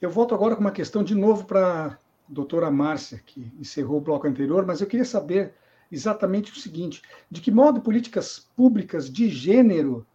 Eu 0.00 0.10
volto 0.10 0.34
agora 0.34 0.54
com 0.54 0.60
uma 0.60 0.72
questão 0.72 1.04
de 1.04 1.14
novo 1.14 1.44
para 1.44 1.86
a 1.86 1.96
doutora 2.28 2.70
Márcia, 2.70 3.20
que 3.24 3.52
encerrou 3.58 3.98
o 3.98 4.00
bloco 4.00 4.26
anterior, 4.26 4.64
mas 4.64 4.80
eu 4.80 4.86
queria 4.86 5.04
saber 5.04 5.52
exatamente 5.92 6.52
o 6.52 6.56
seguinte: 6.56 7.02
de 7.30 7.40
que 7.40 7.50
modo 7.50 7.80
políticas 7.80 8.50
públicas 8.56 9.10
de 9.10 9.28
gênero 9.28 10.06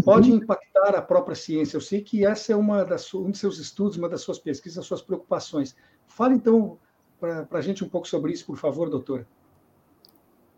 pode 0.00 0.30
uhum. 0.30 0.38
impactar 0.38 0.94
a 0.94 1.02
própria 1.02 1.34
ciência. 1.34 1.76
Eu 1.76 1.80
sei 1.80 2.00
que 2.00 2.24
essa 2.24 2.52
é 2.52 2.56
uma 2.56 2.84
das, 2.84 3.12
um 3.12 3.30
dos 3.30 3.40
seus 3.40 3.58
estudos, 3.58 3.98
uma 3.98 4.08
das 4.08 4.22
suas 4.22 4.38
pesquisas, 4.38 4.76
das 4.76 4.86
suas 4.86 5.02
preocupações. 5.02 5.76
Fale, 6.06 6.34
então, 6.34 6.78
para 7.20 7.46
a 7.58 7.60
gente 7.60 7.84
um 7.84 7.88
pouco 7.88 8.08
sobre 8.08 8.32
isso, 8.32 8.46
por 8.46 8.56
favor, 8.56 8.88
doutora. 8.88 9.26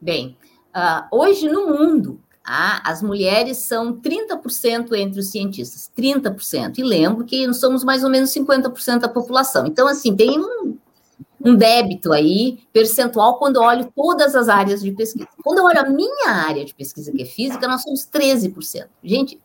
Bem, 0.00 0.36
uh, 0.74 1.16
hoje 1.16 1.48
no 1.48 1.66
mundo, 1.66 2.20
ah, 2.46 2.82
as 2.84 3.02
mulheres 3.02 3.58
são 3.58 3.98
30% 3.98 4.92
entre 4.92 5.18
os 5.18 5.30
cientistas, 5.30 5.90
30%. 5.96 6.78
E 6.78 6.82
lembro 6.82 7.24
que 7.24 7.46
nós 7.46 7.58
somos 7.58 7.82
mais 7.82 8.04
ou 8.04 8.10
menos 8.10 8.30
50% 8.30 9.00
da 9.00 9.08
população. 9.08 9.66
Então, 9.66 9.88
assim, 9.88 10.14
tem 10.14 10.38
um 10.38 10.76
um 11.44 11.54
débito 11.54 12.12
aí 12.12 12.58
percentual 12.72 13.38
quando 13.38 13.56
eu 13.56 13.62
olho 13.62 13.92
todas 13.94 14.34
as 14.34 14.48
áreas 14.48 14.82
de 14.82 14.90
pesquisa. 14.92 15.28
Quando 15.42 15.58
eu 15.58 15.64
olho 15.64 15.78
a 15.78 15.88
minha 15.90 16.30
área 16.30 16.64
de 16.64 16.74
pesquisa, 16.74 17.12
que 17.12 17.22
é 17.22 17.26
física, 17.26 17.68
nós 17.68 17.82
somos 17.82 18.08
13%. 18.08 18.86
Gente, 19.02 19.38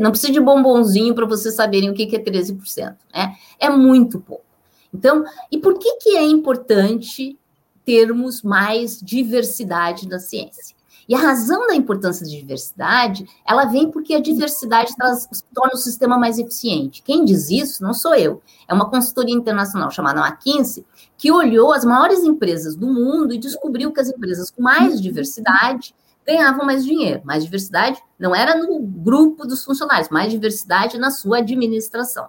não 0.00 0.10
precisa 0.10 0.32
de 0.32 0.40
bombonzinho 0.40 1.14
para 1.14 1.26
vocês 1.26 1.54
saberem 1.54 1.90
o 1.90 1.94
que 1.94 2.14
é 2.16 2.18
13%, 2.18 2.96
né? 3.14 3.36
É 3.60 3.70
muito 3.70 4.18
pouco. 4.18 4.44
Então, 4.92 5.24
e 5.50 5.58
por 5.58 5.78
que, 5.78 5.96
que 5.96 6.16
é 6.16 6.24
importante 6.24 7.38
termos 7.84 8.42
mais 8.42 8.98
diversidade 9.00 10.08
na 10.08 10.18
ciência? 10.18 10.77
E 11.08 11.14
a 11.14 11.18
razão 11.18 11.66
da 11.66 11.74
importância 11.74 12.26
da 12.26 12.30
diversidade, 12.30 13.26
ela 13.46 13.64
vem 13.64 13.90
porque 13.90 14.12
a 14.12 14.20
diversidade 14.20 14.94
traz, 14.94 15.26
torna 15.54 15.72
o 15.72 15.78
sistema 15.78 16.18
mais 16.18 16.38
eficiente. 16.38 17.02
Quem 17.02 17.24
diz 17.24 17.50
isso 17.50 17.82
não 17.82 17.94
sou 17.94 18.14
eu, 18.14 18.42
é 18.68 18.74
uma 18.74 18.90
consultoria 18.90 19.34
internacional 19.34 19.90
chamada 19.90 20.20
McKinsey, 20.20 20.84
que 21.16 21.32
olhou 21.32 21.72
as 21.72 21.82
maiores 21.82 22.22
empresas 22.24 22.76
do 22.76 22.86
mundo 22.86 23.32
e 23.32 23.38
descobriu 23.38 23.90
que 23.90 24.00
as 24.00 24.08
empresas 24.08 24.50
com 24.50 24.62
mais 24.62 25.00
diversidade 25.00 25.94
ganhavam 26.26 26.66
mais 26.66 26.84
dinheiro. 26.84 27.22
Mais 27.24 27.42
diversidade 27.42 27.98
não 28.18 28.36
era 28.36 28.54
no 28.54 28.78
grupo 28.78 29.46
dos 29.46 29.64
funcionários, 29.64 30.10
mais 30.10 30.30
diversidade 30.30 30.98
na 30.98 31.10
sua 31.10 31.38
administração. 31.38 32.28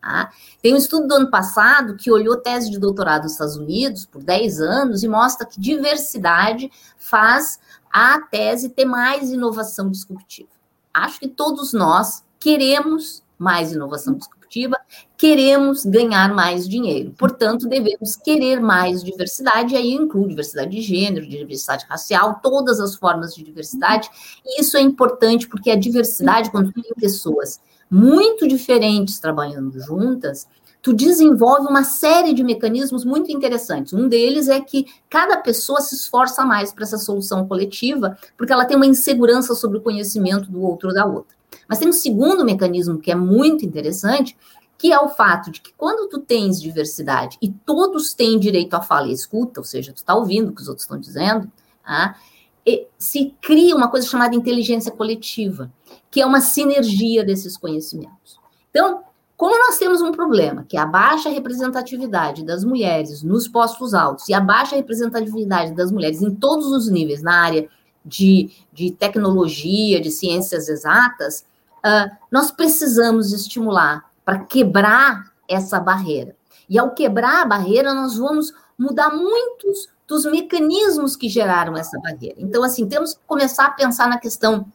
Tá? 0.00 0.30
Tem 0.62 0.72
um 0.72 0.78
estudo 0.78 1.08
do 1.08 1.14
ano 1.14 1.30
passado 1.30 1.96
que 1.96 2.10
olhou 2.10 2.36
tese 2.36 2.70
de 2.70 2.78
doutorado 2.78 3.24
nos 3.24 3.32
Estados 3.32 3.56
Unidos 3.56 4.06
por 4.06 4.22
10 4.22 4.60
anos 4.60 5.02
e 5.02 5.08
mostra 5.08 5.46
que 5.46 5.60
diversidade 5.60 6.70
faz 6.96 7.58
a 7.92 8.20
tese 8.20 8.70
ter 8.70 8.84
mais 8.84 9.30
inovação 9.30 9.90
disruptiva. 9.90 10.48
Acho 10.92 11.20
que 11.20 11.28
todos 11.28 11.72
nós 11.72 12.24
queremos 12.38 13.22
mais 13.38 13.72
inovação 13.72 14.14
disruptiva, 14.14 14.76
queremos 15.16 15.86
ganhar 15.86 16.34
mais 16.34 16.68
dinheiro. 16.68 17.14
Portanto, 17.16 17.66
devemos 17.66 18.16
querer 18.16 18.60
mais 18.60 19.02
diversidade, 19.02 19.74
e 19.74 19.76
aí 19.78 19.92
inclui 19.92 20.28
diversidade 20.28 20.70
de 20.70 20.82
gênero, 20.82 21.26
diversidade 21.26 21.86
racial, 21.88 22.40
todas 22.42 22.80
as 22.80 22.96
formas 22.96 23.34
de 23.34 23.42
diversidade. 23.42 24.10
E 24.44 24.60
isso 24.60 24.76
é 24.76 24.80
importante 24.80 25.48
porque 25.48 25.70
a 25.70 25.76
diversidade, 25.76 26.50
quando 26.50 26.72
tem 26.72 26.84
pessoas 26.98 27.60
muito 27.90 28.46
diferentes 28.46 29.18
trabalhando 29.18 29.80
juntas, 29.80 30.46
tu 30.82 30.92
desenvolve 30.94 31.68
uma 31.68 31.84
série 31.84 32.32
de 32.32 32.42
mecanismos 32.42 33.04
muito 33.04 33.30
interessantes. 33.30 33.92
Um 33.92 34.08
deles 34.08 34.48
é 34.48 34.60
que 34.60 34.86
cada 35.08 35.36
pessoa 35.36 35.80
se 35.80 35.94
esforça 35.94 36.44
mais 36.44 36.72
para 36.72 36.84
essa 36.84 36.98
solução 36.98 37.46
coletiva, 37.46 38.16
porque 38.36 38.52
ela 38.52 38.64
tem 38.64 38.76
uma 38.76 38.86
insegurança 38.86 39.54
sobre 39.54 39.78
o 39.78 39.82
conhecimento 39.82 40.50
do 40.50 40.62
outro 40.62 40.88
ou 40.88 40.94
da 40.94 41.04
outra. 41.04 41.36
Mas 41.68 41.78
tem 41.78 41.88
um 41.88 41.92
segundo 41.92 42.44
mecanismo 42.44 42.98
que 42.98 43.10
é 43.10 43.14
muito 43.14 43.64
interessante, 43.64 44.36
que 44.78 44.92
é 44.92 44.98
o 44.98 45.10
fato 45.10 45.50
de 45.50 45.60
que 45.60 45.72
quando 45.76 46.08
tu 46.08 46.18
tens 46.18 46.60
diversidade 46.60 47.36
e 47.42 47.50
todos 47.50 48.14
têm 48.14 48.38
direito 48.38 48.74
à 48.74 48.80
fala 48.80 49.08
e 49.08 49.12
escuta, 49.12 49.60
ou 49.60 49.64
seja, 49.64 49.92
tu 49.92 49.98
está 49.98 50.14
ouvindo 50.14 50.48
o 50.48 50.54
que 50.54 50.62
os 50.62 50.68
outros 50.68 50.84
estão 50.84 50.98
dizendo, 50.98 51.50
ah, 51.84 52.14
se 52.96 53.34
cria 53.42 53.74
uma 53.74 53.88
coisa 53.88 54.06
chamada 54.06 54.34
inteligência 54.34 54.92
coletiva, 54.92 55.70
que 56.10 56.20
é 56.20 56.26
uma 56.26 56.40
sinergia 56.40 57.24
desses 57.24 57.56
conhecimentos. 57.56 58.38
Então, 58.70 59.02
como 59.40 59.58
nós 59.58 59.78
temos 59.78 60.02
um 60.02 60.12
problema, 60.12 60.66
que 60.68 60.76
é 60.76 60.80
a 60.80 60.84
baixa 60.84 61.30
representatividade 61.30 62.44
das 62.44 62.62
mulheres 62.62 63.22
nos 63.22 63.48
postos 63.48 63.94
altos 63.94 64.28
e 64.28 64.34
a 64.34 64.40
baixa 64.40 64.76
representatividade 64.76 65.72
das 65.72 65.90
mulheres 65.90 66.20
em 66.20 66.34
todos 66.34 66.66
os 66.66 66.90
níveis, 66.90 67.22
na 67.22 67.40
área 67.40 67.66
de, 68.04 68.50
de 68.70 68.90
tecnologia, 68.90 69.98
de 69.98 70.10
ciências 70.10 70.68
exatas, 70.68 71.46
uh, 71.78 72.14
nós 72.30 72.50
precisamos 72.50 73.32
estimular 73.32 74.10
para 74.26 74.40
quebrar 74.40 75.32
essa 75.48 75.80
barreira. 75.80 76.36
E 76.68 76.78
ao 76.78 76.90
quebrar 76.90 77.40
a 77.40 77.46
barreira, 77.46 77.94
nós 77.94 78.18
vamos 78.18 78.52
mudar 78.78 79.08
muitos 79.08 79.88
dos 80.06 80.26
mecanismos 80.26 81.16
que 81.16 81.30
geraram 81.30 81.74
essa 81.78 81.98
barreira. 81.98 82.36
Então, 82.36 82.62
assim, 82.62 82.86
temos 82.86 83.14
que 83.14 83.20
começar 83.26 83.68
a 83.68 83.70
pensar 83.70 84.06
na 84.06 84.18
questão 84.18 84.70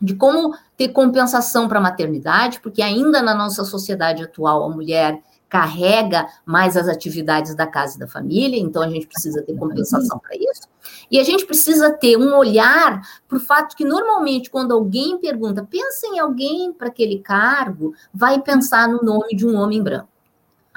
de 0.00 0.14
como 0.14 0.54
ter 0.76 0.88
compensação 0.88 1.68
para 1.68 1.78
a 1.78 1.82
maternidade, 1.82 2.60
porque 2.60 2.82
ainda 2.82 3.22
na 3.22 3.34
nossa 3.34 3.64
sociedade 3.64 4.22
atual 4.22 4.64
a 4.64 4.68
mulher 4.68 5.20
carrega 5.48 6.26
mais 6.44 6.76
as 6.76 6.88
atividades 6.88 7.54
da 7.54 7.66
casa 7.66 7.96
e 7.96 8.00
da 8.00 8.06
família, 8.06 8.58
então 8.58 8.82
a 8.82 8.88
gente 8.88 9.06
precisa 9.06 9.42
ter 9.42 9.56
compensação 9.56 10.18
para 10.18 10.34
isso. 10.34 10.68
E 11.10 11.20
a 11.20 11.24
gente 11.24 11.46
precisa 11.46 11.90
ter 11.90 12.16
um 12.16 12.34
olhar 12.34 13.00
para 13.28 13.36
o 13.36 13.40
fato 13.40 13.76
que 13.76 13.84
normalmente 13.84 14.50
quando 14.50 14.72
alguém 14.72 15.18
pergunta, 15.18 15.66
pensa 15.68 16.06
em 16.08 16.18
alguém 16.18 16.72
para 16.72 16.88
aquele 16.88 17.20
cargo, 17.20 17.94
vai 18.12 18.40
pensar 18.40 18.88
no 18.88 19.02
nome 19.02 19.36
de 19.36 19.46
um 19.46 19.56
homem 19.56 19.82
branco. 19.82 20.08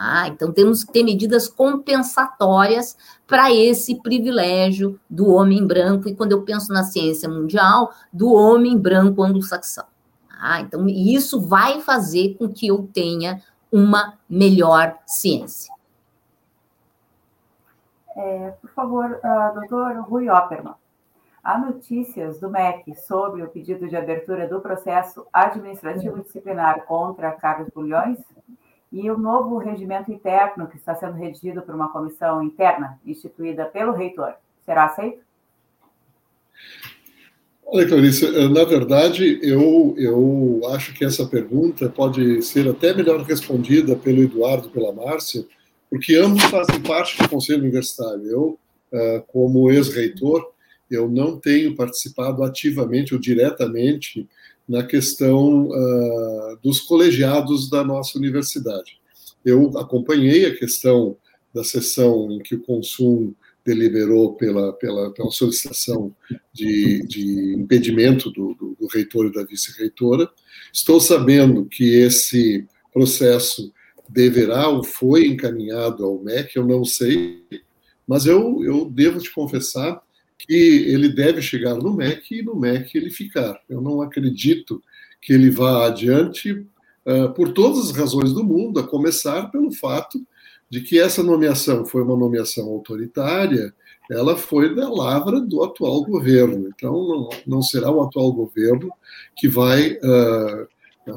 Ah, 0.01 0.29
então 0.29 0.53
temos 0.53 0.85
que 0.85 0.93
ter 0.93 1.03
medidas 1.03 1.49
compensatórias 1.49 2.95
para 3.27 3.51
esse 3.53 4.01
privilégio 4.01 4.97
do 5.09 5.29
homem 5.29 5.67
branco, 5.67 6.07
e 6.07 6.15
quando 6.15 6.31
eu 6.31 6.43
penso 6.43 6.71
na 6.71 6.83
ciência 6.83 7.27
mundial, 7.27 7.91
do 8.13 8.31
homem 8.31 8.77
branco 8.77 9.21
anglo-saxão. 9.21 9.83
Ah, 10.41 10.61
então 10.61 10.87
isso 10.87 11.41
vai 11.41 11.81
fazer 11.81 12.35
com 12.35 12.47
que 12.47 12.67
eu 12.67 12.89
tenha 12.93 13.41
uma 13.69 14.13
melhor 14.29 14.97
ciência. 15.05 15.73
É, 18.15 18.51
por 18.61 18.69
favor, 18.69 19.19
uh, 19.21 19.59
doutor 19.59 19.97
Rui 20.07 20.29
Opperman. 20.29 20.75
Há 21.43 21.57
notícias 21.57 22.39
do 22.39 22.49
MEC 22.49 22.95
sobre 22.95 23.43
o 23.43 23.49
pedido 23.49 23.89
de 23.89 23.97
abertura 23.97 24.47
do 24.47 24.61
processo 24.61 25.27
administrativo 25.33 26.21
disciplinar 26.21 26.85
contra 26.85 27.33
Carlos 27.33 27.67
Bulhões? 27.75 28.17
E 28.91 29.09
o 29.09 29.17
novo 29.17 29.57
regimento 29.57 30.11
interno, 30.11 30.67
que 30.67 30.77
está 30.77 30.95
sendo 30.95 31.13
redigido 31.13 31.61
por 31.61 31.75
uma 31.75 31.89
comissão 31.89 32.41
interna 32.41 32.99
instituída 33.05 33.65
pelo 33.65 33.91
reitor, 33.91 34.33
será 34.65 34.85
aceito? 34.85 35.21
Olha, 37.71 37.87
Clarice, 37.87 38.25
eh, 38.25 38.47
na 38.47 38.63
verdade, 38.63 39.39
eu, 39.43 39.93
eu 39.95 40.61
acho 40.71 40.91
que 40.93 41.05
essa 41.05 41.27
pergunta 41.27 41.87
pode 41.87 42.41
ser 42.41 42.67
até 42.67 42.95
melhor 42.95 43.21
respondida 43.21 43.95
pelo 43.95 44.23
Eduardo 44.23 44.69
pela 44.69 44.91
Márcia, 44.91 45.45
porque 45.87 46.15
ambos 46.15 46.43
fazem 46.45 46.81
parte 46.81 47.21
do 47.21 47.29
Conselho 47.29 47.61
Universitário. 47.61 48.25
Eu, 48.25 48.59
eh, 48.91 49.23
como 49.27 49.69
ex-reitor, 49.69 50.51
eu 50.89 51.07
não 51.07 51.39
tenho 51.39 51.75
participado 51.75 52.43
ativamente 52.43 53.13
ou 53.13 53.19
diretamente 53.19 54.27
na 54.69 54.83
questão 54.83 55.67
uh, 55.67 56.59
dos 56.61 56.79
colegiados 56.79 57.67
da 57.71 57.83
nossa 57.83 58.19
universidade. 58.19 58.99
Eu 59.43 59.75
acompanhei 59.79 60.45
a 60.45 60.55
questão 60.55 61.17
da 61.51 61.63
sessão 61.63 62.31
em 62.31 62.37
que 62.37 62.53
o 62.53 62.61
Consul 62.61 63.35
deliberou 63.65 64.35
pela, 64.35 64.71
pela, 64.73 65.11
pela 65.11 65.31
solicitação 65.31 66.15
de, 66.53 67.01
de 67.07 67.55
impedimento 67.55 68.29
do, 68.29 68.53
do, 68.53 68.77
do 68.79 68.87
reitor 68.87 69.25
e 69.25 69.33
da 69.33 69.43
vice-reitora. 69.43 70.29
Estou 70.71 70.99
sabendo 70.99 71.65
que 71.65 71.95
esse 71.95 72.67
processo 72.93 73.73
deverá 74.07 74.69
ou 74.69 74.83
foi 74.83 75.27
encaminhado 75.27 76.05
ao 76.05 76.21
MEC, 76.21 76.55
eu 76.55 76.65
não 76.65 76.85
sei, 76.85 77.43
mas 78.07 78.27
eu, 78.27 78.63
eu 78.63 78.85
devo 78.85 79.19
te 79.19 79.31
confessar 79.33 79.99
que 80.39 80.53
ele 80.53 81.09
deve 81.09 81.41
chegar 81.41 81.75
no 81.75 81.93
MEC 81.93 82.39
e 82.39 82.41
no 82.41 82.55
MEC 82.55 82.97
ele 82.97 83.11
ficar. 83.11 83.59
Eu 83.69 83.81
não 83.81 84.01
acredito 84.01 84.81
que 85.21 85.33
ele 85.33 85.49
vá 85.49 85.85
adiante 85.85 86.65
uh, 87.05 87.33
por 87.35 87.51
todas 87.51 87.89
as 87.89 87.91
razões 87.91 88.31
do 88.31 88.43
mundo, 88.43 88.79
a 88.79 88.87
começar 88.87 89.51
pelo 89.51 89.71
fato 89.71 90.25
de 90.69 90.81
que 90.81 90.97
essa 90.97 91.21
nomeação 91.21 91.85
foi 91.85 92.03
uma 92.03 92.15
nomeação 92.15 92.67
autoritária, 92.67 93.73
ela 94.09 94.37
foi 94.37 94.73
da 94.73 94.89
lavra 94.89 95.41
do 95.41 95.63
atual 95.63 96.03
governo. 96.05 96.69
Então, 96.73 96.93
não, 96.93 97.29
não 97.45 97.61
será 97.61 97.91
o 97.91 98.01
atual 98.01 98.31
governo 98.31 98.89
que 99.35 99.47
vai 99.47 99.93
uh, 99.93 100.67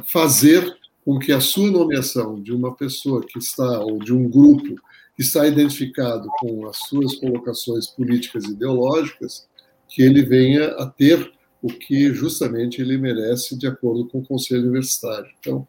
fazer 0.04 0.76
com 1.04 1.18
que 1.18 1.32
a 1.32 1.40
sua 1.40 1.70
nomeação 1.70 2.40
de 2.40 2.52
uma 2.52 2.74
pessoa 2.74 3.24
que 3.26 3.38
está, 3.38 3.80
ou 3.80 3.98
de 3.98 4.12
um 4.12 4.28
grupo 4.28 4.76
está 5.18 5.46
identificado 5.46 6.28
com 6.40 6.66
as 6.66 6.76
suas 6.88 7.16
colocações 7.16 7.86
políticas 7.86 8.44
e 8.44 8.52
ideológicas, 8.52 9.46
que 9.88 10.02
ele 10.02 10.22
venha 10.22 10.68
a 10.72 10.86
ter 10.86 11.32
o 11.62 11.68
que 11.68 12.12
justamente 12.12 12.80
ele 12.80 12.98
merece 12.98 13.56
de 13.56 13.66
acordo 13.66 14.06
com 14.08 14.18
o 14.18 14.26
Conselho 14.26 14.62
Universitário. 14.62 15.30
Então, 15.38 15.66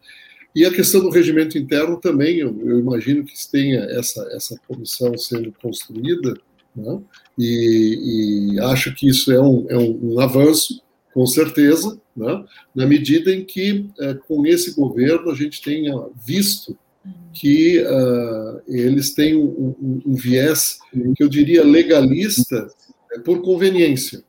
e 0.54 0.64
a 0.64 0.72
questão 0.72 1.00
do 1.00 1.10
regimento 1.10 1.58
interno 1.58 1.98
também, 1.98 2.38
eu, 2.38 2.56
eu 2.64 2.78
imagino 2.78 3.24
que 3.24 3.34
tenha 3.50 3.80
essa, 3.90 4.22
essa 4.32 4.58
comissão 4.68 5.16
sendo 5.18 5.52
construída, 5.60 6.34
né? 6.74 7.00
e, 7.38 8.54
e, 8.54 8.60
acho 8.60 8.94
que 8.94 9.08
isso 9.08 9.32
é 9.32 9.40
um, 9.40 9.66
é 9.68 9.76
um, 9.76 10.14
um 10.14 10.20
avanço, 10.20 10.80
com 11.12 11.26
certeza, 11.26 12.00
né? 12.16 12.44
na 12.74 12.86
medida 12.86 13.32
em 13.32 13.44
que, 13.44 13.88
é, 14.00 14.14
com 14.14 14.46
esse 14.46 14.74
governo, 14.74 15.30
a 15.30 15.34
gente 15.34 15.60
tenha 15.60 15.92
visto 16.24 16.76
que 17.32 17.80
uh, 17.80 18.62
eles 18.66 19.12
têm 19.12 19.36
um, 19.36 19.74
um, 19.80 20.02
um, 20.06 20.14
viés 20.14 20.78
que 21.16 21.22
eu 21.22 21.28
diria 21.28 21.64
legalista 21.64 22.68
é, 23.12 23.18
por 23.18 23.42
conveniência, 23.42 24.24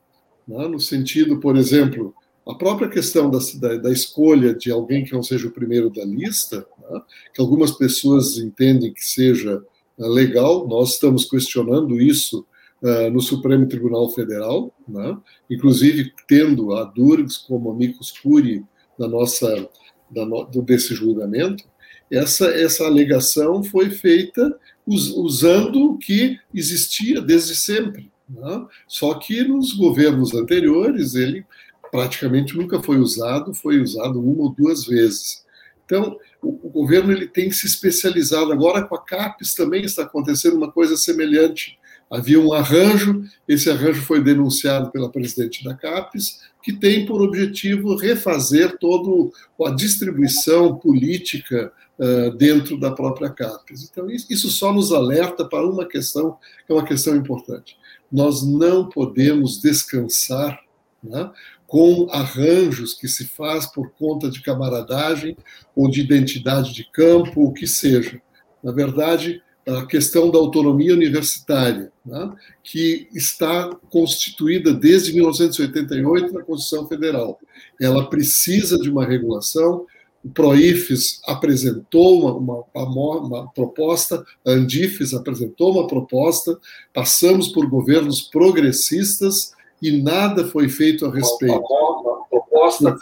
né? 0.47 0.67
no 0.67 0.79
sentido, 0.79 1.39
por 1.39 1.55
exemplo, 1.55 2.13
a 2.47 2.55
própria 2.55 2.89
questão 2.89 3.29
da, 3.29 3.39
da, 3.59 3.77
da, 3.77 3.91
escolha 3.91 4.53
de 4.53 4.71
alguém 4.71 5.03
que 5.03 5.13
não 5.13 5.23
seja 5.23 5.47
o 5.47 5.51
primeiro 5.51 5.89
da 5.89 6.03
lista, 6.03 6.65
né? 6.89 7.01
que 7.33 7.41
algumas 7.41 7.71
pessoas 7.71 8.37
entendem 8.37 8.93
que 8.93 9.05
seja 9.05 9.63
uh, 9.97 10.07
legal, 10.07 10.67
nós 10.67 10.93
estamos 10.93 11.25
questionando 11.25 12.01
isso 12.01 12.45
uh, 12.81 13.09
no 13.11 13.21
Supremo 13.21 13.67
Tribunal 13.67 14.09
Federal, 14.11 14.73
né? 14.87 15.15
inclusive 15.49 16.11
tendo 16.27 16.73
a 16.73 16.83
Durgs 16.85 17.37
como 17.37 17.71
amicus 17.71 18.11
curiae 18.11 18.63
da 18.97 19.07
nossa 19.07 19.69
da 20.09 20.25
no, 20.25 20.45
desse 20.45 20.93
julgamento, 20.93 21.63
essa, 22.11 22.45
essa 22.47 22.85
alegação 22.85 23.63
foi 23.63 23.89
feita 23.89 24.57
us, 24.85 25.09
usando 25.09 25.91
o 25.91 25.97
que 25.97 26.39
existia 26.53 27.21
desde 27.21 27.55
sempre. 27.55 28.11
Né? 28.29 28.65
Só 28.87 29.13
que 29.15 29.43
nos 29.43 29.73
governos 29.73 30.33
anteriores 30.33 31.15
ele 31.15 31.45
praticamente 31.91 32.57
nunca 32.57 32.81
foi 32.81 32.97
usado, 32.97 33.53
foi 33.53 33.79
usado 33.79 34.19
uma 34.19 34.43
ou 34.43 34.49
duas 34.49 34.85
vezes. 34.85 35.45
Então, 35.85 36.17
o, 36.41 36.67
o 36.67 36.69
governo 36.69 37.11
ele 37.11 37.27
tem 37.27 37.51
se 37.51 37.65
especializado. 37.65 38.51
Agora, 38.51 38.83
com 38.83 38.95
a 38.95 39.01
CAPES 39.01 39.53
também 39.53 39.83
está 39.83 40.03
acontecendo 40.03 40.57
uma 40.57 40.71
coisa 40.71 40.97
semelhante. 40.97 41.77
Havia 42.09 42.39
um 42.39 42.53
arranjo, 42.53 43.23
esse 43.47 43.69
arranjo 43.69 44.01
foi 44.01 44.23
denunciado 44.23 44.91
pela 44.91 45.11
presidente 45.11 45.63
da 45.63 45.73
CAPES, 45.73 46.41
que 46.61 46.73
tem 46.73 47.05
por 47.05 47.21
objetivo 47.21 47.95
refazer 47.95 48.77
toda 48.77 49.31
a 49.65 49.71
distribuição 49.71 50.75
política 50.75 51.71
uh, 51.99 52.31
dentro 52.37 52.79
da 52.79 52.91
própria 52.91 53.29
CAPES. 53.29 53.89
Então, 53.91 54.09
isso 54.09 54.49
só 54.49 54.71
nos 54.71 54.91
alerta 54.91 55.45
para 55.45 55.67
uma 55.67 55.85
questão, 55.85 56.37
que 56.65 56.71
é 56.71 56.75
uma 56.75 56.85
questão 56.85 57.15
importante. 57.15 57.77
Nós 58.11 58.45
não 58.45 58.87
podemos 58.87 59.59
descansar 59.59 60.59
né, 61.03 61.31
com 61.67 62.07
arranjos 62.11 62.93
que 62.93 63.07
se 63.07 63.25
faz 63.25 63.65
por 63.65 63.91
conta 63.91 64.29
de 64.29 64.41
camaradagem 64.41 65.35
ou 65.75 65.89
de 65.89 66.01
identidade 66.01 66.73
de 66.73 66.89
campo, 66.91 67.43
o 67.43 67.53
que 67.53 67.65
seja. 67.67 68.21
Na 68.63 68.71
verdade, 68.71 69.41
a 69.67 69.85
questão 69.85 70.29
da 70.29 70.37
autonomia 70.37 70.93
universitária, 70.93 71.91
né, 72.05 72.31
que 72.63 73.07
está 73.13 73.75
constituída 73.89 74.71
desde 74.71 75.13
1988 75.13 76.33
na 76.33 76.43
Constituição 76.43 76.87
Federal. 76.87 77.39
Ela 77.81 78.07
precisa 78.07 78.77
de 78.77 78.89
uma 78.89 79.05
regulação. 79.05 79.85
O 80.23 80.29
PROIFES 80.29 81.21
apresentou 81.25 82.37
uma, 82.37 82.63
uma, 82.73 83.17
uma 83.19 83.47
proposta, 83.53 84.23
a 84.45 84.51
Andifes 84.51 85.13
apresentou 85.13 85.71
uma 85.71 85.87
proposta, 85.87 86.57
passamos 86.93 87.47
por 87.47 87.67
governos 87.67 88.21
progressistas 88.21 89.53
e 89.81 89.91
nada 89.91 90.45
foi 90.47 90.69
feito 90.69 91.05
a 91.05 91.13
respeito. 91.13 91.55
Uma 91.55 92.25
proposta, 92.29 92.95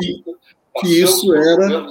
que, 0.00 0.24
que 0.80 1.00
isso 1.02 1.34
era 1.34 1.86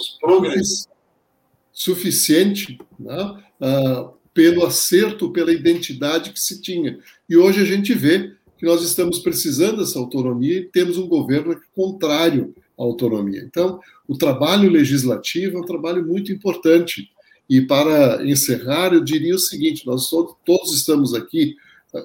suficiente 1.80 2.78
né, 3.00 3.42
uh, 3.62 4.12
pelo 4.34 4.66
acerto, 4.66 5.32
pela 5.32 5.54
identidade 5.54 6.32
que 6.34 6.40
se 6.40 6.62
tinha. 6.62 7.00
E 7.28 7.38
hoje 7.38 7.62
a 7.62 7.66
gente 7.66 7.94
vê 7.94 8.34
que 8.58 8.66
nós 8.66 8.84
estamos 8.84 9.20
precisando 9.20 9.78
dessa 9.78 9.98
autonomia 9.98 10.58
e 10.58 10.66
temos 10.66 10.98
um 10.98 11.08
governo 11.08 11.58
contrário 11.74 12.54
à 12.78 12.84
autonomia. 12.84 13.42
Então, 13.48 13.80
o 14.06 14.18
trabalho 14.18 14.70
legislativo 14.70 15.58
é 15.58 15.62
um 15.62 15.66
trabalho 15.66 16.06
muito 16.06 16.34
importante. 16.34 17.10
E 17.50 17.62
para 17.62 18.28
encerrar, 18.28 18.94
eu 18.94 19.02
diria 19.02 19.36
o 19.36 19.40
seguinte: 19.40 19.88
nós 19.88 20.10
todos 20.46 20.76
estamos 20.76 21.14
aqui 21.14 21.56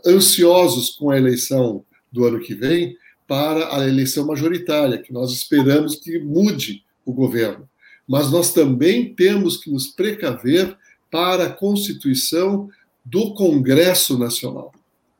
ansiosos 0.07 0.91
com 0.91 1.11
a 1.11 1.19
eleição 1.19 1.85
do 2.13 2.25
ano 2.25 2.39
que 2.39 2.55
vem 2.55 2.97
para 3.27 3.77
a 3.77 3.89
eleição 3.89 4.25
majoritária, 4.25 4.99
que 4.99 5.13
nós 5.13 5.33
esperamos 5.33 5.97
que 5.97 6.21
mude 6.21 6.85
o 7.05 7.13
governo 7.13 7.69
mas 8.07 8.31
nós 8.31 8.53
também 8.53 9.15
temos 9.15 9.57
que 9.57 9.71
nos 9.71 9.89
precaver 9.89 10.77
para 11.11 11.45
a 11.45 11.53
constituição 11.53 12.69
do 13.05 13.35
Congresso 13.35 14.19
Nacional, 14.19 14.73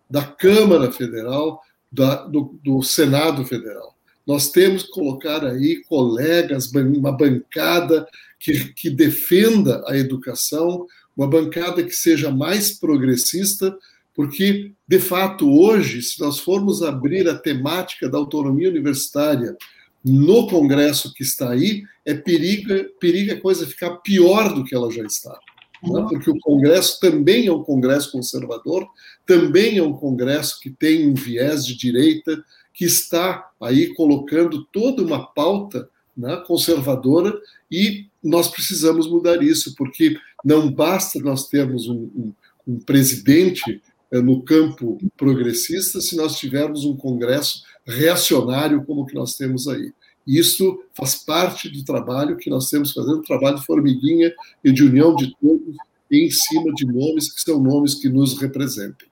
da 0.09 0.23
Câmara 0.23 0.91
Federal, 0.91 1.61
da, 1.91 2.25
do, 2.25 2.59
do 2.63 2.83
Senado 2.83 3.45
Federal. 3.45 3.95
Nós 4.27 4.51
temos 4.51 4.85
que 4.85 4.91
colocar 4.91 5.45
aí 5.45 5.83
colegas, 5.85 6.73
uma 6.73 7.13
bancada 7.13 8.07
que, 8.41 8.73
que 8.73 8.91
defenda 8.91 9.85
a 9.87 9.97
educação, 9.97 10.87
uma 11.17 11.29
bancada 11.29 11.83
que 11.83 11.93
seja 11.93 12.31
mais 12.31 12.73
progressista, 12.79 13.77
porque, 14.15 14.73
de 14.87 14.99
fato, 14.99 15.51
hoje, 15.51 16.01
se 16.01 16.21
nós 16.21 16.39
formos 16.39 16.83
abrir 16.83 17.29
a 17.29 17.37
temática 17.37 18.09
da 18.09 18.17
autonomia 18.17 18.69
universitária 18.69 19.57
no 20.05 20.47
Congresso 20.49 21.15
que 21.15 21.23
está 21.23 21.51
aí, 21.51 21.83
é 22.05 22.13
periga, 22.13 22.87
periga 23.01 23.35
a 23.35 23.41
coisa 23.41 23.67
ficar 23.67 23.97
pior 23.99 24.55
do 24.55 24.65
que 24.65 24.75
ela 24.75 24.93
já 24.93 25.03
está. 25.03 25.39
Né? 25.83 26.07
Porque 26.09 26.31
o 26.31 26.39
Congresso 26.41 27.01
também 27.01 27.47
é 27.47 27.53
um 27.53 27.63
Congresso 27.63 28.13
conservador, 28.13 28.87
também 29.27 29.79
é 29.79 29.83
um 29.83 29.95
Congresso 29.95 30.61
que 30.61 30.71
tem 30.71 31.09
um 31.09 31.15
viés 31.15 31.65
de 31.65 31.77
direita, 31.77 32.45
que 32.73 32.85
está 32.85 33.51
aí 33.61 33.95
colocando 33.95 34.65
toda 34.73 35.03
uma 35.03 35.25
pauta 35.27 35.89
né, 36.17 36.43
conservadora 36.47 37.33
e 37.71 38.07
nós 38.23 38.49
precisamos 38.49 39.09
mudar 39.09 39.43
isso, 39.43 39.75
porque 39.77 40.17
não 40.45 40.71
basta 40.71 41.19
nós 41.21 41.49
termos 41.49 41.89
um, 41.89 42.11
um, 42.15 42.33
um 42.67 42.79
presidente 42.79 43.81
no 44.21 44.43
campo 44.43 44.99
progressista 45.17 46.01
se 46.01 46.17
nós 46.17 46.39
tivermos 46.39 46.85
um 46.85 46.97
Congresso 46.97 47.63
reacionário 47.87 48.85
como 48.85 49.07
que 49.07 49.15
nós 49.15 49.37
temos 49.37 49.69
aí. 49.69 49.93
Isso 50.27 50.83
faz 50.95 51.17
parte 51.17 51.69
do 51.69 51.85
trabalho 51.85 52.37
que 52.37 52.49
nós 52.49 52.71
temos 52.71 52.93
fazendo, 52.93 53.19
um 53.19 53.23
trabalho 53.23 53.59
de 53.59 53.67
formiguinha 53.67 54.33
e 54.63 54.73
de 54.73 54.83
união 54.83 55.15
de 55.15 55.35
todos 55.37 55.77
em 56.11 56.31
cima 56.31 56.73
de 56.73 56.87
nomes 56.87 57.33
que 57.33 57.41
são 57.41 57.61
nomes 57.61 57.95
que 57.95 58.09
nos 58.09 58.41
representem. 58.41 59.09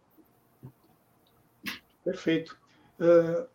Perfeito. 2.05 2.57
Uh, 2.98 3.46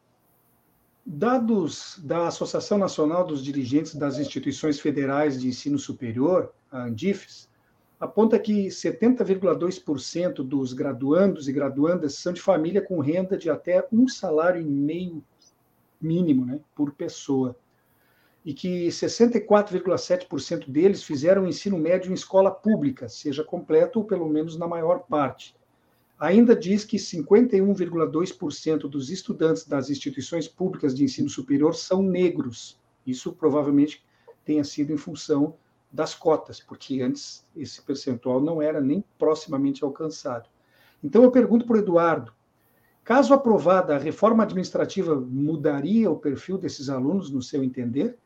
dados 1.05 1.99
da 2.03 2.27
Associação 2.27 2.77
Nacional 2.77 3.25
dos 3.25 3.43
Dirigentes 3.43 3.95
das 3.95 4.19
Instituições 4.19 4.79
Federais 4.79 5.39
de 5.39 5.47
Ensino 5.47 5.79
Superior, 5.79 6.53
a 6.71 6.83
Andifes, 6.83 7.49
aponta 7.99 8.37
que 8.37 8.67
70,2% 8.67 10.35
dos 10.43 10.73
graduandos 10.73 11.47
e 11.47 11.53
graduandas 11.53 12.15
são 12.15 12.31
de 12.31 12.41
família 12.41 12.81
com 12.81 12.99
renda 12.99 13.37
de 13.37 13.49
até 13.49 13.87
um 13.91 14.07
salário 14.07 14.61
e 14.61 14.65
meio 14.65 15.23
mínimo 15.99 16.45
né, 16.45 16.59
por 16.75 16.91
pessoa. 16.93 17.57
E 18.45 18.53
que 18.53 18.87
64,7% 18.87 20.69
deles 20.69 21.03
fizeram 21.03 21.43
o 21.43 21.47
ensino 21.47 21.77
médio 21.77 22.11
em 22.11 22.13
escola 22.13 22.51
pública, 22.51 23.09
seja 23.09 23.43
completo 23.43 23.99
ou 23.99 24.05
pelo 24.05 24.29
menos 24.29 24.57
na 24.57 24.67
maior 24.67 24.99
parte. 24.99 25.55
Ainda 26.19 26.55
diz 26.55 26.85
que 26.85 26.97
51,2% 26.97 28.87
dos 28.87 29.09
estudantes 29.09 29.67
das 29.67 29.89
instituições 29.89 30.47
públicas 30.47 30.95
de 30.95 31.03
ensino 31.03 31.29
superior 31.29 31.75
são 31.75 32.01
negros. 32.01 32.79
Isso 33.05 33.33
provavelmente 33.33 34.03
tenha 34.45 34.63
sido 34.63 34.93
em 34.93 34.97
função 34.97 35.55
das 35.91 36.13
cotas, 36.13 36.59
porque 36.59 37.01
antes 37.01 37.45
esse 37.55 37.81
percentual 37.81 38.41
não 38.41 38.61
era 38.61 38.81
nem 38.81 39.03
proximamente 39.17 39.83
alcançado. 39.83 40.49
Então 41.03 41.23
eu 41.23 41.31
pergunto 41.31 41.65
para 41.65 41.77
o 41.77 41.79
Eduardo, 41.79 42.33
caso 43.03 43.33
aprovada 43.33 43.95
a 43.95 43.99
reforma 43.99 44.43
administrativa, 44.43 45.15
mudaria 45.15 46.11
o 46.11 46.17
perfil 46.17 46.57
desses 46.57 46.89
alunos, 46.89 47.29
no 47.31 47.41
seu 47.41 47.63
entender? 47.63 48.17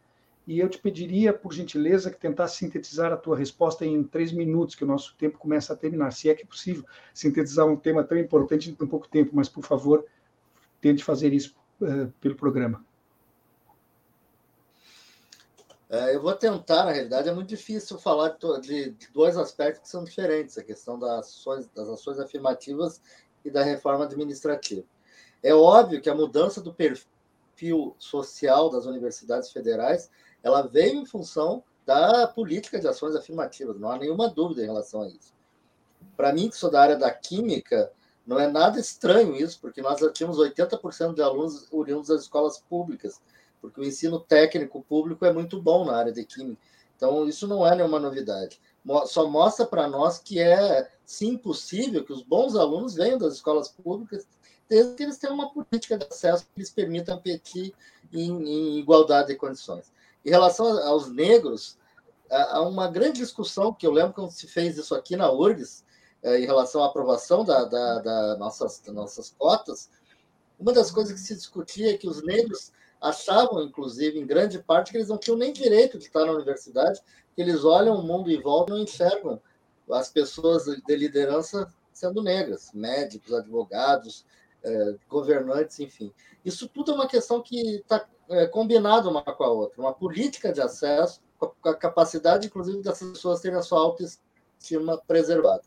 E 0.47 0.59
eu 0.59 0.67
te 0.67 0.79
pediria, 0.79 1.31
por 1.31 1.53
gentileza, 1.53 2.09
que 2.09 2.19
tentasse 2.19 2.57
sintetizar 2.57 3.13
a 3.13 3.17
tua 3.17 3.37
resposta 3.37 3.85
em 3.85 4.03
três 4.03 4.31
minutos, 4.31 4.75
que 4.75 4.83
o 4.83 4.87
nosso 4.87 5.15
tempo 5.15 5.37
começa 5.37 5.73
a 5.73 5.77
terminar. 5.77 6.11
Se 6.11 6.29
é 6.29 6.33
que 6.33 6.43
é 6.43 6.45
possível 6.45 6.83
sintetizar 7.13 7.67
um 7.67 7.75
tema 7.75 8.03
tão 8.03 8.17
importante 8.17 8.69
em 8.69 8.73
tão 8.73 8.87
pouco 8.87 9.07
tempo, 9.07 9.31
mas, 9.33 9.47
por 9.47 9.63
favor, 9.63 10.03
tente 10.81 11.03
fazer 11.03 11.31
isso 11.31 11.55
uh, 11.79 12.11
pelo 12.19 12.35
programa. 12.35 12.83
É, 15.91 16.15
eu 16.15 16.21
vou 16.21 16.33
tentar, 16.33 16.85
na 16.85 16.91
realidade, 16.93 17.27
é 17.27 17.33
muito 17.33 17.49
difícil 17.49 17.99
falar 17.99 18.37
de, 18.61 18.91
de, 18.91 19.11
dois 19.13 19.35
aspectos 19.35 19.81
que 19.81 19.89
são 19.89 20.05
diferentes, 20.05 20.57
a 20.57 20.63
questão 20.63 20.97
das 20.97 21.27
ações, 21.27 21.67
das 21.75 21.89
ações 21.89 22.17
afirmativas 22.17 23.01
e 23.43 23.51
da 23.51 23.61
reforma 23.61 24.05
administrativa. 24.05 24.85
É 25.43 25.53
óbvio 25.53 26.01
que 26.01 26.09
a 26.09 26.15
mudança 26.15 26.61
do 26.61 26.73
perfil 26.73 27.93
social 27.99 28.69
das 28.69 28.85
universidades 28.85 29.51
federais, 29.51 30.09
ela 30.41 30.61
veio 30.61 30.95
em 30.95 31.05
função 31.05 31.61
da 31.85 32.25
política 32.25 32.79
de 32.79 32.87
ações 32.87 33.13
afirmativas, 33.13 33.77
não 33.77 33.91
há 33.91 33.97
nenhuma 33.97 34.29
dúvida 34.29 34.61
em 34.61 34.67
relação 34.67 35.01
a 35.01 35.09
isso. 35.09 35.35
Para 36.15 36.31
mim, 36.31 36.49
que 36.49 36.55
sou 36.55 36.71
da 36.71 36.81
área 36.81 36.95
da 36.95 37.11
química, 37.11 37.91
não 38.25 38.39
é 38.39 38.47
nada 38.47 38.79
estranho 38.79 39.35
isso, 39.35 39.59
porque 39.59 39.81
nós 39.81 39.99
tínhamos 40.13 40.37
80% 40.37 41.15
de 41.15 41.21
alunos 41.21 41.67
oriundos 41.69 42.07
das 42.07 42.21
escolas 42.21 42.59
públicas, 42.59 43.21
porque 43.61 43.79
o 43.79 43.83
ensino 43.83 44.19
técnico 44.19 44.81
público 44.81 45.23
é 45.25 45.31
muito 45.31 45.61
bom 45.61 45.85
na 45.85 45.95
área 45.95 46.11
de 46.11 46.25
química. 46.25 46.61
Então, 46.95 47.27
isso 47.27 47.47
não 47.47 47.65
é 47.65 47.75
nenhuma 47.75 47.99
novidade. 47.99 48.59
Só 49.05 49.27
mostra 49.27 49.65
para 49.65 49.87
nós 49.87 50.19
que 50.19 50.39
é, 50.39 50.89
sim, 51.05 51.37
possível 51.37 52.03
que 52.03 52.13
os 52.13 52.23
bons 52.23 52.55
alunos 52.55 52.95
venham 52.95 53.17
das 53.17 53.35
escolas 53.35 53.69
públicas, 53.69 54.27
desde 54.67 54.95
que 54.95 55.03
eles 55.03 55.17
tenham 55.17 55.35
uma 55.35 55.51
política 55.51 55.97
de 55.97 56.05
acesso 56.05 56.45
que 56.45 56.59
lhes 56.59 56.69
permita 56.69 57.15
competir 57.15 57.73
em, 58.11 58.31
em 58.31 58.79
igualdade 58.79 59.29
de 59.29 59.35
condições. 59.35 59.91
Em 60.25 60.29
relação 60.29 60.65
aos 60.87 61.09
negros, 61.11 61.77
há 62.29 62.61
uma 62.61 62.87
grande 62.87 63.19
discussão, 63.19 63.73
que 63.73 63.85
eu 63.85 63.91
lembro 63.91 64.13
quando 64.13 64.31
se 64.31 64.47
fez 64.47 64.77
isso 64.77 64.95
aqui 64.95 65.15
na 65.15 65.31
URGS, 65.31 65.83
é, 66.23 66.39
em 66.39 66.45
relação 66.45 66.83
à 66.83 66.87
aprovação 66.87 67.43
da, 67.43 67.65
da, 67.65 67.99
da 67.99 68.37
nossas, 68.37 68.79
das 68.79 68.93
nossas 68.93 69.33
cotas, 69.37 69.89
uma 70.59 70.71
das 70.71 70.91
coisas 70.91 71.13
que 71.13 71.19
se 71.19 71.35
discutia 71.35 71.91
é 71.91 71.97
que 71.97 72.07
os 72.07 72.23
negros 72.23 72.71
achavam, 73.01 73.63
inclusive, 73.63 74.19
em 74.19 74.25
grande 74.25 74.59
parte, 74.59 74.91
que 74.91 74.97
eles 74.97 75.09
não 75.09 75.17
tinham 75.17 75.37
nem 75.37 75.51
direito 75.51 75.97
de 75.97 76.05
estar 76.05 76.25
na 76.25 76.31
universidade, 76.31 77.01
que 77.35 77.41
eles 77.41 77.65
olham 77.65 77.95
o 77.95 78.03
mundo 78.03 78.29
volta 78.41 78.71
e 78.71 78.75
não 78.75 78.83
enxergam 78.83 79.41
as 79.89 80.09
pessoas 80.09 80.65
de 80.65 80.95
liderança 80.95 81.67
sendo 81.91 82.21
negras, 82.21 82.71
médicos, 82.73 83.33
advogados, 83.33 84.25
eh, 84.63 84.95
governantes, 85.09 85.79
enfim. 85.79 86.13
Isso 86.45 86.67
tudo 86.67 86.91
é 86.91 86.95
uma 86.95 87.07
questão 87.07 87.41
que 87.41 87.77
está 87.77 88.07
é, 88.29 88.47
combinada 88.47 89.09
uma 89.09 89.21
com 89.21 89.43
a 89.43 89.49
outra, 89.49 89.81
uma 89.81 89.93
política 89.93 90.53
de 90.53 90.61
acesso, 90.61 91.21
com 91.37 91.69
a 91.69 91.75
capacidade, 91.75 92.47
inclusive, 92.47 92.81
das 92.81 92.99
pessoas 92.99 93.41
terem 93.41 93.57
a 93.57 93.61
sua 93.61 93.79
autoestima 93.79 94.97
preservada. 95.05 95.63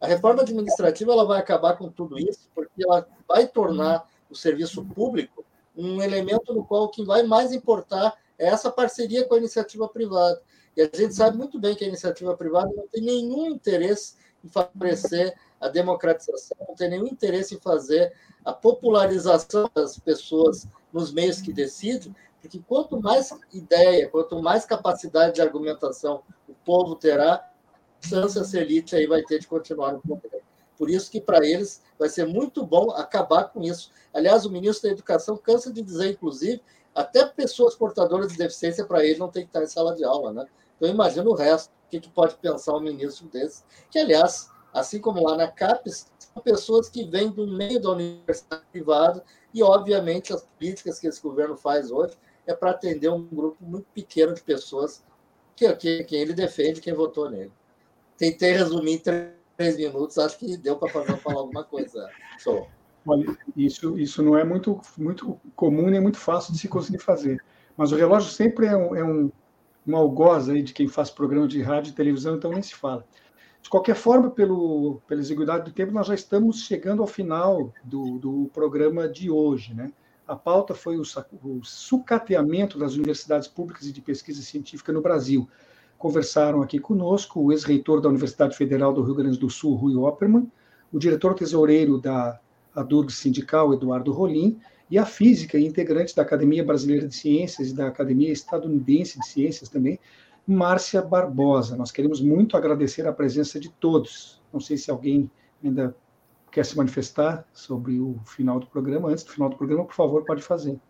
A 0.00 0.06
reforma 0.06 0.42
administrativa 0.42 1.12
ela 1.12 1.24
vai 1.24 1.38
acabar 1.38 1.76
com 1.78 1.88
tudo 1.88 2.18
isso, 2.18 2.50
porque 2.54 2.84
ela 2.84 3.06
vai 3.26 3.46
tornar 3.46 4.06
o 4.28 4.34
serviço 4.34 4.84
público 4.84 5.44
um 5.76 6.02
elemento 6.02 6.52
no 6.52 6.64
qual 6.64 6.84
o 6.84 6.88
que 6.88 7.04
vai 7.04 7.22
mais 7.22 7.52
importar 7.52 8.14
é 8.38 8.46
essa 8.46 8.70
parceria 8.70 9.24
com 9.24 9.34
a 9.34 9.38
iniciativa 9.38 9.88
privada. 9.88 10.40
E 10.76 10.82
a 10.82 10.90
gente 10.92 11.14
sabe 11.14 11.36
muito 11.36 11.58
bem 11.58 11.74
que 11.74 11.84
a 11.84 11.88
iniciativa 11.88 12.36
privada 12.36 12.70
não 12.74 12.86
tem 12.88 13.02
nenhum 13.02 13.46
interesse 13.46 14.16
em 14.44 14.48
favorecer 14.48 15.34
a 15.60 15.68
democratização, 15.68 16.56
não 16.68 16.74
tem 16.74 16.90
nenhum 16.90 17.06
interesse 17.06 17.54
em 17.54 17.60
fazer 17.60 18.12
a 18.44 18.52
popularização 18.52 19.70
das 19.74 19.98
pessoas 19.98 20.66
nos 20.92 21.12
meios 21.12 21.40
que 21.40 21.52
decidem, 21.52 22.14
porque 22.40 22.60
quanto 22.66 23.00
mais 23.00 23.32
ideia, 23.52 24.08
quanto 24.08 24.42
mais 24.42 24.64
capacidade 24.64 25.36
de 25.36 25.42
argumentação 25.42 26.22
o 26.48 26.54
povo 26.64 26.96
terá, 26.96 27.48
chance 28.00 28.36
essa 28.38 28.58
elite 28.58 28.96
aí 28.96 29.06
vai 29.06 29.22
ter 29.22 29.38
de 29.38 29.46
continuar 29.46 29.92
no 29.92 30.00
poder. 30.00 30.42
Por 30.76 30.90
isso 30.90 31.10
que 31.10 31.20
para 31.20 31.44
eles 31.46 31.82
vai 31.98 32.08
ser 32.08 32.26
muito 32.26 32.66
bom 32.66 32.90
acabar 32.90 33.44
com 33.44 33.62
isso. 33.62 33.90
Aliás, 34.12 34.44
o 34.44 34.50
ministro 34.50 34.88
da 34.88 34.94
Educação 34.94 35.36
cansa 35.36 35.72
de 35.72 35.82
dizer, 35.82 36.10
inclusive, 36.10 36.62
até 36.94 37.24
pessoas 37.24 37.74
portadoras 37.74 38.32
de 38.32 38.38
deficiência 38.38 38.84
para 38.84 39.04
ele 39.04 39.18
não 39.18 39.28
tem 39.28 39.44
que 39.44 39.48
estar 39.48 39.62
em 39.62 39.66
sala 39.66 39.94
de 39.94 40.04
aula, 40.04 40.32
né? 40.32 40.46
Então 40.76 40.88
imagina 40.88 41.28
o 41.28 41.34
resto, 41.34 41.70
o 41.70 41.90
que, 41.90 42.00
que 42.00 42.10
pode 42.10 42.34
pensar 42.36 42.74
um 42.74 42.80
ministro 42.80 43.26
desse, 43.28 43.62
que 43.90 43.98
aliás, 43.98 44.50
assim 44.72 45.00
como 45.00 45.22
lá 45.22 45.36
na 45.36 45.48
CAPES, 45.48 46.10
são 46.18 46.42
pessoas 46.42 46.88
que 46.88 47.04
vêm 47.04 47.30
do 47.30 47.46
meio 47.46 47.80
da 47.80 47.90
universidade 47.90 48.64
privada 48.70 49.24
e 49.54 49.62
obviamente 49.62 50.32
as 50.32 50.42
políticas 50.42 50.98
que 50.98 51.06
esse 51.06 51.20
governo 51.22 51.56
faz 51.56 51.90
hoje 51.90 52.16
é 52.46 52.54
para 52.54 52.70
atender 52.70 53.08
um 53.10 53.26
grupo 53.26 53.62
muito 53.64 53.86
pequeno 53.94 54.34
de 54.34 54.42
pessoas 54.42 55.04
que, 55.54 55.70
que 55.76 56.04
quem 56.04 56.20
ele 56.20 56.32
defende, 56.32 56.80
quem 56.80 56.92
votou 56.92 57.30
nele. 57.30 57.52
Tentei 58.16 58.52
resumir 58.52 59.00
em 59.52 59.56
três 59.56 59.76
minutos, 59.76 60.18
acho 60.18 60.38
que 60.38 60.56
deu 60.56 60.76
para 60.76 60.88
fazer 60.88 61.16
falar 61.18 61.40
alguma 61.40 61.64
coisa. 61.64 62.08
Só. 62.38 62.66
Olha, 63.06 63.36
isso, 63.56 63.98
isso 63.98 64.22
não 64.22 64.36
é 64.36 64.44
muito, 64.44 64.80
muito 64.96 65.40
comum 65.56 65.88
nem 65.90 66.00
muito 66.00 66.18
fácil 66.18 66.52
de 66.52 66.58
se 66.58 66.68
conseguir 66.68 66.98
fazer. 66.98 67.42
Mas 67.76 67.90
o 67.90 67.96
relógio 67.96 68.30
sempre 68.30 68.66
é 68.66 68.76
um, 68.76 68.94
é 68.94 69.04
um, 69.04 69.30
um 69.86 69.96
algoz 69.96 70.48
aí 70.48 70.62
de 70.62 70.72
quem 70.72 70.86
faz 70.86 71.10
programa 71.10 71.48
de 71.48 71.60
rádio 71.62 71.90
e 71.90 71.94
televisão, 71.94 72.36
então 72.36 72.52
nem 72.52 72.62
se 72.62 72.74
fala. 72.74 73.04
De 73.60 73.70
qualquer 73.70 73.94
forma, 73.94 74.30
pelo, 74.30 75.00
pela 75.06 75.20
exiguidade 75.20 75.64
do 75.64 75.72
tempo, 75.72 75.92
nós 75.92 76.08
já 76.08 76.14
estamos 76.14 76.62
chegando 76.62 77.00
ao 77.00 77.06
final 77.06 77.72
do, 77.84 78.18
do 78.18 78.50
programa 78.52 79.08
de 79.08 79.30
hoje. 79.30 79.72
Né? 79.72 79.92
A 80.26 80.34
pauta 80.34 80.74
foi 80.74 80.98
o, 80.98 81.02
o 81.02 81.64
sucateamento 81.64 82.78
das 82.78 82.94
universidades 82.94 83.46
públicas 83.46 83.86
e 83.86 83.92
de 83.92 84.00
pesquisa 84.00 84.42
científica 84.42 84.92
no 84.92 85.00
Brasil. 85.00 85.48
Conversaram 86.02 86.62
aqui 86.62 86.80
conosco 86.80 87.40
o 87.40 87.52
ex-reitor 87.52 88.00
da 88.00 88.08
Universidade 88.08 88.56
Federal 88.56 88.92
do 88.92 89.04
Rio 89.04 89.14
Grande 89.14 89.38
do 89.38 89.48
Sul, 89.48 89.76
Rui 89.76 89.94
Opperman, 89.94 90.50
o 90.92 90.98
diretor 90.98 91.32
tesoureiro 91.32 91.96
da 91.96 92.40
ADURG 92.74 93.12
Sindical, 93.12 93.72
Eduardo 93.72 94.10
Rolim, 94.10 94.58
e 94.90 94.98
a 94.98 95.06
física 95.06 95.56
e 95.56 95.64
integrante 95.64 96.16
da 96.16 96.22
Academia 96.22 96.64
Brasileira 96.64 97.06
de 97.06 97.14
Ciências 97.14 97.70
e 97.70 97.72
da 97.72 97.86
Academia 97.86 98.32
Estadunidense 98.32 99.20
de 99.20 99.26
Ciências 99.28 99.68
também, 99.68 99.96
Márcia 100.44 101.00
Barbosa. 101.00 101.76
Nós 101.76 101.92
queremos 101.92 102.20
muito 102.20 102.56
agradecer 102.56 103.06
a 103.06 103.12
presença 103.12 103.60
de 103.60 103.68
todos. 103.68 104.42
Não 104.52 104.58
sei 104.58 104.76
se 104.76 104.90
alguém 104.90 105.30
ainda 105.62 105.94
quer 106.50 106.66
se 106.66 106.76
manifestar 106.76 107.46
sobre 107.52 108.00
o 108.00 108.18
final 108.26 108.58
do 108.58 108.66
programa. 108.66 109.08
Antes 109.08 109.22
do 109.22 109.30
final 109.30 109.50
do 109.50 109.56
programa, 109.56 109.84
por 109.84 109.94
favor, 109.94 110.24
pode 110.24 110.42
fazer. 110.42 110.80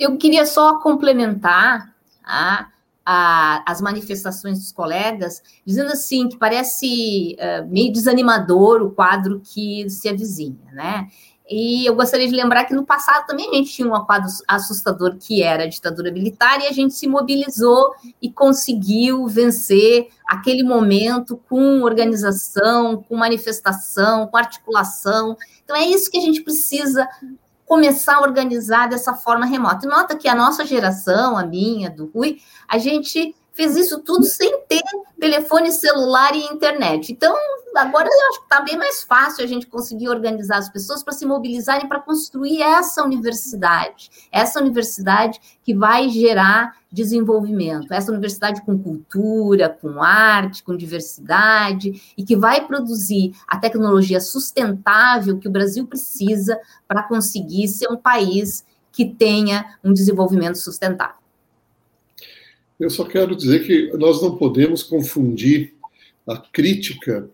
Eu 0.00 0.16
queria 0.16 0.46
só 0.46 0.80
complementar 0.80 1.94
a, 2.24 2.70
a, 3.10 3.62
as 3.66 3.80
manifestações 3.80 4.58
dos 4.58 4.70
colegas, 4.70 5.42
dizendo 5.64 5.90
assim 5.90 6.28
que 6.28 6.36
parece 6.36 7.38
uh, 7.40 7.66
meio 7.66 7.90
desanimador 7.90 8.82
o 8.82 8.90
quadro 8.90 9.40
que 9.42 9.88
se 9.88 10.10
avizinha, 10.10 10.70
né? 10.74 11.08
E 11.50 11.86
eu 11.86 11.94
gostaria 11.94 12.28
de 12.28 12.36
lembrar 12.36 12.66
que 12.66 12.74
no 12.74 12.84
passado 12.84 13.26
também 13.26 13.48
a 13.48 13.54
gente 13.54 13.72
tinha 13.72 13.88
um 13.88 14.04
quadro 14.04 14.28
assustador 14.46 15.16
que 15.18 15.42
era 15.42 15.62
a 15.62 15.66
ditadura 15.66 16.12
militar 16.12 16.60
e 16.60 16.66
a 16.66 16.72
gente 16.72 16.92
se 16.92 17.08
mobilizou 17.08 17.94
e 18.20 18.30
conseguiu 18.30 19.26
vencer 19.26 20.08
aquele 20.28 20.62
momento 20.62 21.40
com 21.48 21.80
organização, 21.80 23.02
com 23.02 23.16
manifestação, 23.16 24.26
com 24.26 24.36
articulação. 24.36 25.34
Então 25.64 25.74
é 25.74 25.86
isso 25.86 26.10
que 26.10 26.18
a 26.18 26.20
gente 26.20 26.42
precisa 26.42 27.08
começar 27.68 28.16
a 28.16 28.22
organizar 28.22 28.88
dessa 28.88 29.14
forma 29.14 29.44
remota. 29.44 29.86
Nota 29.86 30.16
que 30.16 30.26
a 30.26 30.34
nossa 30.34 30.64
geração, 30.64 31.36
a 31.36 31.44
minha, 31.44 31.90
do 31.90 32.06
Rui, 32.06 32.40
a 32.66 32.78
gente 32.78 33.36
fez 33.58 33.74
isso 33.74 33.98
tudo 33.98 34.24
sem 34.24 34.60
ter 34.68 34.84
telefone 35.18 35.72
celular 35.72 36.32
e 36.32 36.44
internet. 36.44 37.10
Então, 37.10 37.34
agora 37.74 38.06
eu 38.06 38.28
acho 38.28 38.38
que 38.38 38.44
está 38.44 38.60
bem 38.60 38.78
mais 38.78 39.02
fácil 39.02 39.42
a 39.42 39.48
gente 39.48 39.66
conseguir 39.66 40.08
organizar 40.08 40.58
as 40.58 40.68
pessoas 40.68 41.02
para 41.02 41.12
se 41.12 41.26
mobilizarem 41.26 41.88
para 41.88 41.98
construir 41.98 42.62
essa 42.62 43.02
universidade, 43.02 44.10
essa 44.30 44.60
universidade 44.60 45.40
que 45.64 45.74
vai 45.74 46.08
gerar 46.08 46.76
desenvolvimento, 46.90 47.92
essa 47.92 48.12
universidade 48.12 48.62
com 48.62 48.78
cultura, 48.78 49.68
com 49.68 50.00
arte, 50.00 50.62
com 50.62 50.76
diversidade 50.76 52.14
e 52.16 52.22
que 52.22 52.36
vai 52.36 52.64
produzir 52.64 53.32
a 53.48 53.58
tecnologia 53.58 54.20
sustentável 54.20 55.36
que 55.36 55.48
o 55.48 55.52
Brasil 55.52 55.84
precisa 55.84 56.56
para 56.86 57.02
conseguir 57.02 57.66
ser 57.66 57.88
um 57.90 57.96
país 57.96 58.64
que 58.92 59.04
tenha 59.04 59.76
um 59.82 59.92
desenvolvimento 59.92 60.58
sustentável. 60.58 61.17
Eu 62.78 62.90
só 62.90 63.04
quero 63.04 63.34
dizer 63.34 63.66
que 63.66 63.96
nós 63.96 64.22
não 64.22 64.36
podemos 64.36 64.82
confundir 64.82 65.74
a 66.26 66.36
crítica 66.36 67.28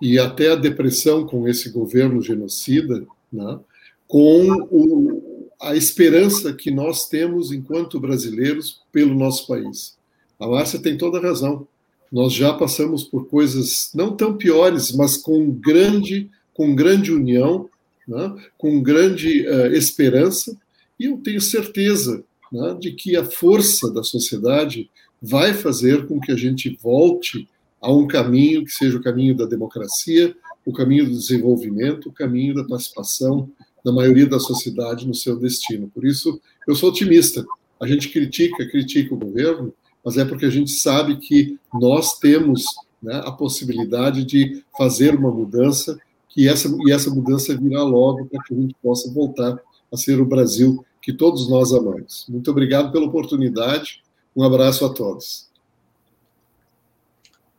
e 0.00 0.18
até 0.18 0.52
a 0.52 0.56
depressão 0.56 1.26
com 1.26 1.46
esse 1.48 1.70
governo 1.70 2.22
genocida 2.22 3.06
né, 3.32 3.58
com 4.06 4.46
o, 4.70 5.50
a 5.60 5.74
esperança 5.74 6.52
que 6.52 6.70
nós 6.70 7.08
temos 7.08 7.52
enquanto 7.52 8.00
brasileiros 8.00 8.80
pelo 8.92 9.14
nosso 9.14 9.46
país. 9.46 9.96
A 10.38 10.46
Márcia 10.46 10.78
tem 10.78 10.96
toda 10.96 11.18
a 11.18 11.22
razão. 11.22 11.66
Nós 12.10 12.32
já 12.32 12.52
passamos 12.52 13.02
por 13.02 13.26
coisas 13.26 13.90
não 13.94 14.14
tão 14.14 14.36
piores, 14.36 14.92
mas 14.92 15.16
com 15.16 15.50
grande, 15.50 16.30
com 16.54 16.74
grande 16.74 17.12
união, 17.12 17.68
né, 18.06 18.34
com 18.56 18.82
grande 18.82 19.46
uh, 19.46 19.66
esperança, 19.74 20.56
e 20.98 21.06
eu 21.06 21.18
tenho 21.18 21.40
certeza 21.40 22.22
né, 22.52 22.76
de 22.78 22.92
que 22.92 23.16
a 23.16 23.24
força 23.24 23.92
da 23.92 24.02
sociedade 24.02 24.90
vai 25.20 25.54
fazer 25.54 26.06
com 26.06 26.20
que 26.20 26.32
a 26.32 26.36
gente 26.36 26.78
volte 26.82 27.48
a 27.80 27.92
um 27.92 28.06
caminho 28.06 28.64
que 28.64 28.70
seja 28.70 28.98
o 28.98 29.02
caminho 29.02 29.36
da 29.36 29.46
democracia, 29.46 30.34
o 30.64 30.72
caminho 30.72 31.06
do 31.06 31.12
desenvolvimento, 31.12 32.08
o 32.08 32.12
caminho 32.12 32.54
da 32.54 32.64
participação 32.64 33.48
da 33.84 33.92
maioria 33.92 34.26
da 34.26 34.40
sociedade 34.40 35.06
no 35.06 35.14
seu 35.14 35.38
destino. 35.38 35.88
Por 35.94 36.04
isso, 36.04 36.40
eu 36.66 36.74
sou 36.74 36.88
otimista. 36.88 37.46
A 37.80 37.86
gente 37.86 38.08
critica, 38.08 38.68
critica 38.68 39.14
o 39.14 39.18
governo, 39.18 39.72
mas 40.04 40.16
é 40.16 40.24
porque 40.24 40.46
a 40.46 40.50
gente 40.50 40.72
sabe 40.72 41.16
que 41.16 41.58
nós 41.72 42.18
temos 42.18 42.64
né, 43.02 43.22
a 43.24 43.30
possibilidade 43.30 44.24
de 44.24 44.64
fazer 44.76 45.14
uma 45.14 45.30
mudança 45.30 45.98
que 46.28 46.48
essa, 46.48 46.68
e 46.86 46.92
essa 46.92 47.10
mudança 47.10 47.56
virá 47.56 47.82
logo 47.82 48.26
para 48.26 48.42
que 48.42 48.54
a 48.54 48.56
gente 48.56 48.74
possa 48.82 49.10
voltar 49.12 49.58
a 49.92 49.96
ser 49.96 50.20
o 50.20 50.26
Brasil 50.26 50.84
que 51.06 51.12
todos 51.12 51.48
nós 51.48 51.72
amamos. 51.72 52.26
Muito 52.28 52.50
obrigado 52.50 52.90
pela 52.90 53.06
oportunidade. 53.06 54.02
Um 54.34 54.42
abraço 54.42 54.84
a 54.84 54.92
todos. 54.92 55.48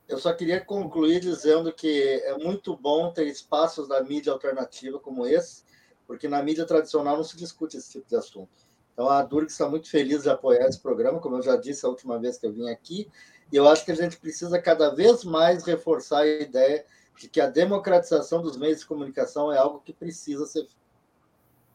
Eu 0.06 0.20
só 0.20 0.34
queria 0.34 0.60
concluir 0.60 1.22
dizendo 1.22 1.72
que 1.72 2.22
é 2.26 2.38
muito 2.38 2.76
bom 2.76 3.10
ter 3.10 3.26
espaços 3.26 3.88
da 3.88 4.04
mídia 4.04 4.34
alternativa 4.34 5.00
como 5.00 5.26
esse, 5.26 5.64
porque 6.06 6.28
na 6.28 6.44
mídia 6.44 6.66
tradicional 6.66 7.16
não 7.16 7.24
se 7.24 7.38
discute 7.38 7.78
esse 7.78 7.90
tipo 7.90 8.10
de 8.10 8.18
assunto. 8.18 8.50
Então, 8.92 9.08
a 9.08 9.24
Durg 9.24 9.48
está 9.48 9.70
muito 9.70 9.90
feliz 9.90 10.24
de 10.24 10.30
apoiar 10.30 10.68
esse 10.68 10.82
programa, 10.82 11.22
como 11.22 11.38
eu 11.38 11.42
já 11.42 11.56
disse 11.56 11.86
a 11.86 11.90
última 11.90 12.20
vez 12.20 12.38
que 12.38 12.46
eu 12.46 12.52
vim 12.52 12.68
aqui, 12.68 13.10
e 13.50 13.56
eu 13.56 13.66
acho 13.66 13.86
que 13.86 13.94
a 13.94 13.96
gente 13.96 14.18
precisa 14.18 14.62
cada 14.62 14.94
vez 14.94 15.24
mais 15.24 15.64
reforçar 15.64 16.24
a 16.24 16.28
ideia 16.28 16.86
de 17.18 17.30
que 17.30 17.40
a 17.40 17.48
democratização 17.48 18.42
dos 18.42 18.58
meios 18.58 18.82
de 18.82 18.86
comunicação 18.86 19.54
é 19.54 19.58
algo 19.58 19.82
que 19.86 19.94
precisa 19.94 20.46
ser 20.46 20.68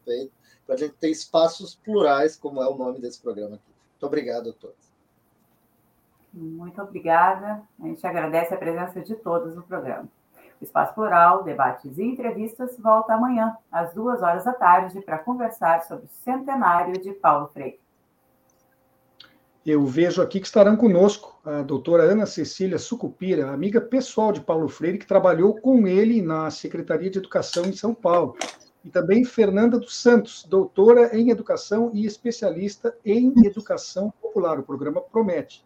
feito 0.05 0.42
para 0.65 0.75
a 0.75 0.77
gente 0.77 0.95
ter 0.95 1.09
espaços 1.09 1.75
plurais, 1.75 2.35
como 2.35 2.61
é 2.61 2.67
o 2.67 2.77
nome 2.77 2.99
desse 2.99 3.21
programa 3.21 3.55
aqui. 3.55 3.71
Muito 3.91 4.05
obrigado 4.05 4.49
a 4.49 4.53
todos. 4.53 4.93
Muito 6.33 6.81
obrigada. 6.81 7.61
A 7.79 7.87
gente 7.87 8.05
agradece 8.05 8.53
a 8.53 8.57
presença 8.57 9.01
de 9.01 9.15
todos 9.15 9.55
no 9.55 9.63
programa. 9.63 10.07
O 10.59 10.63
Espaço 10.63 10.93
Plural, 10.93 11.43
debates 11.43 11.97
e 11.97 12.03
entrevistas 12.03 12.77
volta 12.79 13.13
amanhã, 13.13 13.55
às 13.71 13.93
duas 13.93 14.21
horas 14.21 14.45
da 14.45 14.53
tarde, 14.53 15.01
para 15.01 15.19
conversar 15.19 15.83
sobre 15.83 16.05
o 16.05 16.09
centenário 16.09 16.99
de 17.01 17.11
Paulo 17.13 17.47
Freire. 17.47 17.79
Eu 19.65 19.85
vejo 19.85 20.21
aqui 20.21 20.39
que 20.41 20.45
estarão 20.45 20.75
conosco 20.75 21.39
a 21.45 21.61
doutora 21.61 22.03
Ana 22.03 22.25
Cecília 22.25 22.77
Sucupira, 22.77 23.51
amiga 23.51 23.79
pessoal 23.79 24.31
de 24.31 24.41
Paulo 24.41 24.67
Freire, 24.67 24.97
que 24.97 25.05
trabalhou 25.05 25.55
com 25.55 25.87
ele 25.87 26.21
na 26.21 26.49
Secretaria 26.49 27.09
de 27.09 27.19
Educação 27.19 27.65
em 27.65 27.73
São 27.73 27.93
Paulo 27.93 28.35
e 28.83 28.89
também 28.89 29.23
Fernanda 29.23 29.79
dos 29.79 29.95
Santos, 29.95 30.43
doutora 30.43 31.15
em 31.15 31.29
educação 31.29 31.89
e 31.93 32.05
especialista 32.05 32.95
em 33.05 33.33
educação 33.45 34.11
popular. 34.21 34.59
O 34.59 34.63
programa 34.63 35.01
promete. 35.01 35.65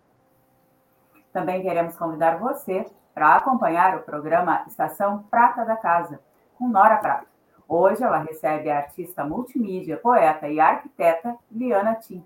Também 1.33 1.61
queremos 1.61 1.95
convidar 1.95 2.37
você 2.37 2.85
para 3.13 3.35
acompanhar 3.35 3.97
o 3.97 4.03
programa 4.03 4.63
Estação 4.67 5.23
Prata 5.23 5.65
da 5.65 5.75
Casa, 5.75 6.19
com 6.57 6.67
Nora 6.67 6.97
Prata. 6.97 7.25
Hoje 7.67 8.03
ela 8.03 8.19
recebe 8.19 8.69
a 8.69 8.77
artista 8.77 9.23
multimídia, 9.25 9.97
poeta 9.97 10.47
e 10.47 10.59
arquiteta 10.59 11.35
Liana 11.51 11.95
Tim. 11.95 12.23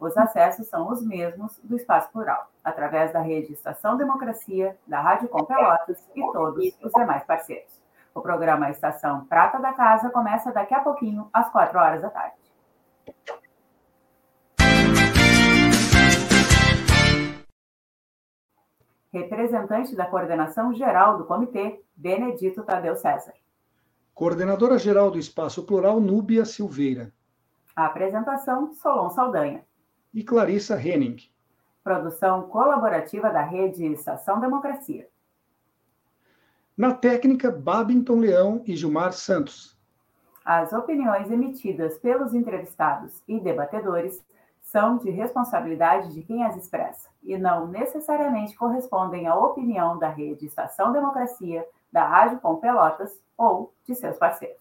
Os 0.00 0.16
acessos 0.16 0.66
são 0.66 0.90
os 0.90 1.04
mesmos 1.06 1.60
do 1.62 1.76
Espaço 1.76 2.10
Plural, 2.10 2.50
através 2.64 3.12
da 3.12 3.20
rede 3.20 3.52
Estação 3.52 3.98
Democracia, 3.98 4.76
da 4.86 5.00
Rádio 5.00 5.28
Com 5.28 5.44
Pelotas 5.44 6.02
e 6.16 6.22
todos 6.32 6.74
os 6.82 6.92
demais 6.92 7.22
parceiros. 7.24 7.79
O 8.14 8.20
programa 8.20 8.70
Estação 8.70 9.24
Prata 9.26 9.58
da 9.58 9.72
Casa 9.72 10.10
começa 10.10 10.52
daqui 10.52 10.74
a 10.74 10.80
pouquinho, 10.80 11.28
às 11.32 11.50
quatro 11.50 11.78
horas 11.78 12.02
da 12.02 12.10
tarde. 12.10 12.40
representante 19.12 19.94
da 19.96 20.06
coordenação 20.06 20.72
geral 20.72 21.18
do 21.18 21.24
comitê, 21.24 21.82
Benedito 21.96 22.62
Tadeu 22.62 22.94
César. 22.94 23.34
Coordenadora 24.14 24.78
geral 24.78 25.10
do 25.10 25.18
Espaço 25.18 25.64
Plural, 25.66 26.00
Núbia 26.00 26.44
Silveira. 26.44 27.12
A 27.74 27.86
apresentação, 27.86 28.72
Solon 28.74 29.10
Saldanha. 29.10 29.64
E 30.12 30.22
Clarissa 30.22 30.80
Henning. 30.80 31.16
Produção 31.82 32.42
colaborativa 32.42 33.30
da 33.30 33.42
rede 33.42 33.84
Estação 33.86 34.38
Democracia. 34.38 35.08
Na 36.76 36.94
técnica, 36.94 37.50
Babington 37.50 38.20
Leão 38.20 38.62
e 38.66 38.74
Gilmar 38.74 39.12
Santos. 39.12 39.78
As 40.44 40.72
opiniões 40.72 41.30
emitidas 41.30 41.98
pelos 41.98 42.32
entrevistados 42.34 43.22
e 43.28 43.38
debatedores 43.38 44.22
são 44.62 44.98
de 44.98 45.10
responsabilidade 45.10 46.14
de 46.14 46.22
quem 46.22 46.44
as 46.44 46.56
expressa 46.56 47.08
e 47.22 47.36
não 47.36 47.66
necessariamente 47.66 48.54
correspondem 48.54 49.26
à 49.26 49.34
opinião 49.34 49.98
da 49.98 50.08
rede 50.08 50.46
Estação 50.46 50.92
Democracia, 50.92 51.66
da 51.92 52.06
Rádio 52.06 52.40
Com 52.40 52.56
Pelotas 52.56 53.20
ou 53.36 53.74
de 53.84 53.94
seus 53.94 54.16
parceiros. 54.16 54.60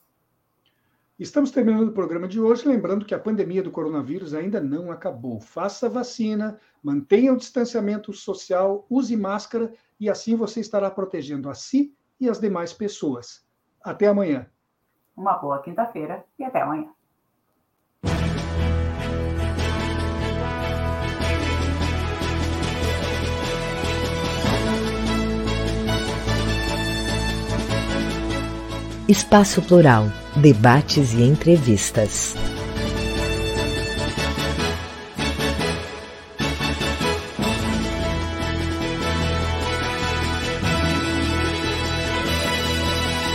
Estamos 1.17 1.51
terminando 1.51 1.89
o 1.89 1.93
programa 1.93 2.27
de 2.27 2.39
hoje, 2.39 2.67
lembrando 2.67 3.05
que 3.05 3.13
a 3.13 3.19
pandemia 3.19 3.61
do 3.61 3.71
coronavírus 3.71 4.33
ainda 4.33 4.61
não 4.61 4.91
acabou. 4.91 5.39
Faça 5.39 5.89
vacina, 5.89 6.59
mantenha 6.81 7.33
o 7.33 7.37
distanciamento 7.37 8.13
social, 8.13 8.85
use 8.89 9.15
máscara 9.17 9.73
e 9.99 10.09
assim 10.09 10.35
você 10.35 10.61
estará 10.61 10.89
protegendo 10.89 11.49
a 11.49 11.53
si 11.53 11.93
e 12.19 12.29
as 12.29 12.39
demais 12.39 12.73
pessoas. 12.73 13.45
Até 13.83 14.07
amanhã. 14.07 14.47
Uma 15.15 15.37
boa 15.37 15.61
quinta-feira 15.61 16.23
e 16.37 16.43
até 16.43 16.61
amanhã. 16.61 16.89
Espaço 29.07 29.59
Plural, 29.63 30.03
debates 30.39 31.13
e 31.13 31.23
entrevistas. 31.23 32.35